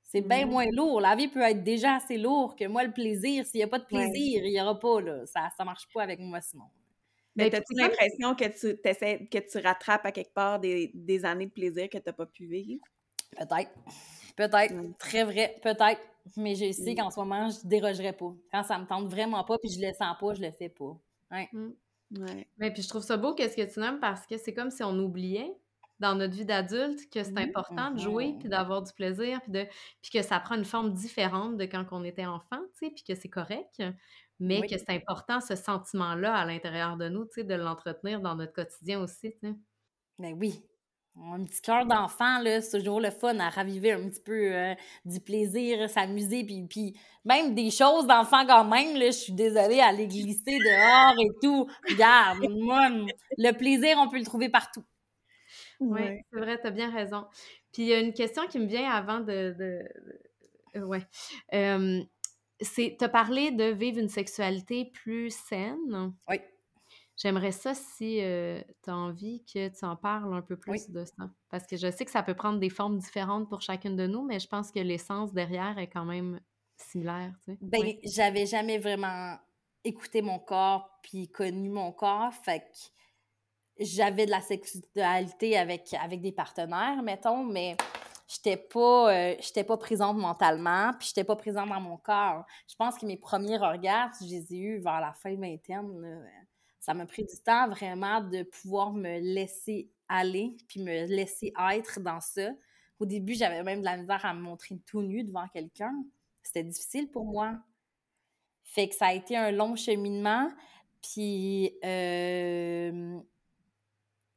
C'est 0.06 0.22
bien 0.22 0.46
mmh. 0.46 0.50
moins 0.50 0.66
lourd. 0.72 1.02
La 1.02 1.16
vie 1.16 1.28
peut 1.28 1.42
être 1.42 1.64
déjà 1.64 1.96
assez 1.96 2.18
lourde 2.18 2.58
que 2.58 2.66
moi, 2.68 2.84
le 2.84 2.92
plaisir, 2.92 3.46
s'il 3.46 3.60
n'y 3.60 3.64
a 3.64 3.68
pas 3.68 3.80
de 3.80 3.86
plaisir, 3.86 4.46
il 4.46 4.52
n'y 4.52 4.62
aura 4.62 4.80
pas. 4.80 5.02
Là. 5.02 5.26
Ça 5.26 5.50
ne 5.60 5.66
marche 5.66 5.88
pas 5.94 6.04
avec 6.04 6.20
moi, 6.20 6.42
sinon. 6.42 6.66
Mais 7.36 7.54
as-tu 7.54 7.74
l'impression 7.74 8.34
que 8.36 8.46
tu, 8.46 8.78
que 8.78 9.52
tu 9.52 9.58
rattrapes 9.58 10.06
à 10.06 10.12
quelque 10.12 10.34
part 10.34 10.60
des, 10.60 11.26
années 11.26 11.48
de 11.48 11.52
plaisir 11.52 11.90
que 11.90 11.98
tu 11.98 12.04
n'as 12.06 12.14
pas 12.14 12.26
pu 12.26 12.46
vivre? 12.46 12.84
Peut-être. 13.36 13.72
Peut-être. 14.38 14.98
Très 14.98 15.24
vrai. 15.24 15.56
Peut-être. 15.62 16.02
Mais 16.38 16.56
je 16.56 16.72
sais 16.72 16.96
qu'en 16.96 17.12
ce 17.12 17.20
moment, 17.20 17.50
je 17.50 17.66
ne 17.66 17.70
dérogerai 17.70 18.14
pas. 18.14 18.34
Quand 18.52 18.64
ça 18.64 18.78
me 18.80 18.86
tente 18.86 19.08
vraiment 19.08 19.44
pas, 19.44 19.58
puis 19.58 19.70
je 19.70 19.86
le 19.86 19.94
sens 19.94 20.16
pas, 20.20 20.34
je 20.34 20.42
le 20.42 20.52
fais 20.52 20.70
pas. 20.70 20.98
Ouais. 21.32 21.50
Mmh. 21.52 21.72
Mais 22.58 22.72
puis 22.72 22.84
je 22.84 22.88
trouve 22.88 23.04
ça 23.04 23.18
beau 23.18 23.34
qu'est-ce 23.34 23.56
que 23.56 23.74
tu 23.74 23.80
nommes 23.80 24.00
parce 24.00 24.26
que 24.26 24.38
c'est 24.38 24.54
comme 24.54 24.72
si 24.72 24.84
on 24.84 24.98
oubliait 25.00 25.52
dans 26.00 26.16
notre 26.16 26.34
vie 26.34 26.46
d'adulte 26.46 27.00
que 27.12 27.24
c'est 27.24 27.38
important 27.38 27.92
de 27.92 28.00
jouer 28.00 28.36
puis 28.40 28.50
d'avoir 28.50 28.82
du 28.82 28.92
plaisir 28.94 29.42
puis 29.42 29.52
de 29.52 29.66
puis 30.02 30.12
que 30.12 30.22
ça 30.22 30.40
prend 30.40 30.56
une 30.56 30.66
forme 30.66 30.94
différente 30.94 31.58
de 31.58 31.66
quand 31.66 31.86
on 31.92 32.04
était 32.04 32.26
enfant, 32.26 32.60
tu 32.78 32.88
sais, 32.88 32.92
puis 32.92 33.04
que 33.04 33.16
c'est 33.16 33.30
correct, 33.30 33.82
mais 34.40 34.62
que 34.62 34.78
c'est 34.78 34.90
important 34.90 35.40
ce 35.40 35.56
sentiment-là 35.56 36.36
à 36.36 36.46
l'intérieur 36.46 36.98
de 36.98 37.08
nous, 37.10 37.26
tu 37.26 37.36
sais, 37.36 37.44
de 37.44 37.56
l'entretenir 37.56 38.20
dans 38.20 38.36
notre 38.36 38.54
quotidien 38.54 39.00
aussi, 39.00 39.32
tu 39.32 39.48
sais. 39.50 39.56
Ben 40.20 40.34
oui. 40.40 40.64
un 41.18 41.44
petit 41.44 41.62
cœur 41.62 41.86
d'enfant, 41.86 42.40
là, 42.40 42.62
c'est 42.62 42.78
toujours 42.78 43.02
le 43.02 43.10
fun 43.12 43.38
à 43.40 43.50
raviver 43.50 43.94
un 43.94 44.10
petit 44.10 44.22
peu 44.22 44.54
euh, 44.54 44.74
du 45.06 45.20
plaisir, 45.20 45.90
s'amuser, 45.90 46.44
puis, 46.46 46.66
puis 46.68 46.98
même 47.26 47.56
des 47.56 47.72
choses 47.72 48.08
d'enfant 48.08 48.46
quand 48.46 48.66
même, 48.66 48.98
là, 48.98 49.08
je 49.08 49.18
suis 49.18 49.34
désolée, 49.34 49.80
aller 49.80 50.08
glisser 50.08 50.58
dehors 50.60 51.16
et 51.20 51.32
tout. 51.42 51.70
Regarde, 51.90 52.40
moi, 52.50 52.90
le 53.38 53.52
plaisir, 53.54 53.98
on 54.00 54.10
peut 54.10 54.20
le 54.20 54.26
trouver 54.26 54.50
partout. 54.50 54.84
Oui, 55.80 56.02
c'est 56.32 56.40
vrai, 56.40 56.60
tu 56.60 56.68
as 56.68 56.72
bien 56.72 56.92
raison. 56.92 57.26
Puis 57.72 57.84
il 57.84 57.88
y 57.88 57.94
a 57.94 58.00
une 58.00 58.14
question 58.14 58.48
qui 58.48 58.60
me 58.60 58.68
vient 58.68 58.90
avant 58.90 59.20
de... 59.20 59.56
Euh, 60.76 60.84
ouais. 60.84 61.06
c'est, 62.60 62.96
tu 62.98 63.06
as 63.06 63.10
parlé 63.10 63.52
de 63.52 63.66
vivre 63.66 64.00
une 64.00 64.10
sexualité 64.10 64.92
plus 64.94 65.36
saine. 65.36 66.14
Oui. 66.30 66.38
J'aimerais 67.18 67.54
ça 67.54 67.74
si 67.74 68.20
tu 68.84 68.90
as 68.90 68.96
envie 68.96 69.46
que 69.46 69.70
tu 69.70 69.86
en 69.86 69.96
parles 69.96 70.34
un 70.34 70.42
peu 70.42 70.58
plus 70.58 70.90
de 70.90 71.06
ça. 71.06 71.30
Parce 71.50 71.66
que 71.66 71.78
je 71.78 71.90
sais 71.90 72.04
que 72.04 72.12
ça 72.12 72.24
peut 72.24 72.34
prendre 72.34 72.60
des 72.60 72.70
formes 72.70 72.98
différentes 72.98 73.48
pour 73.50 73.62
chacune 73.62 73.96
de 73.96 74.06
nous, 74.06 74.26
mais 74.26 74.40
je 74.40 74.48
pense 74.48 74.70
que 74.72 74.80
l'essence 74.80 75.34
derrière 75.34 75.78
est 75.78 75.88
quand 75.88 76.04
même 76.04 76.42
similaire. 76.76 77.34
Tu 77.46 77.54
sais. 77.54 77.58
Ben, 77.62 77.94
j'avais 78.04 78.46
jamais 78.46 78.78
vraiment 78.78 79.38
écouté 79.86 80.22
mon 80.22 80.40
corps 80.40 81.00
puis 81.04 81.30
connu 81.30 81.70
mon 81.70 81.94
corps. 81.94 82.34
Fait 82.34 82.60
que 82.60 82.66
j'avais 83.80 84.26
de 84.26 84.32
la 84.32 84.42
sexualité 84.42 85.58
avec, 85.58 85.94
avec 85.94 86.22
des 86.22 86.32
partenaires, 86.32 87.02
mettons, 87.04 87.44
mais 87.44 87.76
j'étais 88.28 88.58
pas 88.58 89.36
j'étais 89.40 89.64
pas 89.64 89.78
présente 89.78 90.18
mentalement 90.18 90.94
puis 90.98 91.10
j'étais 91.10 91.24
pas 91.24 91.36
présente 91.36 91.70
dans 91.70 91.80
mon 91.80 91.96
corps 91.98 92.44
je 92.68 92.74
pense 92.76 92.98
que 92.98 93.06
mes 93.06 93.18
premiers 93.18 93.60
orgasmes 93.62 94.26
je 94.26 94.32
les 94.32 94.52
ai 94.52 94.58
eus 94.58 94.80
vers 94.80 95.00
la 95.00 95.14
fin 95.14 95.36
vingtaine 95.36 96.26
ça 96.86 96.94
m'a 96.94 97.08
pris 97.08 97.24
du 97.24 97.36
temps 97.38 97.68
vraiment 97.68 98.22
de 98.22 98.42
pouvoir 98.42 98.94
me 98.94 99.20
laisser 99.20 99.90
aller, 100.08 100.56
puis 100.68 100.82
me 100.82 101.06
laisser 101.06 101.52
être 101.74 102.00
dans 102.00 102.22
ça. 102.22 102.52
Au 103.00 103.06
début, 103.06 103.34
j'avais 103.34 103.64
même 103.64 103.80
de 103.80 103.86
la 103.86 103.98
misère 103.98 104.24
à 104.24 104.36
me 104.36 104.42
montrer 104.42 104.78
tout 104.86 105.02
nu 105.02 105.24
devant 105.24 105.48
quelqu'un. 105.48 105.94
C'était 106.44 106.64
difficile 106.64 107.10
pour 107.10 107.26
moi. 107.26 107.58
Fait 108.64 108.88
que 108.88 108.96
ça 108.96 109.08
a 109.08 109.14
été 109.14 109.36
un 109.36 109.52
long 109.52 109.76
cheminement, 109.76 110.52
puis 111.02 111.74
euh, 111.84 113.20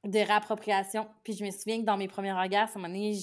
de 0.08 0.18
réappropriation. 0.18 1.06
Puis 1.22 1.34
je 1.34 1.44
me 1.44 1.50
souviens 1.50 1.80
que 1.80 1.84
dans 1.84 1.96
mes 1.96 2.08
premiers 2.08 2.32
regards, 2.32 2.68
à 2.68 2.78
un 2.78 2.80
moment 2.80 2.88
donné, 2.88 3.14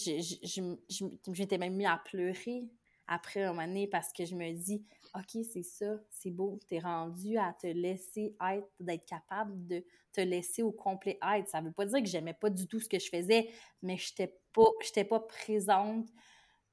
j'étais 1.33 1.57
même 1.57 1.75
mis 1.75 1.85
à 1.85 1.99
pleurer 2.05 2.69
après 3.07 3.43
un 3.43 3.53
moment 3.53 3.67
donné 3.67 3.87
parce 3.87 4.11
que 4.11 4.25
je 4.25 4.35
me 4.35 4.51
dis 4.53 4.83
OK, 5.15 5.43
c'est 5.51 5.63
ça, 5.63 5.97
c'est 6.09 6.31
beau, 6.31 6.59
tu 6.67 6.75
es 6.75 6.79
rendu 6.79 7.37
à 7.37 7.53
te 7.53 7.67
laisser 7.67 8.35
être, 8.51 8.67
d'être 8.79 9.05
capable 9.05 9.65
de 9.65 9.83
te 10.11 10.21
laisser 10.21 10.61
au 10.61 10.71
complet 10.71 11.17
être. 11.35 11.47
Ça 11.47 11.61
veut 11.61 11.71
pas 11.71 11.85
dire 11.85 11.99
que 11.99 12.09
j'aimais 12.09 12.33
pas 12.33 12.49
du 12.49 12.67
tout 12.67 12.79
ce 12.79 12.89
que 12.89 12.99
je 12.99 13.09
faisais, 13.09 13.49
mais 13.81 13.97
j'étais 13.97 14.37
pas, 14.53 14.65
pas 15.09 15.19
présente, 15.21 16.09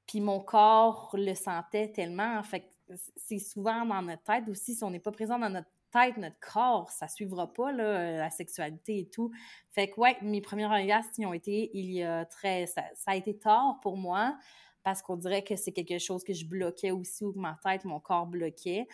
puis 0.05 0.19
mon 0.19 0.41
corps 0.41 1.11
le 1.13 1.33
sentait 1.35 1.91
tellement. 1.91 2.37
En 2.37 2.43
fait, 2.43 2.69
c'est 3.15 3.39
souvent 3.39 3.85
dans 3.85 4.01
notre 4.01 4.23
tête 4.23 4.47
aussi, 4.49 4.75
si 4.75 4.83
on 4.83 4.91
n'est 4.91 4.99
pas 4.99 5.11
présent 5.11 5.39
dans 5.39 5.49
notre 5.49 5.71
tête, 5.93 6.17
notre 6.17 6.39
corps, 6.39 6.89
ça 6.91 7.07
suivra 7.07 7.53
pas 7.53 7.71
là, 7.71 8.17
la 8.17 8.29
sexualité 8.29 8.99
et 8.99 9.09
tout. 9.09 9.31
Fait 9.71 9.89
que 9.89 9.99
ouais, 9.99 10.17
mes 10.21 10.41
premiers 10.41 10.65
regards, 10.65 11.03
ils 11.17 11.25
ont 11.25 11.33
été 11.33 11.69
il 11.73 11.91
y 11.91 12.03
a 12.03 12.25
très 12.25 12.65
ça, 12.65 12.83
ça 12.95 13.11
a 13.11 13.15
été 13.15 13.37
tard 13.37 13.79
pour 13.81 13.97
moi 13.97 14.37
parce 14.83 15.01
qu'on 15.01 15.15
dirait 15.15 15.43
que 15.43 15.55
c'est 15.55 15.71
quelque 15.71 15.99
chose 15.99 16.23
que 16.23 16.33
je 16.33 16.45
bloquais 16.45 16.91
aussi 16.91 17.23
ou 17.23 17.31
que 17.31 17.39
ma 17.39 17.57
tête, 17.63 17.85
mon 17.85 17.99
corps 17.99 18.27
bloquait. 18.27 18.87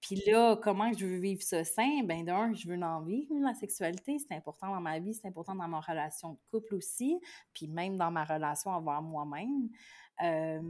Puis 0.00 0.22
là, 0.26 0.56
comment 0.56 0.92
je 0.92 1.04
veux 1.04 1.18
vivre 1.18 1.42
ça 1.42 1.64
sain? 1.64 2.02
Ben 2.04 2.24
d'un, 2.24 2.54
je 2.54 2.68
veux 2.68 2.80
en 2.80 3.02
vivre, 3.02 3.34
la 3.40 3.54
sexualité, 3.54 4.18
c'est 4.18 4.34
important 4.34 4.68
dans 4.68 4.80
ma 4.80 4.98
vie, 4.98 5.14
c'est 5.14 5.26
important 5.26 5.54
dans 5.54 5.68
ma 5.68 5.80
relation 5.80 6.32
de 6.32 6.38
couple 6.50 6.76
aussi, 6.76 7.18
puis 7.52 7.66
même 7.66 7.96
dans 7.96 8.10
ma 8.10 8.24
relation 8.24 8.70
envers 8.70 9.02
moi-même. 9.02 9.68
Euh, 10.22 10.60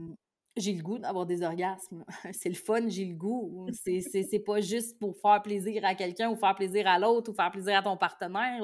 j'ai 0.56 0.72
le 0.72 0.82
goût 0.82 0.98
d'avoir 0.98 1.26
des 1.26 1.42
orgasmes. 1.42 2.04
c'est 2.32 2.48
le 2.48 2.54
fun, 2.54 2.88
j'ai 2.88 3.04
le 3.04 3.14
goût. 3.14 3.68
C'est 3.72 4.44
pas 4.44 4.60
juste 4.60 4.98
pour 4.98 5.16
faire 5.16 5.42
plaisir 5.42 5.84
à 5.84 5.94
quelqu'un 5.94 6.30
ou 6.30 6.36
faire 6.36 6.54
plaisir 6.54 6.86
à 6.86 6.98
l'autre 6.98 7.30
ou 7.30 7.34
faire 7.34 7.50
plaisir 7.50 7.78
à 7.78 7.82
ton 7.82 7.96
partenaire. 7.96 8.62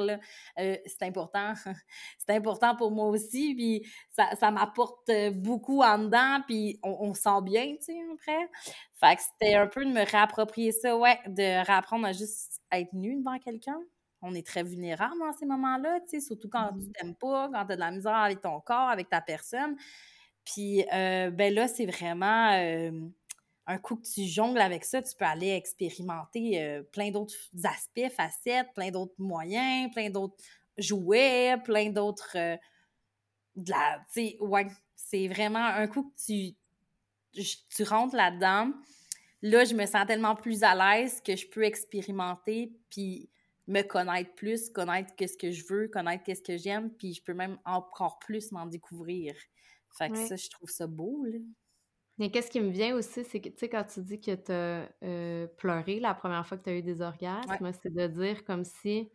Euh, 0.59 0.77
c'est 0.87 1.03
important. 1.03 1.53
c'est 2.19 2.35
important 2.35 2.75
pour 2.77 2.91
moi 2.91 3.07
aussi. 3.09 3.55
Puis 3.55 3.87
ça, 4.11 4.35
ça 4.37 4.51
m'apporte 4.51 5.11
beaucoup 5.35 5.83
en 5.83 5.99
dedans. 5.99 6.41
Puis 6.47 6.79
on, 6.83 6.97
on 7.01 7.15
sent 7.15 7.43
bien, 7.43 7.75
tu 7.77 7.93
sais, 7.93 8.01
après. 8.13 8.49
Fait 8.95 9.17
que 9.17 9.23
c'était 9.23 9.55
un 9.57 9.67
peu 9.67 9.85
de 9.85 9.91
me 9.91 10.09
réapproprier 10.09 10.73
ça, 10.73 10.97
ouais, 10.97 11.19
de 11.27 11.65
réapprendre 11.67 12.07
à 12.07 12.13
juste 12.13 12.61
être 12.71 12.93
nu 12.93 13.17
devant 13.17 13.39
quelqu'un. 13.39 13.79
On 14.23 14.35
est 14.35 14.47
très 14.47 14.63
vulnérable 14.63 15.19
dans 15.19 15.33
ces 15.33 15.47
moments-là, 15.47 15.99
tu 16.03 16.11
sais, 16.11 16.21
surtout 16.21 16.49
quand 16.49 16.69
tu 16.69 16.85
mm-hmm. 16.85 16.93
t'aimes 16.93 17.15
pas, 17.17 17.51
quand 17.53 17.67
tu 17.67 17.73
as 17.73 17.77
de 17.77 17.81
la 17.81 17.91
misère 17.91 18.15
avec 18.15 18.41
ton 18.41 18.61
corps, 18.61 18.89
avec 18.89 19.11
ta 19.11 19.21
personne. 19.21 19.77
Puis, 20.45 20.85
euh, 20.93 21.31
ben 21.31 21.55
là, 21.55 21.69
c'est 21.69 21.87
vraiment 21.87 22.53
euh, 22.53 22.91
un 23.67 23.79
coup 23.79 23.97
que 23.97 24.07
tu 24.07 24.25
jongles 24.25 24.61
avec 24.61 24.85
ça, 24.85 25.03
tu 25.03 25.15
peux 25.17 25.25
aller 25.25 25.51
expérimenter 25.51 26.63
euh, 26.63 26.83
plein 26.83 27.11
d'autres 27.11 27.35
aspects, 27.65 28.09
facettes, 28.15 28.69
plein 28.75 28.91
d'autres 28.91 29.15
moyens, 29.19 29.91
plein 29.93 30.11
d'autres 30.11 30.37
jouets, 30.79 31.57
plein 31.65 31.91
d'autres. 31.91 32.37
de 33.57 33.71
la. 33.71 34.05
Ouais, 34.41 34.67
c'est 34.97 35.29
vraiment 35.29 35.65
un 35.65 35.87
coup 35.87 36.11
que 36.11 36.55
tu, 37.35 37.45
tu 37.69 37.83
rentres 37.85 38.17
là-dedans. 38.17 38.73
Là, 39.43 39.65
je 39.65 39.75
me 39.75 39.87
sens 39.87 40.07
tellement 40.07 40.37
plus 40.37 40.63
à 40.63 40.75
l'aise 40.75 41.21
que 41.21 41.35
je 41.35 41.47
peux 41.49 41.65
expérimenter, 41.65 42.73
puis 42.91 43.29
me 43.67 43.83
connaître 43.83 44.35
plus, 44.35 44.71
connaître 44.71 45.15
qu'est-ce 45.17 45.37
que 45.37 45.51
je 45.51 45.65
veux, 45.67 45.89
connaître 45.89 46.25
qu'est-ce 46.25 46.43
que 46.43 46.57
j'aime, 46.57 46.91
puis 46.91 47.15
je 47.15 47.23
peux 47.23 47.35
même 47.35 47.59
encore 47.65 48.19
plus 48.19 48.53
m'en 48.53 48.67
découvrir. 48.67 49.35
Fait 49.93 50.11
que 50.11 50.19
ça, 50.19 50.37
je 50.37 50.49
trouve 50.51 50.71
ça 50.71 50.87
beau, 50.87 51.25
là. 51.25 51.39
Mais 52.19 52.31
qu'est-ce 52.31 52.51
qui 52.51 52.61
me 52.61 52.71
vient 52.71 52.95
aussi, 52.95 53.25
c'est 53.25 53.41
que, 53.41 53.49
tu 53.49 53.59
sais, 53.59 53.69
quand 53.69 53.85
tu 53.85 54.01
dis 54.03 54.21
que 54.21 54.35
tu 54.35 54.53
as 54.53 54.89
euh, 55.03 55.47
pleuré 55.57 55.99
la 55.99 56.15
première 56.15 56.47
fois 56.47 56.59
que 56.59 56.65
tu 56.65 56.71
as 56.71 56.77
eu 56.77 56.83
des 56.83 57.01
orgasmes, 57.01 57.73
c'est 57.73 57.93
de 57.93 58.07
dire 58.07 58.45
comme 58.45 58.65
si 58.65 59.11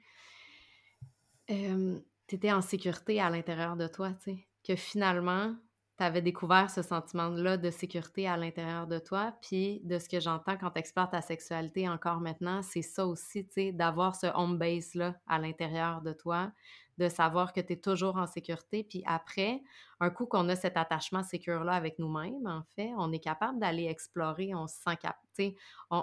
tu 1.47 2.35
étais 2.35 2.51
en 2.51 2.61
sécurité 2.61 3.21
à 3.21 3.29
l'intérieur 3.29 3.77
de 3.77 3.87
toi, 3.87 4.11
tu 4.13 4.31
sais. 4.31 4.47
Que 4.63 4.75
finalement, 4.75 5.55
tu 5.97 6.03
avais 6.03 6.21
découvert 6.21 6.69
ce 6.69 6.81
sentiment-là 6.81 7.57
de 7.57 7.71
sécurité 7.71 8.27
à 8.27 8.37
l'intérieur 8.37 8.85
de 8.87 8.99
toi. 8.99 9.33
Puis 9.41 9.81
de 9.83 9.97
ce 9.97 10.09
que 10.09 10.19
j'entends 10.19 10.57
quand 10.57 10.71
tu 10.71 10.79
explores 10.79 11.09
ta 11.09 11.21
sexualité 11.21 11.87
encore 11.87 12.19
maintenant, 12.19 12.61
c'est 12.61 12.81
ça 12.81 13.07
aussi, 13.07 13.45
tu 13.47 13.53
sais, 13.53 13.71
d'avoir 13.71 14.15
ce 14.15 14.27
home 14.35 14.57
base-là 14.57 15.15
à 15.27 15.39
l'intérieur 15.39 16.01
de 16.01 16.13
toi, 16.13 16.51
de 16.97 17.09
savoir 17.09 17.53
que 17.53 17.61
tu 17.61 17.73
es 17.73 17.77
toujours 17.77 18.17
en 18.17 18.27
sécurité. 18.27 18.83
Puis 18.83 19.03
après, 19.05 19.61
un 19.99 20.09
coup 20.09 20.25
qu'on 20.25 20.49
a 20.49 20.55
cet 20.55 20.77
attachement 20.77 21.23
sécure-là 21.23 21.73
avec 21.73 21.99
nous-mêmes, 21.99 22.47
en 22.47 22.63
fait, 22.75 22.91
on 22.97 23.11
est 23.11 23.19
capable 23.19 23.59
d'aller 23.59 23.85
explorer, 23.85 24.55
on 24.55 24.67
se 24.67 24.77
sent 24.77 24.97
capté. 25.01 25.55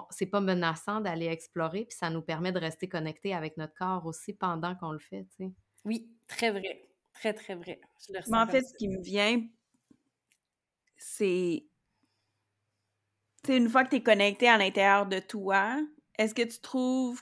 C'est 0.09 0.25
pas 0.25 0.41
menaçant 0.41 1.01
d'aller 1.01 1.27
explorer, 1.27 1.85
puis 1.85 1.97
ça 1.97 2.09
nous 2.09 2.21
permet 2.21 2.51
de 2.51 2.59
rester 2.59 2.87
connecté 2.87 3.33
avec 3.33 3.57
notre 3.57 3.73
corps 3.73 4.05
aussi 4.05 4.33
pendant 4.33 4.75
qu'on 4.75 4.91
le 4.91 4.99
fait, 4.99 5.25
tu 5.37 5.45
sais. 5.45 5.51
Oui, 5.83 6.09
très 6.27 6.51
vrai. 6.51 6.89
Très, 7.13 7.33
très 7.33 7.55
vrai. 7.55 7.79
Mais 8.27 8.37
en 8.37 8.47
fait, 8.47 8.61
ce 8.61 8.73
qui 8.77 8.89
me 8.89 9.01
vient, 9.01 9.41
c'est. 10.97 11.65
Tu 13.43 13.55
une 13.55 13.69
fois 13.69 13.83
que 13.83 13.91
tu 13.91 13.95
es 13.97 14.03
connecté 14.03 14.49
à 14.49 14.57
l'intérieur 14.57 15.05
de 15.05 15.19
toi, 15.19 15.79
est-ce 16.17 16.33
que 16.33 16.41
tu 16.41 16.59
trouves 16.59 17.21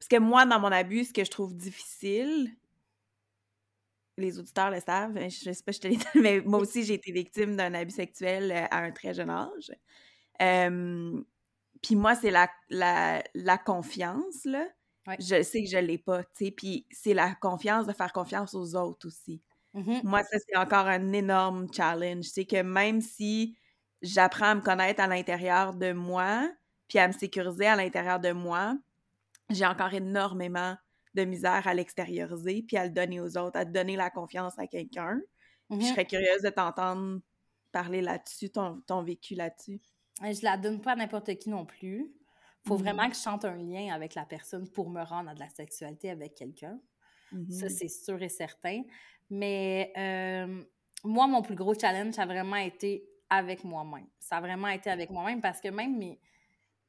parce 0.00 0.08
que 0.08 0.18
moi, 0.18 0.46
dans 0.46 0.58
mon 0.58 0.72
abus, 0.72 1.04
ce 1.04 1.12
que 1.12 1.24
je 1.24 1.30
trouve 1.30 1.54
difficile, 1.54 2.50
les 4.16 4.38
auditeurs 4.38 4.70
le 4.70 4.80
savent, 4.80 5.16
hein, 5.18 5.28
je 5.28 5.52
sais 5.52 5.62
pas, 5.62 5.72
je 5.72 5.78
te 5.78 5.88
l'ai 5.88 5.96
dit, 5.96 6.06
mais 6.14 6.40
moi 6.40 6.58
aussi, 6.58 6.84
j'ai 6.84 6.94
été 6.94 7.12
victime 7.12 7.54
d'un 7.54 7.74
abus 7.74 7.92
sexuel 7.92 8.50
euh, 8.50 8.66
à 8.70 8.78
un 8.78 8.92
très 8.92 9.12
jeune 9.12 9.28
âge. 9.30 9.70
puis 11.82 11.96
moi, 11.96 12.14
c'est 12.14 12.30
la, 12.30 12.48
la, 12.70 13.58
confiance, 13.58 14.44
là. 14.46 14.66
Je 15.18 15.42
sais 15.42 15.64
que 15.64 15.68
je 15.68 15.78
l'ai 15.78 15.98
pas, 15.98 16.22
tu 16.24 16.46
sais. 16.46 16.50
Puis 16.50 16.86
c'est 16.90 17.14
la 17.14 17.34
confiance 17.34 17.86
de 17.86 17.92
faire 17.92 18.12
confiance 18.12 18.54
aux 18.54 18.76
autres 18.76 19.06
aussi. 19.06 19.42
Mmh 19.74 20.00
moi, 20.04 20.22
ça, 20.24 20.38
c'est 20.38 20.56
encore 20.56 20.86
un 20.86 21.12
énorme 21.12 21.66
challenge. 21.72 22.24
C'est 22.24 22.46
que 22.46 22.62
même 22.62 23.00
si 23.00 23.56
j'apprends 24.02 24.46
à 24.46 24.54
me 24.54 24.60
connaître 24.62 25.00
à 25.02 25.06
l'intérieur 25.06 25.74
de 25.74 25.92
moi, 25.92 26.50
puis 26.88 26.98
à 26.98 27.06
me 27.06 27.12
sécuriser 27.12 27.66
à 27.66 27.76
l'intérieur 27.76 28.18
de 28.18 28.32
moi, 28.32 28.76
j'ai 29.50 29.66
encore 29.66 29.92
énormément 29.92 30.76
de 31.14 31.24
misère 31.24 31.66
à 31.66 31.74
l'extérioriser 31.74 32.62
puis 32.62 32.76
à 32.76 32.84
le 32.84 32.92
donner 32.92 33.20
aux 33.20 33.36
autres, 33.36 33.58
à 33.58 33.64
donner 33.64 33.96
la 33.96 34.10
confiance 34.10 34.58
à 34.58 34.66
quelqu'un. 34.66 35.20
Je 35.70 35.76
mm-hmm. 35.76 35.90
serais 35.90 36.04
curieuse 36.06 36.42
de 36.42 36.50
t'entendre 36.50 37.20
parler 37.72 38.00
là-dessus, 38.00 38.50
ton, 38.50 38.80
ton 38.86 39.02
vécu 39.02 39.34
là-dessus. 39.34 39.80
Je 40.22 40.42
la 40.42 40.56
donne 40.56 40.80
pas 40.80 40.92
à 40.92 40.96
n'importe 40.96 41.34
qui 41.36 41.50
non 41.50 41.64
plus. 41.64 42.12
Faut 42.66 42.76
mm-hmm. 42.76 42.78
vraiment 42.78 43.08
que 43.08 43.16
je 43.16 43.20
chante 43.20 43.44
un 43.44 43.56
lien 43.56 43.94
avec 43.94 44.14
la 44.14 44.24
personne 44.24 44.68
pour 44.68 44.90
me 44.90 45.02
rendre 45.02 45.30
à 45.30 45.34
de 45.34 45.40
la 45.40 45.48
sexualité 45.48 46.10
avec 46.10 46.34
quelqu'un. 46.34 46.78
Ça, 47.30 47.36
mm-hmm. 47.36 47.68
c'est 47.68 47.88
sûr 47.88 48.22
et 48.22 48.28
certain. 48.28 48.82
Mais 49.30 49.92
euh, 49.96 50.62
moi, 51.04 51.26
mon 51.26 51.42
plus 51.42 51.54
gros 51.54 51.74
challenge, 51.74 52.14
ça 52.14 52.22
a 52.22 52.26
vraiment 52.26 52.56
été 52.56 53.08
avec 53.30 53.62
moi-même. 53.64 54.08
Ça 54.18 54.38
a 54.38 54.40
vraiment 54.40 54.68
été 54.68 54.90
avec 54.90 55.10
moi-même 55.10 55.40
parce 55.40 55.60
que 55.60 55.68
même 55.68 55.96
mes... 55.96 56.20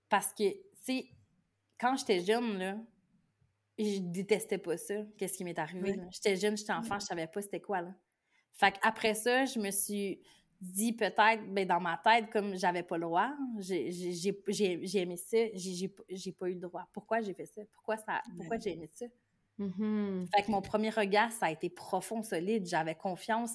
Parce 0.09 0.34
que, 0.34 0.51
tu 0.51 0.59
sais, 0.82 1.05
quand 1.82 1.98
j'étais 1.98 2.24
jeune, 2.24 2.60
là, 2.60 2.78
je 3.80 3.98
détestais 4.00 4.60
pas 4.60 4.78
ça, 4.78 4.94
qu'est-ce 5.18 5.38
qui 5.38 5.44
m'est 5.44 5.58
arrivé. 5.58 6.00
J'étais 6.12 6.36
jeune, 6.36 6.56
j'étais 6.56 6.72
enfant, 6.74 7.00
je 7.00 7.08
savais 7.08 7.28
pas 7.28 7.42
c'était 7.42 7.60
quoi, 7.60 7.82
là. 7.82 7.94
Fait 8.54 8.76
après 8.84 9.16
ça, 9.16 9.46
je 9.46 9.58
me 9.60 9.72
suis 9.72 10.22
dit 10.60 10.94
peut-être, 10.94 11.42
ben 11.52 11.68
dans 11.68 11.80
ma 11.80 11.98
tête, 11.98 12.30
comme 12.30 12.56
j'avais 12.56 12.84
pas 12.84 12.98
le 12.98 13.06
droit, 13.06 13.34
j'ai 13.58 14.96
aimé 14.96 15.18
ça, 15.18 15.38
j'ai 15.56 16.32
pas 16.32 16.50
eu 16.50 16.54
le 16.54 16.60
droit. 16.60 16.88
Pourquoi 16.94 17.22
j'ai 17.22 17.34
fait 17.34 17.48
ça? 17.48 17.62
Pourquoi, 17.74 17.98
ça, 17.98 18.22
pourquoi 18.38 18.60
j'ai 18.60 18.74
aimé 18.74 18.88
ça? 18.94 19.08
Mm-hmm. 19.58 20.28
Fait 20.36 20.44
que 20.44 20.52
mon 20.52 20.62
premier 20.62 20.92
regard, 20.92 21.32
ça 21.32 21.48
a 21.48 21.52
été 21.52 21.70
profond, 21.70 22.22
solide. 22.22 22.68
J'avais 22.68 22.96
confiance 22.96 23.54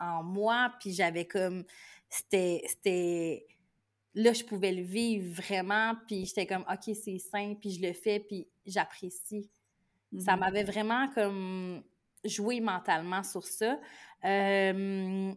en, 0.00 0.06
en 0.06 0.22
moi, 0.24 0.72
puis 0.80 0.92
j'avais 0.92 1.26
comme... 1.26 1.64
C'était... 2.08 3.46
Là, 4.18 4.32
je 4.32 4.42
pouvais 4.42 4.72
le 4.72 4.82
vivre 4.82 5.32
vraiment, 5.40 5.94
puis 6.08 6.26
j'étais 6.26 6.44
comme, 6.44 6.64
OK, 6.68 6.94
c'est 6.94 7.18
sain, 7.18 7.54
puis 7.60 7.70
je 7.70 7.80
le 7.80 7.92
fais, 7.92 8.18
puis 8.18 8.48
j'apprécie. 8.66 9.48
Ça 10.18 10.34
mm-hmm. 10.34 10.38
m'avait 10.40 10.64
vraiment 10.64 11.08
comme 11.14 11.84
joué 12.24 12.60
mentalement 12.60 13.22
sur 13.22 13.46
ça. 13.46 13.78
Euh, 14.24 15.32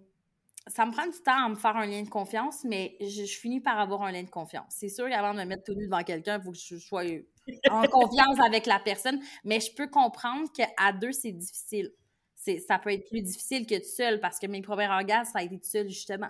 ça 0.67 0.85
me 0.85 0.91
prend 0.91 1.05
du 1.05 1.19
temps 1.23 1.45
à 1.45 1.49
me 1.49 1.55
faire 1.55 1.75
un 1.75 1.85
lien 1.85 2.01
de 2.01 2.09
confiance, 2.09 2.63
mais 2.63 2.95
je, 2.99 3.23
finis 3.25 3.61
par 3.61 3.79
avoir 3.79 4.01
un 4.01 4.11
lien 4.11 4.23
de 4.23 4.29
confiance. 4.29 4.65
C'est 4.69 4.89
sûr 4.89 5.07
qu'avant 5.09 5.33
de 5.33 5.39
me 5.39 5.45
mettre 5.45 5.63
tout 5.63 5.75
nu 5.75 5.85
devant 5.85 6.03
quelqu'un, 6.03 6.39
il 6.39 6.43
faut 6.43 6.51
que 6.51 6.57
je 6.57 6.77
sois 6.77 7.03
en 7.69 7.83
confiance 7.87 8.39
avec 8.39 8.65
la 8.65 8.79
personne, 8.79 9.19
mais 9.43 9.59
je 9.59 9.73
peux 9.75 9.87
comprendre 9.87 10.51
qu'à 10.51 10.91
deux, 10.91 11.11
c'est 11.11 11.31
difficile. 11.31 11.91
Ça 12.67 12.79
peut 12.79 12.91
être 12.91 13.07
plus 13.07 13.21
difficile 13.21 13.67
que 13.67 13.75
tout 13.75 13.95
seul 13.95 14.19
parce 14.19 14.39
que 14.39 14.47
mes 14.47 14.63
premiers 14.63 14.89
orgasmes, 14.89 15.31
ça 15.31 15.39
a 15.39 15.43
été 15.43 15.59
tout 15.59 15.69
seul, 15.69 15.87
justement. 15.87 16.29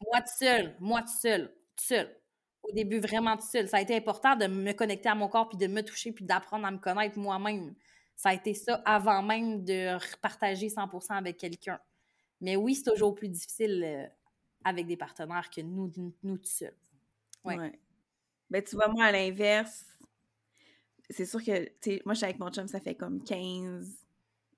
Moi, 0.00 0.20
tout 0.22 0.38
seul, 0.38 0.76
moi, 0.80 1.02
tout 1.02 1.18
seul, 1.20 1.48
tout 1.76 1.84
seul. 1.84 2.16
Au 2.62 2.72
début, 2.72 3.00
vraiment 3.00 3.36
tout 3.36 3.46
seul. 3.46 3.68
Ça 3.68 3.78
a 3.78 3.80
été 3.80 3.96
important 3.96 4.36
de 4.36 4.46
me 4.46 4.72
connecter 4.72 5.08
à 5.08 5.14
mon 5.14 5.28
corps, 5.28 5.48
puis 5.48 5.58
de 5.58 5.66
me 5.66 5.82
toucher, 5.82 6.12
puis 6.12 6.24
d'apprendre 6.24 6.66
à 6.66 6.70
me 6.70 6.78
connaître 6.78 7.18
moi-même. 7.18 7.74
Ça 8.16 8.30
a 8.30 8.34
été 8.34 8.52
ça 8.54 8.82
avant 8.84 9.22
même 9.22 9.64
de 9.64 9.96
partager 10.20 10.68
100% 10.68 11.12
avec 11.12 11.38
quelqu'un. 11.38 11.80
Mais 12.40 12.56
oui, 12.56 12.74
c'est 12.74 12.90
toujours 12.90 13.14
plus 13.14 13.28
difficile 13.28 13.82
euh, 13.84 14.06
avec 14.64 14.86
des 14.86 14.96
partenaires 14.96 15.48
que 15.50 15.60
nous, 15.60 15.90
nous, 16.22 16.38
tout 16.38 16.44
seuls. 16.44 16.76
Ouais. 17.44 17.78
Ben, 18.50 18.62
tu 18.62 18.76
vois, 18.76 18.88
moi, 18.88 19.04
à 19.04 19.12
l'inverse, 19.12 19.86
c'est 21.08 21.26
sûr 21.26 21.42
que, 21.42 21.64
tu 21.64 21.72
sais, 21.80 22.02
moi, 22.04 22.14
je 22.14 22.18
suis 22.18 22.24
avec 22.24 22.38
mon 22.38 22.50
chum, 22.50 22.66
ça 22.68 22.80
fait 22.80 22.94
comme 22.94 23.22
15. 23.24 24.06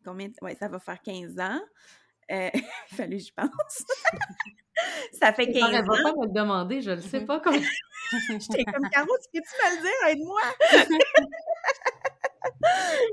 Combien? 0.05 0.31
Ouais, 0.41 0.55
ça 0.57 0.69
va 0.69 0.79
faire 0.79 1.01
15 1.01 1.39
ans. 1.39 1.61
Euh, 2.31 2.51
il 2.55 2.97
fallait 2.97 3.19
je 3.19 3.33
pense. 3.35 3.85
ça 5.21 5.33
fait 5.33 5.53
15 5.53 5.63
ans. 5.63 5.69
Elle 5.73 5.85
va 5.85 6.03
pas 6.03 6.13
me 6.19 6.27
le 6.27 6.33
demander, 6.33 6.81
je 6.81 6.91
le 6.91 7.01
sais 7.01 7.25
pas. 7.25 7.41
Comment... 7.41 7.59
J'étais 8.29 8.65
comme, 8.65 8.89
Caro, 8.91 9.13
tu 9.23 9.29
peux-tu 9.33 9.55
me 9.59 9.77
le 9.77 9.83
dire? 9.83 10.09
Aide-moi! 10.09 10.41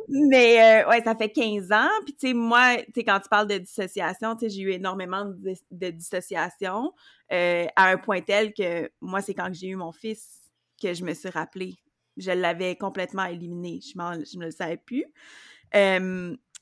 Mais 0.10 0.84
euh, 0.84 0.90
ouais, 0.90 1.02
ça 1.04 1.16
fait 1.16 1.30
15 1.30 1.72
ans. 1.72 1.90
Puis 2.06 2.14
tu 2.14 2.28
sais, 2.28 2.34
moi, 2.34 2.78
tu 2.78 2.92
sais, 2.96 3.04
quand 3.04 3.20
tu 3.20 3.30
parles 3.30 3.48
de 3.48 3.58
dissociation, 3.58 4.36
tu 4.36 4.46
sais, 4.46 4.56
j'ai 4.56 4.62
eu 4.62 4.72
énormément 4.72 5.26
de, 5.26 5.54
de 5.72 5.90
dissociation 5.90 6.94
euh, 7.32 7.66
à 7.76 7.90
un 7.90 7.98
point 7.98 8.22
tel 8.22 8.54
que 8.54 8.90
moi, 9.02 9.22
c'est 9.22 9.34
quand 9.34 9.54
j'ai 9.54 9.68
eu 9.68 9.76
mon 9.76 9.92
fils 9.92 10.40
que 10.82 10.94
je 10.94 11.04
me 11.04 11.14
suis 11.14 11.30
rappelée. 11.30 11.78
Je 12.18 12.32
l'avais 12.32 12.76
complètement 12.76 13.26
éliminé. 13.26 13.80
Je, 13.82 13.92
je 13.92 14.38
ne 14.38 14.46
le 14.46 14.52
savais 14.52 14.78
plus. 14.78 15.06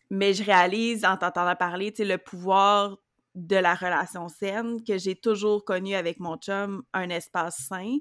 Mais 0.09 0.33
je 0.33 0.43
réalise 0.43 1.05
en 1.05 1.17
t'entendant 1.17 1.55
parler, 1.55 1.91
tu 1.91 1.97
sais, 1.97 2.05
le 2.05 2.17
pouvoir 2.17 2.97
de 3.35 3.55
la 3.55 3.75
relation 3.75 4.29
saine 4.29 4.83
que 4.83 4.97
j'ai 4.97 5.15
toujours 5.15 5.63
connu 5.63 5.93
avec 5.93 6.19
mon 6.19 6.37
chum, 6.37 6.83
un 6.93 7.09
espace 7.09 7.57
sain, 7.67 7.97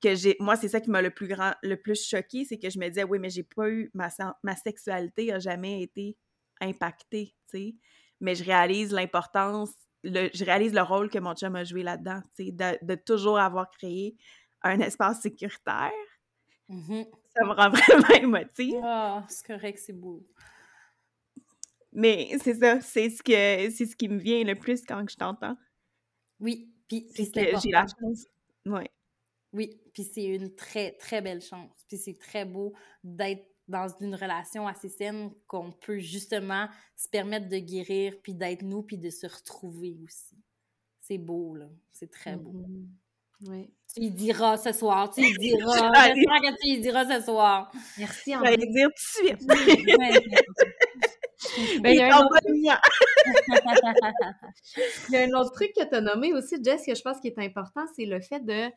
que 0.00 0.14
j'ai 0.14 0.36
moi 0.40 0.56
c'est 0.56 0.68
ça 0.68 0.80
qui 0.80 0.90
m'a 0.90 1.02
le 1.02 1.10
plus 1.10 1.28
grand 1.28 1.52
le 1.62 1.76
plus 1.76 2.06
choqué 2.06 2.44
c'est 2.44 2.58
que 2.58 2.70
je 2.70 2.78
me 2.78 2.88
disais 2.88 3.04
oui 3.04 3.18
mais 3.18 3.30
j'ai 3.30 3.42
pas 3.42 3.68
eu 3.68 3.90
ma 3.94 4.08
ma 4.42 4.56
sexualité 4.56 5.32
a 5.32 5.38
jamais 5.38 5.82
été 5.82 6.16
impactée 6.60 7.34
tu 7.50 7.58
sais. 7.58 7.74
Mais 8.20 8.34
je 8.34 8.44
réalise 8.44 8.92
l'importance 8.92 9.70
le, 10.04 10.28
je 10.32 10.44
réalise 10.44 10.72
le 10.72 10.82
rôle 10.82 11.10
que 11.10 11.18
mon 11.18 11.34
chum 11.34 11.56
a 11.56 11.64
joué 11.64 11.82
là-dedans 11.82 12.20
tu 12.36 12.46
sais 12.46 12.52
de, 12.52 12.78
de, 12.82 12.94
toujours 12.94 13.38
avoir 13.38 13.70
créé 13.70 14.16
un 14.62 14.80
espace 14.80 15.20
sécuritaire. 15.20 15.90
Mm-hmm. 16.68 17.06
ça 17.36 17.44
me 17.44 17.52
rend 17.52 17.70
vraiment 17.70 18.22
émotive. 18.22 18.80
Ah 18.82 19.24
c'est 19.28 19.46
correct 19.46 19.78
c'est 19.84 19.92
beau 19.92 20.24
mais 21.92 22.30
c'est 22.42 22.54
ça 22.54 22.80
c'est 22.80 23.10
ce 23.10 23.22
que 23.22 23.70
c'est 23.70 23.86
ce 23.86 23.96
qui 23.96 24.08
me 24.08 24.18
vient 24.18 24.44
le 24.44 24.54
plus 24.54 24.84
quand 24.84 25.04
je 25.08 25.16
t'entends 25.16 25.56
oui 26.40 26.72
puis 26.88 27.06
c'est 27.14 27.30
que 27.30 27.60
j'ai 27.60 27.70
la 27.70 27.86
chance 27.86 28.24
ouais 28.66 28.90
oui, 29.52 29.80
puis 29.94 30.04
c'est 30.04 30.24
une 30.24 30.54
très, 30.54 30.92
très 30.92 31.22
belle 31.22 31.40
chance. 31.40 31.72
Puis 31.88 31.96
c'est 31.96 32.18
très 32.18 32.44
beau 32.44 32.74
d'être 33.02 33.46
dans 33.66 33.88
une 34.00 34.14
relation 34.14 34.66
assez 34.66 34.88
saine 34.88 35.30
qu'on 35.46 35.72
peut 35.72 35.98
justement 35.98 36.68
se 36.96 37.08
permettre 37.08 37.48
de 37.48 37.58
guérir, 37.58 38.14
puis 38.22 38.34
d'être 38.34 38.62
nous, 38.62 38.82
puis 38.82 38.98
de 38.98 39.10
se 39.10 39.26
retrouver 39.26 39.96
aussi. 40.04 40.36
C'est 41.00 41.18
beau, 41.18 41.54
là. 41.54 41.68
C'est 41.92 42.10
très 42.10 42.36
beau. 42.36 42.52
Mm-hmm. 42.52 42.86
Oui. 43.48 43.70
Tu 43.94 44.02
y 44.02 44.10
diras 44.10 44.56
ce 44.56 44.72
soir, 44.72 45.10
tu 45.10 45.22
y 45.22 45.32
diras. 45.38 46.14
J'espère 46.14 46.40
que 46.40 46.60
tu 46.60 46.68
y 46.68 46.80
diras 46.80 47.18
ce 47.18 47.24
soir. 47.24 47.72
Merci, 47.98 48.32
Je 48.32 48.40
vais 48.40 48.54
y 48.54 48.72
dire 48.72 48.88
tout 48.88 49.22
de 49.22 49.28
suite. 49.28 49.48
Mais 51.82 51.92
il, 51.94 51.98
y 51.98 52.02
a 52.02 52.16
un 52.16 52.20
autre... 52.20 52.38
il 55.08 55.14
y 55.14 55.16
a 55.16 55.22
un 55.22 55.32
autre 55.32 55.52
truc 55.52 55.72
que 55.76 55.84
tu 55.88 55.94
as 55.94 56.00
nommé 56.00 56.32
aussi, 56.32 56.56
Jess, 56.62 56.84
que 56.86 56.94
je 56.94 57.02
pense 57.02 57.20
qui 57.20 57.28
est 57.28 57.38
important, 57.38 57.84
c'est 57.96 58.06
le 58.06 58.20
fait 58.20 58.44
de 58.44 58.70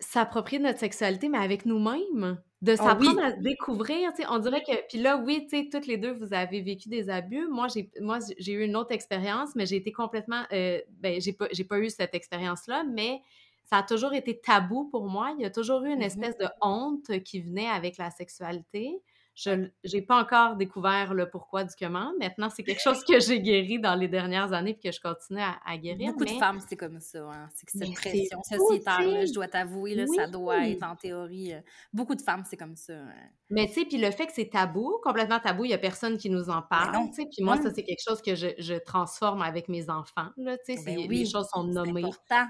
s'approprier 0.00 0.60
notre 0.62 0.78
sexualité, 0.78 1.28
mais 1.28 1.38
avec 1.38 1.66
nous-mêmes, 1.66 2.40
de 2.62 2.72
ah 2.72 2.76
s'apprendre 2.76 3.22
à 3.22 3.32
se 3.32 3.40
découvrir, 3.40 4.10
on 4.30 4.38
dirait 4.38 4.62
que, 4.62 4.86
puis 4.88 4.98
là, 4.98 5.16
oui, 5.16 5.46
tu 5.48 5.68
toutes 5.68 5.86
les 5.86 5.96
deux, 5.96 6.12
vous 6.12 6.34
avez 6.34 6.60
vécu 6.60 6.88
des 6.88 7.08
abus. 7.10 7.46
Moi, 7.48 7.68
j'ai, 7.68 7.90
moi, 8.00 8.18
j'ai 8.38 8.52
eu 8.52 8.64
une 8.64 8.76
autre 8.76 8.92
expérience, 8.92 9.54
mais 9.54 9.66
j'ai 9.66 9.76
été 9.76 9.92
complètement, 9.92 10.42
euh, 10.52 10.80
ben, 10.90 11.20
j'ai 11.20 11.32
pas, 11.32 11.46
j'ai 11.52 11.64
pas 11.64 11.78
eu 11.78 11.90
cette 11.90 12.14
expérience-là, 12.14 12.84
mais 12.84 13.22
ça 13.64 13.78
a 13.78 13.82
toujours 13.82 14.14
été 14.14 14.40
tabou 14.40 14.88
pour 14.88 15.08
moi. 15.08 15.34
Il 15.38 15.42
y 15.42 15.44
a 15.44 15.50
toujours 15.50 15.82
eu 15.82 15.92
une 15.92 15.98
mmh 15.98 16.02
espèce 16.02 16.38
de 16.38 16.46
honte 16.60 17.22
qui 17.22 17.40
venait 17.40 17.68
avec 17.68 17.96
la 17.98 18.10
sexualité. 18.10 19.02
Je 19.38 19.68
n'ai 19.94 20.02
pas 20.02 20.20
encore 20.20 20.56
découvert 20.56 21.14
le 21.14 21.30
pourquoi 21.30 21.62
du 21.62 21.72
comment. 21.78 22.12
Maintenant, 22.18 22.50
c'est 22.50 22.64
quelque 22.64 22.82
chose 22.82 23.04
que 23.04 23.20
j'ai 23.20 23.40
guéri 23.40 23.78
dans 23.78 23.94
les 23.94 24.08
dernières 24.08 24.52
années 24.52 24.70
et 24.70 24.88
que 24.88 24.92
je 24.92 25.00
continue 25.00 25.40
à, 25.40 25.78
guérir. 25.78 26.12
Beaucoup 26.12 26.24
de 26.24 26.30
femmes, 26.30 26.60
c'est 26.68 26.76
comme 26.76 26.98
ça. 26.98 27.20
Hein. 27.20 27.48
C'est 27.54 27.66
que 27.66 27.72
cette 27.72 27.94
pression 27.94 28.42
sociétaire, 28.42 29.26
je 29.26 29.32
dois 29.32 29.46
t'avouer, 29.46 30.06
ça 30.16 30.26
doit 30.26 30.66
être 30.66 30.82
en 30.82 30.96
théorie. 30.96 31.54
Euh, 31.54 31.60
beaucoup 31.92 32.16
de 32.16 32.22
femmes, 32.22 32.42
c'est 32.48 32.56
comme 32.56 32.74
ça. 32.74 32.94
Hein. 32.94 33.12
Mais 33.50 33.66
tu 33.68 33.74
sais, 33.74 33.84
puis 33.84 33.96
le 33.96 34.10
fait 34.10 34.26
que 34.26 34.32
c'est 34.34 34.50
tabou, 34.50 34.98
complètement 35.02 35.38
tabou, 35.38 35.64
il 35.64 35.68
n'y 35.68 35.74
a 35.74 35.78
personne 35.78 36.18
qui 36.18 36.30
nous 36.30 36.50
en 36.50 36.60
parle. 36.60 37.08
Puis 37.14 37.42
moi, 37.42 37.56
ça, 37.56 37.70
c'est 37.72 37.84
quelque 37.84 38.02
chose 38.06 38.20
que 38.20 38.34
je, 38.34 38.78
transforme 38.78 39.42
avec 39.42 39.68
mes 39.68 39.88
enfants. 39.88 40.28
Là, 40.36 40.56
ben 40.66 40.98
oui, 41.08 41.20
les 41.20 41.26
choses 41.26 41.48
sont 41.52 41.64
nommées, 41.64 42.02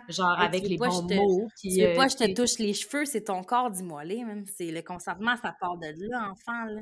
genre 0.08 0.38
avec 0.38 0.62
les 0.62 0.76
bons 0.76 1.02
mots. 1.02 1.48
tu 1.60 1.68
veux 1.68 1.94
pas, 1.94 2.08
je 2.08 2.16
te 2.16 2.34
touche 2.34 2.58
les 2.58 2.74
cheveux, 2.74 3.04
c'est 3.04 3.24
ton 3.24 3.42
corps 3.42 3.70
d'immolé, 3.70 4.24
même. 4.24 4.44
C'est 4.46 4.70
le 4.70 4.82
consentement, 4.82 5.36
ça 5.36 5.54
part 5.60 5.76
de 5.78 5.88
là, 6.08 6.30
enfant. 6.30 6.64
Là. 6.64 6.77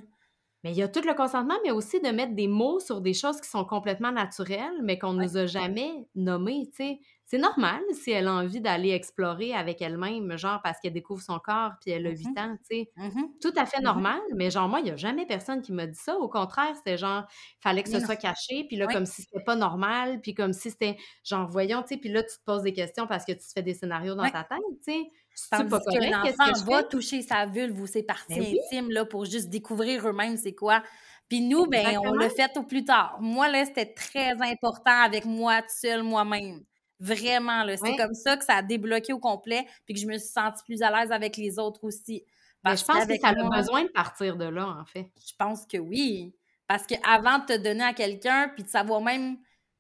Mais 0.67 0.73
il 0.73 0.77
y 0.79 0.83
a 0.83 0.89
tout 0.89 1.03
le 1.07 1.15
consentement, 1.15 1.55
mais 1.65 1.71
aussi 1.71 2.01
de 2.01 2.09
mettre 2.09 2.35
des 2.35 2.49
mots 2.49 2.81
sur 2.81 3.01
des 3.01 3.15
choses 3.15 3.41
qui 3.41 3.49
sont 3.49 3.65
complètement 3.65 4.11
naturelles, 4.11 4.81
mais 4.83 4.99
qu'on 4.99 5.13
ne 5.13 5.23
nous 5.23 5.37
a 5.37 5.47
jamais 5.47 6.09
nommées, 6.17 6.67
tu 6.71 6.77
sais. 6.79 7.01
C'est 7.25 7.39
normal 7.39 7.81
si 7.93 8.11
elle 8.11 8.27
a 8.27 8.33
envie 8.35 8.61
d'aller 8.61 8.91
explorer 8.91 9.53
avec 9.55 9.81
elle-même, 9.81 10.37
genre 10.37 10.61
parce 10.63 10.81
qu'elle 10.81 10.93
découvre 10.93 11.23
son 11.23 11.39
corps 11.39 11.73
puis 11.81 11.93
elle 11.93 12.07
a 12.07 12.11
8 12.11 12.31
mmh 12.33 12.39
ans, 12.39 12.57
tu 12.69 12.77
sais. 12.79 12.91
Mmh 12.97 13.23
tout 13.41 13.53
à 13.57 13.65
fait 13.67 13.81
mmh 13.81 13.83
normal, 13.83 14.21
mais 14.35 14.51
genre 14.51 14.69
moi, 14.69 14.81
il 14.81 14.85
n'y 14.85 14.91
a 14.91 14.97
jamais 14.97 15.25
personne 15.27 15.63
qui 15.63 15.73
m'a 15.73 15.87
dit 15.87 15.99
ça. 15.99 16.17
Au 16.17 16.29
contraire, 16.29 16.75
c'était 16.77 16.99
genre, 16.99 17.25
il 17.31 17.63
fallait 17.63 17.85
que 17.85 17.89
ce 17.91 18.01
soit 18.01 18.17
caché, 18.17 18.65
puis 18.67 18.77
là, 18.77 18.89
comme 18.89 19.07
si 19.07 19.23
c'était 19.23 19.45
pas 19.45 19.55
normal, 19.57 20.21
puis 20.21 20.35
comme 20.35 20.53
si 20.53 20.71
c'était 20.73 20.97
genre, 21.23 21.47
voyons, 21.49 21.83
tu 21.83 21.95
sais, 21.95 21.97
puis 22.01 22.09
là, 22.11 22.23
tu 22.25 22.37
te 22.39 22.45
poses 22.45 22.63
des 22.63 22.73
questions 22.73 23.07
parce 23.07 23.25
que 23.25 23.33
tu 23.33 23.39
te 23.39 23.53
fais 23.55 23.63
des 23.63 23.75
scénarios 23.75 24.17
dans 24.17 24.29
ta 24.31 24.43
tête, 24.45 24.59
tu 24.85 24.93
sais. 24.93 25.11
C'est 25.39 25.69
pas 25.69 25.81
correct, 25.81 26.11
qu'un 26.11 26.23
enfant 26.23 26.65
va 26.65 26.83
toucher 26.83 27.21
sa 27.21 27.45
vulve 27.45 27.79
ou 27.81 27.87
ses 27.87 28.03
parties 28.03 28.41
ben 28.41 28.57
intimes 28.59 28.91
là, 28.91 29.05
pour 29.05 29.27
juste 29.27 29.51
découvrir 29.51 30.09
eux-mêmes 30.09 30.39
c'est 30.39 30.55
quoi. 30.55 30.83
Puis 31.29 31.41
nous, 31.41 31.67
ben, 31.67 31.99
on 31.99 32.15
l'a 32.15 32.31
fait 32.31 32.57
au 32.57 32.63
plus 32.63 32.85
tard. 32.85 33.19
Moi, 33.21 33.49
là, 33.49 33.65
c'était 33.65 33.93
très 33.93 34.41
important 34.41 35.03
avec 35.03 35.25
moi 35.25 35.61
seule, 35.69 36.03
moi-même. 36.03 36.63
Vraiment, 37.01 37.65
là. 37.65 37.77
C'est 37.77 37.97
comme 37.97 38.15
ça 38.15 38.37
que 38.37 38.45
ça 38.45 38.55
a 38.55 38.63
débloqué 38.63 39.13
au 39.13 39.19
complet, 39.19 39.67
puis 39.85 39.95
que 39.95 40.01
je 40.01 40.07
me 40.07 40.17
suis 40.19 40.31
sentie 40.31 40.63
plus 40.65 40.83
à 40.83 40.91
l'aise 40.91 41.13
avec 41.13 41.37
les 41.37 41.59
autres 41.59 41.85
aussi. 41.85 42.25
Ben, 42.63 42.71
Parce 42.71 42.81
je 42.81 42.87
pense 42.87 43.07
que 43.07 43.19
ça 43.21 43.29
a 43.29 43.35
besoin 43.35 43.83
de 43.83 43.89
partir 43.89 44.37
de 44.37 44.47
là, 44.47 44.69
en 44.69 44.85
fait. 44.85 45.11
Je 45.27 45.33
pense 45.37 45.67
que 45.67 45.79
oui. 45.79 46.35
Parce 46.69 46.87
qu'avant 46.87 47.39
de 47.41 47.47
te 47.47 47.57
donner 47.59 47.85
à 47.85 47.93
quelqu'un, 47.93 48.51
puis 48.55 48.63
de 48.63 48.69
savoir 48.69 49.01
même, 49.01 49.37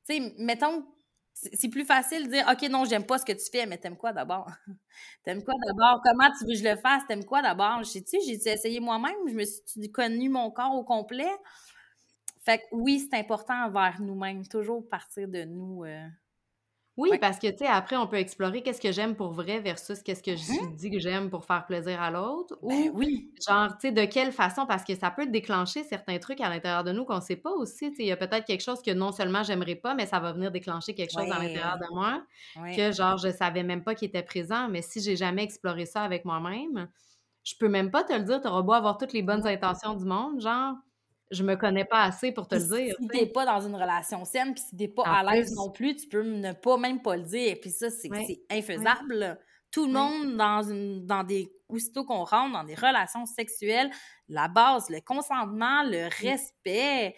tu 0.09 0.17
sais, 0.17 0.35
mettons, 0.39 0.85
c'est 1.37 1.68
plus 1.68 1.84
facile 1.84 2.26
de 2.26 2.32
dire, 2.32 2.47
OK, 2.51 2.68
non, 2.70 2.87
j'aime 2.87 3.05
pas 3.05 3.18
ce 3.18 3.24
que 3.24 3.32
tu 3.32 3.45
fais, 3.53 3.66
mais 3.66 3.76
t'aimes 3.76 3.97
quoi 3.97 4.12
d'abord? 4.12 4.51
t'aimes 5.24 5.45
quoi 5.45 5.55
d'abord? 5.66 6.01
Comment 6.03 6.30
tu 6.30 6.47
veux 6.47 6.53
que 6.53 6.59
je 6.59 6.64
le 6.64 6.76
fasse? 6.76 7.03
T'aimes 7.07 7.24
quoi 7.26 7.43
d'abord? 7.43 7.80
Je 7.84 7.91
sais-tu, 7.91 8.16
j'ai 8.26 8.34
essayé 8.49 8.80
moi-même, 8.80 9.14
je 9.28 9.34
me 9.34 9.45
suis 9.45 9.93
connu 9.93 10.30
mon 10.30 10.51
corps 10.51 10.74
au 10.74 10.82
complet. 10.82 11.30
Fait 12.45 12.59
que 12.59 12.64
oui, 12.72 13.01
c'est 13.01 13.18
important 13.18 13.66
envers 13.66 14.01
nous-mêmes, 14.01 14.47
toujours 14.47 14.89
partir 14.89 15.28
de 15.28 15.45
nous. 15.45 15.84
Euh, 15.84 16.07
Oui, 16.97 17.18
parce 17.20 17.38
que, 17.38 17.49
tu 17.51 17.59
sais, 17.59 17.66
après, 17.66 17.97
on 17.97 18.07
peut 18.07 18.16
explorer 18.16 18.62
qu'est-ce 18.62 18.80
que 18.80 18.90
j'aime 18.90 19.16
pour 19.16 19.32
vrai 19.32 19.61
versus 19.61 20.03
qu'est-ce 20.03 20.22
que 20.22 20.34
je 20.36 20.44
Mmh 20.49 20.76
dis 20.76 20.90
que 20.90 20.99
j'aime 20.99 21.28
pour 21.28 21.44
faire 21.44 21.66
plaisir 21.66 22.01
à 22.01 22.11
l'autre. 22.11 22.57
Ben 22.68 22.90
Ou, 22.90 22.94
oui. 22.94 23.32
genre, 23.47 23.76
tu 23.78 23.88
sais, 23.88 23.92
de 23.92 24.05
quelle 24.07 24.32
façon, 24.32 24.64
parce 24.66 24.82
que 24.82 24.94
ça 24.94 25.11
peut 25.11 25.26
déclencher 25.26 25.84
certains 25.84 26.18
trucs 26.18 26.40
à 26.40 26.49
l'intérieur 26.49 26.84
de 26.84 26.92
nous 26.92 27.05
qu'on 27.05 27.20
sait 27.20 27.36
pas 27.36 27.51
aussi. 27.53 27.90
Tu 27.90 27.97
sais, 27.97 28.03
il 28.05 28.07
y 28.09 28.12
a 28.12 28.16
peut-être 28.16 28.47
quelque 28.47 28.62
chose 28.62 28.80
que 28.82 28.92
non 28.92 29.12
seulement 29.12 29.42
j'aimerais 29.42 29.74
pas, 29.74 29.94
mais 29.94 30.07
ça 30.07 30.20
va 30.20 30.32
venir 30.32 30.51
déclencher 30.51 30.94
quelque 30.94 31.12
chose 31.12 31.30
à 31.30 31.38
l'intérieur 31.38 31.76
de 31.78 31.86
moi 31.92 32.24
que, 32.74 32.92
genre, 32.92 33.18
je 33.18 33.30
savais 33.30 33.62
même 33.62 33.84
pas 33.84 33.94
qu'il 33.94 34.09
était 34.09 34.22
présent. 34.22 34.68
Mais 34.70 34.80
si 34.80 35.03
j'ai 35.03 35.16
jamais 35.16 35.44
exploré 35.44 35.84
ça 35.84 36.03
avec 36.03 36.24
moi-même, 36.24 36.88
je 37.44 37.55
peux 37.59 37.68
même 37.68 37.90
pas 37.90 38.05
te 38.05 38.12
le 38.14 38.24
dire. 38.24 38.40
Tu 38.40 38.49
auras 38.49 38.62
beau 38.62 38.72
avoir 38.72 38.99
toutes 38.99 39.12
les 39.12 39.22
bonnes 39.22 39.47
intentions 39.47 39.94
du 39.94 40.05
monde, 40.07 40.40
genre, 40.40 40.76
je 41.31 41.43
me 41.43 41.57
connais 41.57 41.85
pas 41.85 42.05
assez 42.05 42.33
pour 42.33 42.47
te 42.47 42.55
le 42.55 42.62
dire. 42.62 42.95
Si 43.01 43.09
t'es 43.09 43.27
pas 43.27 43.45
dans 43.45 43.61
une 43.61 43.74
relation 43.74 44.24
saine, 44.24 44.55
puis 44.55 44.62
si 44.68 44.77
t'es 44.77 44.89
pas 44.89 45.03
à 45.03 45.22
l'aise 45.24 45.53
non 45.55 45.70
plus, 45.70 45.97
tu 45.97 46.09
peux 46.09 46.22
ne 46.22 46.53
pas 46.53 46.77
même 46.77 47.03
pas 47.03 47.16
le 47.16 47.24
dire. 47.24 47.57
Puis 47.61 47.70
ça, 47.70 47.91
c'est 47.91 48.11
infaisable. 48.51 49.39
Tout 49.70 49.87
le 49.87 49.93
monde, 49.93 50.37
dans, 50.37 50.62
une, 50.62 51.05
dans 51.07 51.24
des... 51.24 51.53
Aussitôt 51.68 52.05
qu'on 52.05 52.22
rentre 52.22 52.53
dans 52.53 52.62
des 52.62 52.77
relations 52.77 53.27
sexuelles, 53.27 53.91
la 54.29 54.47
base, 54.47 54.89
le 54.89 55.01
consentement, 55.01 55.83
le 55.83 56.09
respect 56.22 57.16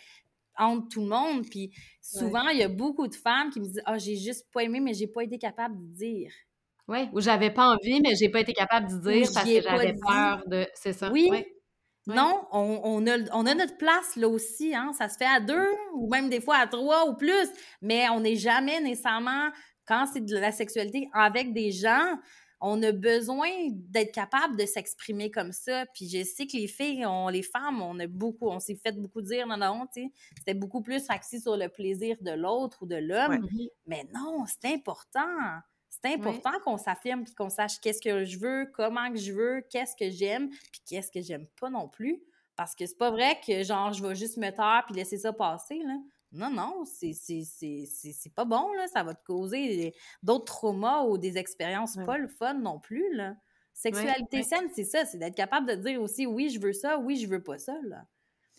entre 0.56 0.88
tout 0.88 1.02
le 1.02 1.08
monde. 1.08 1.44
Puis 1.48 1.70
souvent, 2.00 2.48
il 2.48 2.58
y 2.58 2.62
a 2.62 2.68
beaucoup 2.68 3.06
de 3.06 3.14
femmes 3.14 3.50
qui 3.50 3.60
me 3.60 3.66
disent 3.66 3.82
«Ah, 3.84 3.98
j'ai 3.98 4.16
juste 4.16 4.50
pas 4.50 4.62
aimé, 4.62 4.80
mais 4.80 4.94
j'ai 4.94 5.06
pas 5.06 5.22
été 5.22 5.38
capable 5.38 5.76
de 5.76 5.86
dire.» 5.94 6.32
Oui, 6.88 7.06
ou 7.12 7.20
j'avais 7.20 7.50
pas 7.50 7.66
envie, 7.66 8.00
mais 8.00 8.14
j'ai 8.16 8.30
pas 8.30 8.40
été 8.40 8.54
capable 8.54 8.90
de 8.90 9.10
dire 9.10 9.28
parce 9.34 9.46
que 9.46 9.60
j'avais 9.60 9.94
peur 9.94 10.42
de... 10.46 10.66
C'est 10.72 10.94
ça. 10.94 11.12
Oui, 11.12 11.30
non, 12.14 12.46
on, 12.52 13.06
a, 13.06 13.18
on, 13.32 13.46
a, 13.46 13.54
notre 13.54 13.76
place 13.76 14.16
là 14.16 14.28
aussi. 14.28 14.74
Hein? 14.74 14.92
Ça 14.96 15.08
se 15.08 15.16
fait 15.16 15.26
à 15.26 15.40
deux 15.40 15.68
ou 15.94 16.08
même 16.08 16.28
des 16.28 16.40
fois 16.40 16.56
à 16.56 16.66
trois 16.66 17.08
ou 17.08 17.14
plus, 17.14 17.48
mais 17.82 18.08
on 18.08 18.20
n'est 18.20 18.36
jamais 18.36 18.80
nécessairement, 18.80 19.50
quand 19.86 20.06
c'est 20.12 20.24
de 20.24 20.36
la 20.36 20.52
sexualité 20.52 21.08
avec 21.12 21.52
des 21.52 21.70
gens, 21.70 22.18
on 22.60 22.82
a 22.82 22.92
besoin 22.92 23.50
d'être 23.70 24.12
capable 24.12 24.56
de 24.56 24.66
s'exprimer 24.66 25.30
comme 25.30 25.52
ça. 25.52 25.86
Puis 25.94 26.08
je 26.08 26.24
sais 26.24 26.46
que 26.46 26.56
les 26.56 26.66
filles, 26.66 27.06
on, 27.06 27.28
les 27.28 27.42
femmes, 27.42 27.80
on 27.82 27.98
a 28.00 28.06
beaucoup, 28.06 28.48
on 28.48 28.58
s'est 28.58 28.74
fait 28.74 28.92
beaucoup 28.92 29.22
dire 29.22 29.46
non, 29.46 29.56
non, 29.56 29.86
tu 29.92 30.02
sais, 30.02 30.12
c'était 30.36 30.54
beaucoup 30.54 30.82
plus 30.82 31.04
axé 31.08 31.38
sur 31.38 31.56
le 31.56 31.68
plaisir 31.68 32.16
de 32.20 32.32
l'autre 32.32 32.78
ou 32.82 32.86
de 32.86 32.96
l'homme. 32.96 33.46
Mais 33.86 34.04
non, 34.12 34.44
c'est 34.46 34.72
important. 34.72 35.60
C'est 36.02 36.14
important 36.14 36.52
qu'on 36.64 36.78
s'affirme 36.78 37.24
puis 37.24 37.34
qu'on 37.34 37.50
sache 37.50 37.80
qu'est-ce 37.80 38.00
que 38.00 38.24
je 38.24 38.38
veux, 38.38 38.70
comment 38.74 39.10
que 39.10 39.18
je 39.18 39.32
veux, 39.32 39.62
qu'est-ce 39.70 39.96
que 39.96 40.10
j'aime, 40.10 40.48
puis 40.50 40.80
qu'est-ce 40.86 41.10
que 41.10 41.20
j'aime 41.20 41.46
pas 41.60 41.70
non 41.70 41.88
plus. 41.88 42.22
Parce 42.56 42.74
que 42.74 42.86
c'est 42.86 42.98
pas 42.98 43.10
vrai 43.10 43.38
que, 43.46 43.62
genre, 43.62 43.92
je 43.92 44.04
vais 44.04 44.14
juste 44.14 44.36
me 44.36 44.50
taire 44.50 44.84
puis 44.86 44.94
laisser 44.94 45.18
ça 45.18 45.32
passer, 45.32 45.78
là. 45.84 45.96
Non, 46.30 46.50
non, 46.50 46.84
c'est 46.84 48.34
pas 48.34 48.44
bon, 48.44 48.72
là. 48.74 48.86
Ça 48.88 49.02
va 49.02 49.14
te 49.14 49.24
causer 49.24 49.94
d'autres 50.22 50.44
traumas 50.44 51.04
ou 51.04 51.18
des 51.18 51.38
expériences 51.38 51.96
pas 52.04 52.18
le 52.18 52.28
fun 52.28 52.54
non 52.54 52.78
plus, 52.78 53.14
là. 53.14 53.34
Sexualité 53.72 54.42
saine, 54.42 54.68
c'est 54.74 54.84
ça, 54.84 55.04
c'est 55.04 55.18
d'être 55.18 55.36
capable 55.36 55.68
de 55.68 55.74
dire 55.76 56.02
aussi 56.02 56.26
oui, 56.26 56.50
je 56.50 56.60
veux 56.60 56.72
ça, 56.72 56.98
oui, 56.98 57.16
je 57.16 57.28
veux 57.28 57.42
pas 57.42 57.58
ça, 57.58 57.76
là. 57.84 58.04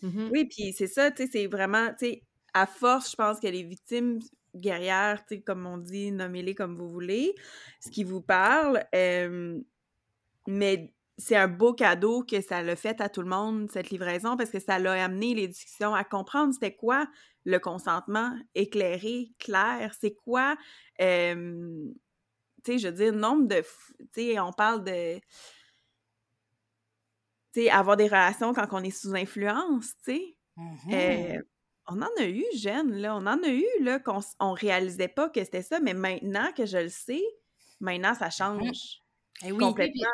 Mmh 0.02 0.30
oui, 0.32 0.46
puis 0.46 0.72
c'est 0.72 0.86
ça, 0.86 1.10
tu 1.10 1.24
sais, 1.24 1.30
c'est 1.30 1.46
vraiment, 1.46 1.90
tu 1.90 2.06
sais, 2.06 2.22
à 2.54 2.66
force, 2.66 3.10
je 3.10 3.16
pense 3.16 3.38
que 3.38 3.46
les 3.46 3.62
victimes 3.62 4.18
guerrière, 4.56 5.24
comme 5.46 5.66
on 5.66 5.78
dit, 5.78 6.12
nommez-les 6.12 6.54
comme 6.54 6.76
vous 6.76 6.88
voulez, 6.88 7.34
ce 7.80 7.90
qui 7.90 8.04
vous 8.04 8.20
parle. 8.20 8.84
mais 10.46 10.92
c'est 11.20 11.36
un 11.36 11.48
beau 11.48 11.74
cadeau 11.74 12.24
que 12.24 12.40
ça 12.40 12.62
l'a 12.62 12.76
fait 12.76 13.00
à 13.00 13.08
tout 13.08 13.22
le 13.22 13.28
monde, 13.28 13.70
cette 13.70 13.90
livraison, 13.90 14.36
parce 14.36 14.50
que 14.50 14.58
ça 14.58 14.78
l'a 14.78 15.04
amené 15.04 15.34
les 15.34 15.48
discussions 15.48 15.94
à 15.94 16.02
comprendre 16.02 16.54
c'était 16.54 16.74
quoi 16.74 17.06
le 17.44 17.58
consentement 17.58 18.36
éclairé, 18.54 19.30
clair, 19.38 19.94
c'est 19.98 20.14
quoi, 20.14 20.56
tu 20.98 21.04
sais, 21.04 22.78
je 22.78 22.88
veux 22.88 22.94
dire, 22.94 23.12
nombre 23.12 23.48
de, 23.48 23.62
tu 23.98 24.06
sais, 24.12 24.40
on 24.40 24.52
parle 24.52 24.84
de, 24.84 25.18
tu 27.52 27.62
sais, 27.62 27.70
avoir 27.70 27.96
des 27.96 28.06
relations 28.06 28.52
quand 28.52 28.66
on 28.72 28.82
est 28.82 28.90
sous 28.90 29.14
influence, 29.14 29.94
tu 30.04 30.12
sais. 30.12 30.36
Mmh 30.56 31.40
on 31.90 32.00
en 32.02 32.22
a 32.22 32.26
eu 32.26 32.44
jeune, 32.56 32.96
là. 32.96 33.14
On 33.16 33.26
en 33.26 33.42
a 33.42 33.48
eu, 33.48 33.66
là, 33.80 33.98
qu'on 33.98 34.20
on 34.38 34.52
réalisait 34.52 35.08
pas 35.08 35.28
que 35.28 35.42
c'était 35.44 35.62
ça, 35.62 35.80
mais 35.80 35.94
maintenant 35.94 36.50
que 36.56 36.66
je 36.66 36.78
le 36.78 36.88
sais, 36.88 37.22
maintenant, 37.80 38.14
ça 38.14 38.30
change 38.30 39.02
eh 39.44 39.52
oui, 39.52 39.58
complètement. 39.58 40.08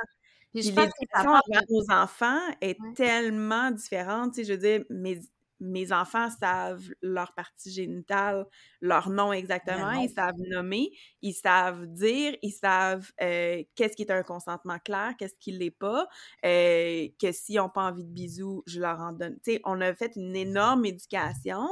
Puis, 0.52 0.62
je 0.62 0.72
pense 0.72 0.86
que 0.86 1.72
nos 1.72 1.94
enfants 1.94 2.40
est 2.60 2.78
tellement 2.94 3.70
différente. 3.70 4.34
Tu 4.34 4.40
sais, 4.40 4.44
je 4.44 4.52
veux 4.52 4.58
dire, 4.58 4.84
mes, 4.88 5.20
mes 5.60 5.92
enfants 5.92 6.28
savent 6.30 6.88
leur 7.02 7.34
partie 7.34 7.70
génitale, 7.70 8.46
leur 8.80 9.10
nom 9.10 9.32
exactement, 9.32 9.92
ils 9.92 10.10
savent 10.10 10.34
nommer, 10.50 10.90
ils 11.22 11.32
savent 11.32 11.86
dire, 11.86 12.36
ils 12.42 12.52
savent 12.52 13.10
euh, 13.22 13.62
qu'est-ce 13.74 13.96
qui 13.96 14.02
est 14.02 14.10
un 14.10 14.22
consentement 14.22 14.78
clair, 14.78 15.14
qu'est-ce 15.18 15.38
qui 15.38 15.52
l'est 15.52 15.70
pas, 15.70 16.08
euh, 16.44 17.08
que 17.20 17.32
s'ils 17.32 17.56
n'ont 17.56 17.70
pas 17.70 17.82
envie 17.84 18.04
de 18.04 18.10
bisous, 18.10 18.62
je 18.66 18.80
leur 18.80 19.00
en 19.00 19.12
donne. 19.12 19.38
Tu 19.44 19.52
sais, 19.52 19.60
on 19.64 19.80
a 19.80 19.94
fait 19.94 20.12
une 20.16 20.36
énorme 20.36 20.84
éducation, 20.84 21.66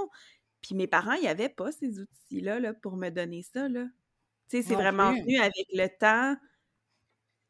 puis 0.63 0.75
mes 0.75 0.87
parents, 0.87 1.17
avait 1.27 1.49
pas 1.49 1.73
ces 1.73 2.01
outils-là 2.01 2.61
là, 2.61 2.75
pour 2.75 2.97
me 2.97 3.11
donner 3.11 3.43
ça. 3.43 3.69
Tu 3.69 3.91
sais, 4.49 4.63
c'est 4.63 4.75
vraiment 4.75 5.13
venu 5.13 5.39
avec 5.39 5.67
le 5.73 5.89
temps 5.99 6.37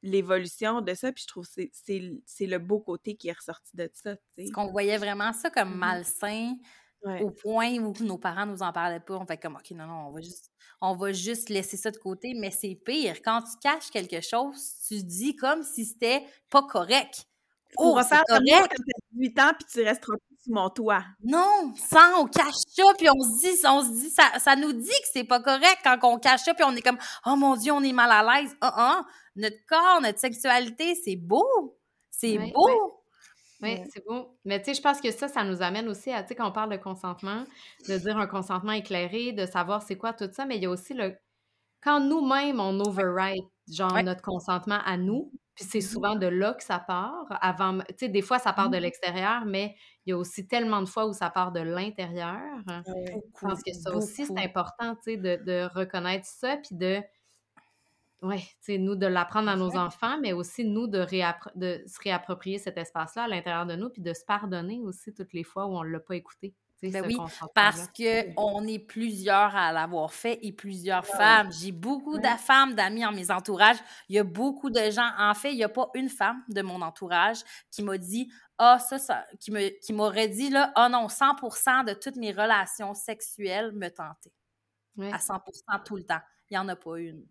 l'évolution 0.05 0.83
de 0.83 0.95
ça, 0.95 1.11
puis 1.11 1.23
je 1.23 1.29
trouve 1.29 1.49
que 1.49 1.63
c'est 1.73 2.47
le 2.47 2.59
beau 2.59 2.79
côté 2.79 3.17
qui 3.17 3.29
est 3.29 3.33
ressorti 3.33 3.75
de 3.75 3.91
ça. 3.93 4.15
Qu'on 4.55 4.71
voyait 4.71 4.99
vraiment 4.99 5.33
ça 5.33 5.51
comme 5.51 5.75
mmh 5.75 5.79
malsain 5.79 6.55
au 7.21 7.31
point 7.31 7.77
où 7.79 7.93
nos 8.01 8.19
parents 8.19 8.47
nous 8.47 8.63
en 8.63 8.73
parlaient 8.73 9.01
pas. 9.01 9.15
On 9.17 9.27
fait 9.27 9.37
comme, 9.37 9.57
OK, 9.57 9.71
non, 9.73 9.87
non, 9.87 10.09
on 10.09 10.13
va 10.13 10.21
juste, 10.21 10.51
on 10.81 10.95
va 10.95 11.13
juste 11.13 11.49
laisser 11.49 11.77
ça 11.77 11.91
de 11.91 11.97
côté, 11.97 12.35
mais 12.35 12.51
c'est 12.51 12.75
pire. 12.75 13.17
Quand 13.23 13.43
tu 13.43 13.59
caches 13.61 13.91
quelque 13.91 14.21
chose, 14.21 14.77
tu 14.87 15.03
dis 15.03 15.37
comme 15.37 15.63
si 15.63 15.85
c'était 15.85 16.25
pas 16.51 16.63
correct. 16.63 17.27
Oh, 17.77 17.99
c'est 18.03 18.23
correct! 18.29 18.75
Quand 18.77 18.83
as 18.83 19.13
18 19.13 19.39
ans, 19.41 19.53
puis 19.59 19.67
tu 19.73 19.83
restes 19.83 20.05
mon 20.49 20.71
toit. 20.71 21.05
Non, 21.23 21.73
sans, 21.77 22.23
on 22.23 22.27
cache 22.27 22.55
ça, 22.69 22.83
puis 22.99 23.09
on 23.11 23.21
se 23.21 23.41
dit, 23.41 23.67
on 23.67 23.83
se 23.83 24.01
dit, 24.01 24.11
ça, 24.11 24.39
ça 24.39 24.57
nous 24.57 24.73
dit 24.73 24.89
que 24.89 25.09
c'est 25.13 25.25
pas 25.25 25.41
correct 25.41 25.79
quand 25.83 25.99
on 26.03 26.19
cache 26.19 26.43
ça, 26.43 26.55
puis 26.55 26.65
on 26.65 26.75
est 26.75 26.83
comme, 26.83 26.99
oh 27.27 27.37
mon 27.37 27.57
Dieu, 27.57 27.73
on 27.73 27.83
est 27.83 27.93
mal 27.93 28.11
à 28.11 28.41
l'aise. 28.41 28.55
Ah, 28.61 28.75
ah, 28.77 29.07
notre 29.37 29.57
corps, 29.69 30.01
notre 30.03 30.19
sexualité, 30.19 30.95
c'est 30.95 31.17
beau. 31.17 31.79
C'est 32.11 32.39
beau. 32.39 33.01
Oui, 33.63 33.83
c'est 33.93 34.05
beau. 34.05 34.37
Mais 34.45 34.61
tu 34.61 34.67
sais, 34.67 34.75
je 34.75 34.83
pense 34.83 35.01
que 35.01 35.11
ça, 35.11 35.29
ça 35.29 35.43
nous 35.43 35.63
amène 35.63 35.89
aussi 35.89 36.11
à, 36.11 36.23
tu 36.23 36.29
sais, 36.29 36.35
quand 36.35 36.49
on 36.49 36.53
parle 36.53 36.71
de 36.71 36.77
consentement, 36.77 37.45
de 37.89 37.97
dire 37.97 38.19
un 38.19 38.27
consentement 38.27 38.73
éclairé, 38.73 39.33
de 39.33 39.47
savoir 39.47 39.83
c'est 39.83 39.97
quoi 39.97 40.13
tout 40.13 40.29
ça, 40.33 40.45
mais 40.45 40.57
il 40.57 40.63
y 40.63 40.67
a 40.67 40.71
aussi 40.71 40.95
le. 40.95 41.17
Quand 41.83 42.01
nous-mêmes, 42.01 42.61
on 42.61 42.81
override, 42.81 43.45
genre, 43.71 44.03
notre 44.03 44.23
consentement 44.23 44.81
à 44.85 44.97
nous, 44.97 45.33
puis 45.55 45.65
c'est 45.65 45.81
souvent 45.81 46.17
de 46.17 46.27
là 46.27 46.55
que 46.55 46.65
ça 46.65 46.79
part. 46.79 47.27
Avant, 47.41 47.79
tu 47.79 47.95
sais, 47.99 48.09
des 48.09 48.23
fois, 48.23 48.39
ça 48.39 48.53
part 48.53 48.71
de 48.71 48.77
mmh. 48.77 48.81
l'extérieur, 48.81 49.45
mais 49.47 49.77
il 50.05 50.11
y 50.11 50.13
a 50.13 50.19
aussi 50.19 50.47
tellement 50.47 50.81
de 50.81 50.89
fois 50.89 51.07
où 51.07 51.13
ça 51.13 51.31
part 51.31 51.53
de 51.53 51.61
l'intérieur. 51.61 52.41
Je 52.67 53.41
pense 53.41 53.63
que 53.63 53.73
ça 53.73 53.95
aussi, 53.95 54.27
c'est 54.27 54.39
important, 54.39 54.97
tu 54.97 55.13
sais, 55.13 55.17
de, 55.17 55.37
de 55.45 55.69
reconnaître 55.75 56.27
ça, 56.27 56.57
puis 56.57 56.77
de 56.77 57.01
oui, 58.23 58.43
c'est 58.59 58.79
nous 58.79 58.97
de 58.97 59.07
l'apprendre 59.07 59.51
à 59.51 59.57
nos 59.57 59.77
enfants, 59.77 60.19
mais 60.19 60.33
aussi 60.33 60.65
nous 60.65 60.87
de, 60.87 61.05
de 61.57 61.83
se 61.87 62.01
réapproprier 62.03 62.57
cet 62.57 62.79
espace-là 62.79 63.25
à 63.25 63.29
l'intérieur 63.29 63.67
de 63.67 63.77
nous, 63.77 63.91
puis 63.91 64.01
de 64.01 64.15
se 64.15 64.25
pardonner 64.25 64.81
aussi 64.81 65.13
toutes 65.13 65.35
les 65.35 65.45
fois 65.45 65.67
où 65.67 65.77
on 65.77 65.85
ne 65.85 65.91
l'a 65.91 66.01
pas 66.01 66.17
écouté. 66.17 66.55
Ben 66.91 67.05
oui, 67.07 67.16
parce 67.55 67.89
qu'on 67.89 68.66
est 68.66 68.78
plusieurs 68.78 69.55
à 69.57 69.72
l'avoir 69.72 70.12
fait 70.12 70.39
et 70.43 70.53
plusieurs 70.53 71.07
femmes. 71.07 71.51
J'ai 71.53 71.72
beaucoup 71.72 72.18
de 72.18 72.28
femmes, 72.39 72.74
d'amis 72.74 73.05
en 73.05 73.12
mes 73.12 73.30
entourages. 73.30 73.78
Il 74.09 74.16
y 74.16 74.18
a 74.18 74.24
beaucoup 74.24 74.70
de 74.70 74.91
gens. 74.91 75.11
En 75.18 75.35
fait, 75.35 75.53
il 75.53 75.57
n'y 75.57 75.64
a 75.64 75.68
pas 75.68 75.91
une 75.95 76.09
femme 76.09 76.43
de 76.49 76.62
mon 76.62 76.82
entourage 76.82 77.39
qui 77.70 77.82
m'a 77.82 77.99
dit 77.99 78.30
Ah, 78.59 78.78
ça, 78.78 78.99
ça, 78.99 79.24
qui, 79.41 79.51
me, 79.51 79.68
qui 79.80 79.93
m'aurait 79.93 80.28
dit 80.28 80.51
là, 80.51 80.72
ah 80.74 80.89
non, 80.89 81.09
100 81.09 81.85
de 81.85 81.95
toutes 81.95 82.16
mes 82.16 82.32
relations 82.32 82.95
sexuelles 82.95 83.72
me 83.72 83.89
tentaient. 83.89 84.32
À 85.12 85.18
100 85.18 85.41
tout 85.85 85.97
le 85.97 86.05
temps. 86.05 86.20
Il 86.51 86.55
n'y 86.55 86.59
en 86.59 86.68
a 86.68 86.76
pas 86.76 86.99
une. 86.99 87.26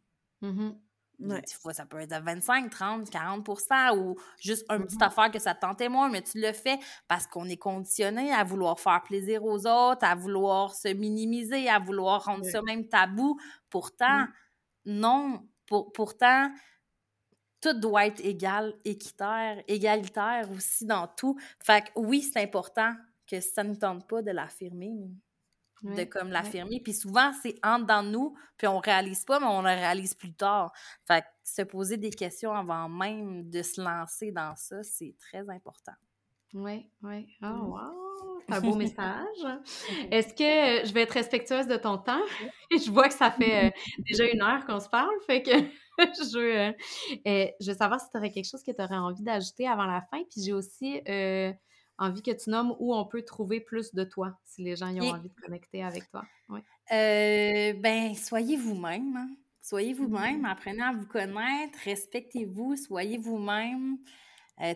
Mmh 1.24 1.42
des 1.42 1.54
fois, 1.62 1.74
ça 1.74 1.86
peut 1.86 2.00
être 2.00 2.12
à 2.14 2.20
25, 2.20 2.70
30, 2.70 3.10
40 3.10 3.48
ou 3.96 4.16
juste 4.40 4.66
une 4.70 4.84
petite 4.84 5.00
mmh 5.00 5.04
affaire 5.04 5.32
que 5.32 5.40
ça 5.40 5.56
te 5.56 5.62
tentait 5.62 5.90
moins, 5.90 6.10
mais 6.10 6.22
tu 6.22 6.40
le 6.40 6.52
fais 6.54 6.78
parce 7.08 7.28
qu'on 7.28 7.46
est 7.46 7.58
conditionné 7.58 8.32
à 8.32 8.44
vouloir 8.44 8.80
faire 8.80 9.02
plaisir 9.04 9.44
aux 9.44 9.66
autres, 9.66 10.04
à 10.04 10.16
vouloir 10.16 10.76
se 10.76 10.90
minimiser, 10.90 11.70
à 11.70 11.80
vouloir 11.80 12.26
rendre 12.26 12.46
ça 12.46 12.62
même 12.62 12.88
tabou. 12.88 13.40
Pourtant, 13.70 14.24
mmh. 14.24 14.28
non. 14.86 15.48
Pour, 15.66 15.94
pourtant, 15.94 16.52
tout 17.62 17.74
doit 17.74 18.08
être 18.08 18.20
égal, 18.26 18.74
équitaire, 18.84 19.64
égalitaire 19.70 20.50
aussi 20.52 20.86
dans 20.86 21.08
tout. 21.08 21.38
Fait 21.64 21.86
que 21.86 21.92
oui, 21.96 22.22
c'est 22.22 22.42
important 22.42 22.94
que 23.26 23.40
ça 23.40 23.64
ne 23.64 23.74
tente 23.76 24.08
pas 24.08 24.22
de 24.22 24.32
l'affirmer 24.32 24.92
de 25.84 26.04
comme 26.06 26.30
l'affirmer. 26.30 26.80
Puis 26.82 26.94
souvent, 26.94 27.32
c'est 27.42 27.56
en 27.64 27.80
dedans 27.80 28.04
de 28.04 28.10
nous, 28.10 28.36
puis 28.58 28.68
on 28.68 28.80
réalise 28.80 29.26
pas, 29.26 29.40
mais 29.40 29.48
on 29.48 29.62
le 29.62 29.68
réalise 29.68 30.14
plus 30.14 30.34
tard. 30.34 30.72
Fait 31.08 31.22
que 31.22 31.28
se 31.44 31.62
poser 31.62 31.98
des 31.98 32.12
questions 32.12 32.54
avant 32.54 32.88
même 32.90 33.50
de 33.50 33.62
se 33.62 33.82
lancer 33.82 34.32
dans 34.32 34.56
ça, 34.56 34.82
c'est 34.84 35.16
très 35.20 35.50
important. 35.50 35.94
Oui, 36.54 36.88
oui. 37.02 37.28
Oh, 37.42 37.48
wow! 37.48 38.42
C'est 38.48 38.56
un 38.56 38.62
beau 38.62 38.76
message. 38.76 39.60
Est-ce 40.12 40.34
que 40.34 40.88
je 40.88 40.94
vais 40.94 41.02
être 41.02 41.12
respectueuse 41.12 41.68
de 41.68 41.78
ton 41.78 41.98
temps? 41.98 42.22
je 42.72 42.92
vois 42.92 43.08
que 43.08 43.14
ça 43.14 43.32
fait 43.32 43.68
euh, 43.68 43.72
déjà 44.08 44.26
une 44.26 44.42
heure 44.42 44.66
qu'on 44.66 44.80
se 44.80 44.90
parle, 44.90 45.14
fait 45.26 45.42
que 45.42 45.52
je, 45.98 46.38
veux, 46.38 46.58
euh, 47.28 47.48
je 47.60 47.72
veux 47.72 47.78
savoir 47.78 48.00
si 48.00 48.10
tu 48.12 48.18
aurais 48.18 48.32
quelque 48.32 48.50
chose 48.50 48.64
que 48.64 48.72
tu 48.72 48.82
aurais 48.82 48.98
envie 48.98 49.24
d'ajouter 49.24 49.68
avant 49.68 49.86
la 49.86 50.02
fin. 50.12 50.22
Puis 50.30 50.44
j'ai 50.46 50.54
aussi 50.54 51.02
euh, 51.08 51.52
envie 51.98 52.22
que 52.22 52.32
tu 52.32 52.50
nommes 52.50 52.76
où 52.80 52.96
on 52.96 53.06
peut 53.06 53.24
trouver 53.24 53.60
plus 53.60 53.94
de 53.94 54.04
toi, 54.04 54.40
si 54.46 54.64
les 54.64 54.76
gens 54.76 54.90
y 54.90 55.02
ont 55.02 55.10
envie 55.10 55.30
de 55.30 55.42
connecter 55.42 55.84
avec 55.84 56.10
toi. 56.10 56.24
Oui. 56.50 56.60
ben, 56.90 58.16
soyez 58.16 58.58
vous-même. 58.58 59.16
Hein. 59.16 59.30
Soyez 59.62 59.94
vous-même, 59.94 60.42
mmh. 60.42 60.46
apprenez 60.46 60.82
à 60.82 60.92
vous 60.92 61.06
connaître, 61.06 61.80
respectez-vous, 61.86 62.76
soyez 62.76 63.18
vous-même. 63.18 63.98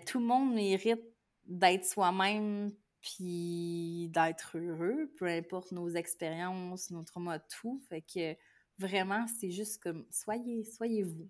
tout 0.05 0.20
le 0.20 0.26
monde 0.26 0.53
mérite 0.53 1.03
d'être 1.45 1.86
soi-même 1.86 2.72
puis 3.01 4.09
d'être 4.13 4.57
heureux, 4.57 5.11
peu 5.18 5.28
importe 5.28 5.72
nos 5.72 5.89
expériences, 5.89 6.89
nos 6.91 7.03
traumas, 7.03 7.39
tout. 7.39 7.82
Fait 7.89 8.01
que 8.01 8.36
vraiment, 8.78 9.26
c'est 9.39 9.51
juste 9.51 9.82
comme 9.82 10.05
soyez, 10.09 10.63
soyez 10.63 11.03
vous. 11.03 11.30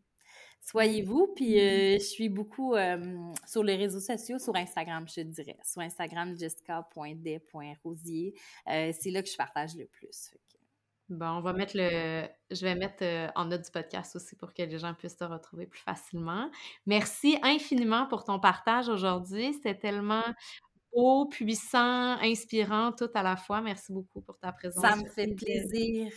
Soyez 0.61 1.01
vous, 1.01 1.31
puis 1.35 1.59
euh, 1.59 1.93
je 1.93 2.03
suis 2.03 2.29
beaucoup 2.29 2.75
euh, 2.75 2.97
sur 3.45 3.63
les 3.63 3.75
réseaux 3.75 4.01
sociaux, 4.01 4.37
sur 4.37 4.55
Instagram, 4.55 5.07
je 5.07 5.15
te 5.15 5.21
dirais. 5.21 5.57
Sur 5.63 5.81
Instagram, 5.81 6.37
jessica.d.rosier. 6.37 8.33
Euh, 8.67 8.91
c'est 8.99 9.11
là 9.11 9.23
que 9.23 9.29
je 9.29 9.37
partage 9.37 9.75
le 9.75 9.85
plus. 9.85 10.31
Bon, 11.09 11.25
on 11.25 11.39
va 11.39 11.53
mettre 11.53 11.77
le. 11.77 12.27
Je 12.51 12.61
vais 12.65 12.75
mettre 12.75 13.03
euh, 13.03 13.29
en 13.35 13.45
note 13.45 13.63
du 13.63 13.71
podcast 13.71 14.15
aussi 14.17 14.35
pour 14.35 14.53
que 14.53 14.61
les 14.61 14.77
gens 14.77 14.93
puissent 14.93 15.15
te 15.15 15.23
retrouver 15.23 15.65
plus 15.65 15.79
facilement. 15.79 16.51
Merci 16.85 17.37
infiniment 17.43 18.07
pour 18.07 18.25
ton 18.25 18.39
partage 18.39 18.89
aujourd'hui. 18.89 19.53
C'était 19.53 19.77
tellement 19.77 20.23
beau, 20.93 21.25
puissant, 21.27 22.17
inspirant, 22.19 22.91
tout 22.91 23.09
à 23.13 23.23
la 23.23 23.37
fois. 23.37 23.61
Merci 23.61 23.93
beaucoup 23.93 24.21
pour 24.21 24.37
ta 24.37 24.51
présence. 24.51 24.83
Ça 24.83 24.97
me 24.97 25.07
fait 25.07 25.33
plaisir. 25.33 26.11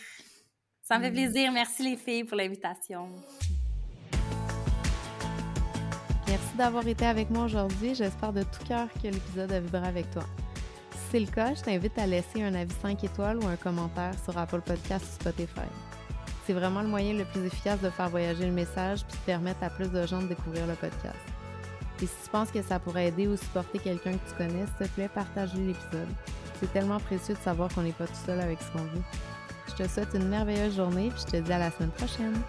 Ça 0.82 0.98
me 0.98 1.04
fait 1.04 1.10
mmh. 1.10 1.14
plaisir. 1.14 1.52
Merci 1.52 1.84
les 1.84 1.96
filles 1.96 2.24
pour 2.24 2.36
l'invitation. 2.36 3.14
Merci 6.30 6.56
d'avoir 6.56 6.86
été 6.86 7.04
avec 7.04 7.28
moi 7.28 7.44
aujourd'hui. 7.44 7.94
J'espère 7.94 8.32
de 8.32 8.42
tout 8.42 8.64
cœur 8.66 8.86
que 9.02 9.08
l'épisode 9.08 9.52
a 9.52 9.60
vibré 9.60 9.86
avec 9.86 10.10
toi 10.10 10.24
c'est 11.10 11.18
le 11.18 11.26
cas, 11.26 11.54
je 11.54 11.62
t'invite 11.62 11.98
à 11.98 12.06
laisser 12.06 12.42
un 12.42 12.54
avis 12.54 12.74
5 12.80 13.02
étoiles 13.02 13.38
ou 13.38 13.46
un 13.48 13.56
commentaire 13.56 14.12
sur 14.22 14.38
Apple 14.38 14.60
Podcast 14.60 15.04
ou 15.04 15.14
Spotify. 15.22 15.68
C'est 16.46 16.52
vraiment 16.52 16.82
le 16.82 16.88
moyen 16.88 17.14
le 17.14 17.24
plus 17.24 17.44
efficace 17.44 17.80
de 17.80 17.90
faire 17.90 18.08
voyager 18.08 18.46
le 18.46 18.52
message 18.52 19.04
puis 19.04 19.18
de 19.18 19.22
permettre 19.26 19.62
à 19.64 19.70
plus 19.70 19.90
de 19.90 20.06
gens 20.06 20.22
de 20.22 20.28
découvrir 20.28 20.68
le 20.68 20.74
podcast. 20.74 21.18
Et 22.00 22.06
si 22.06 22.14
tu 22.24 22.30
penses 22.30 22.52
que 22.52 22.62
ça 22.62 22.78
pourrait 22.78 23.08
aider 23.08 23.26
ou 23.26 23.36
supporter 23.36 23.80
quelqu'un 23.80 24.12
que 24.12 24.28
tu 24.28 24.34
connais, 24.36 24.64
s'il 24.66 24.86
te 24.86 24.94
plaît, 24.94 25.08
partage 25.12 25.52
l'épisode. 25.54 26.08
C'est 26.60 26.72
tellement 26.72 27.00
précieux 27.00 27.34
de 27.34 27.40
savoir 27.40 27.74
qu'on 27.74 27.82
n'est 27.82 27.92
pas 27.92 28.06
tout 28.06 28.14
seul 28.24 28.40
avec 28.40 28.60
ce 28.60 28.70
qu'on 28.70 28.84
vit. 28.84 29.02
Je 29.68 29.82
te 29.82 29.88
souhaite 29.88 30.14
une 30.14 30.28
merveilleuse 30.28 30.76
journée 30.76 31.10
puis 31.10 31.22
je 31.26 31.32
te 31.32 31.36
dis 31.38 31.52
à 31.52 31.58
la 31.58 31.72
semaine 31.72 31.90
prochaine. 31.90 32.40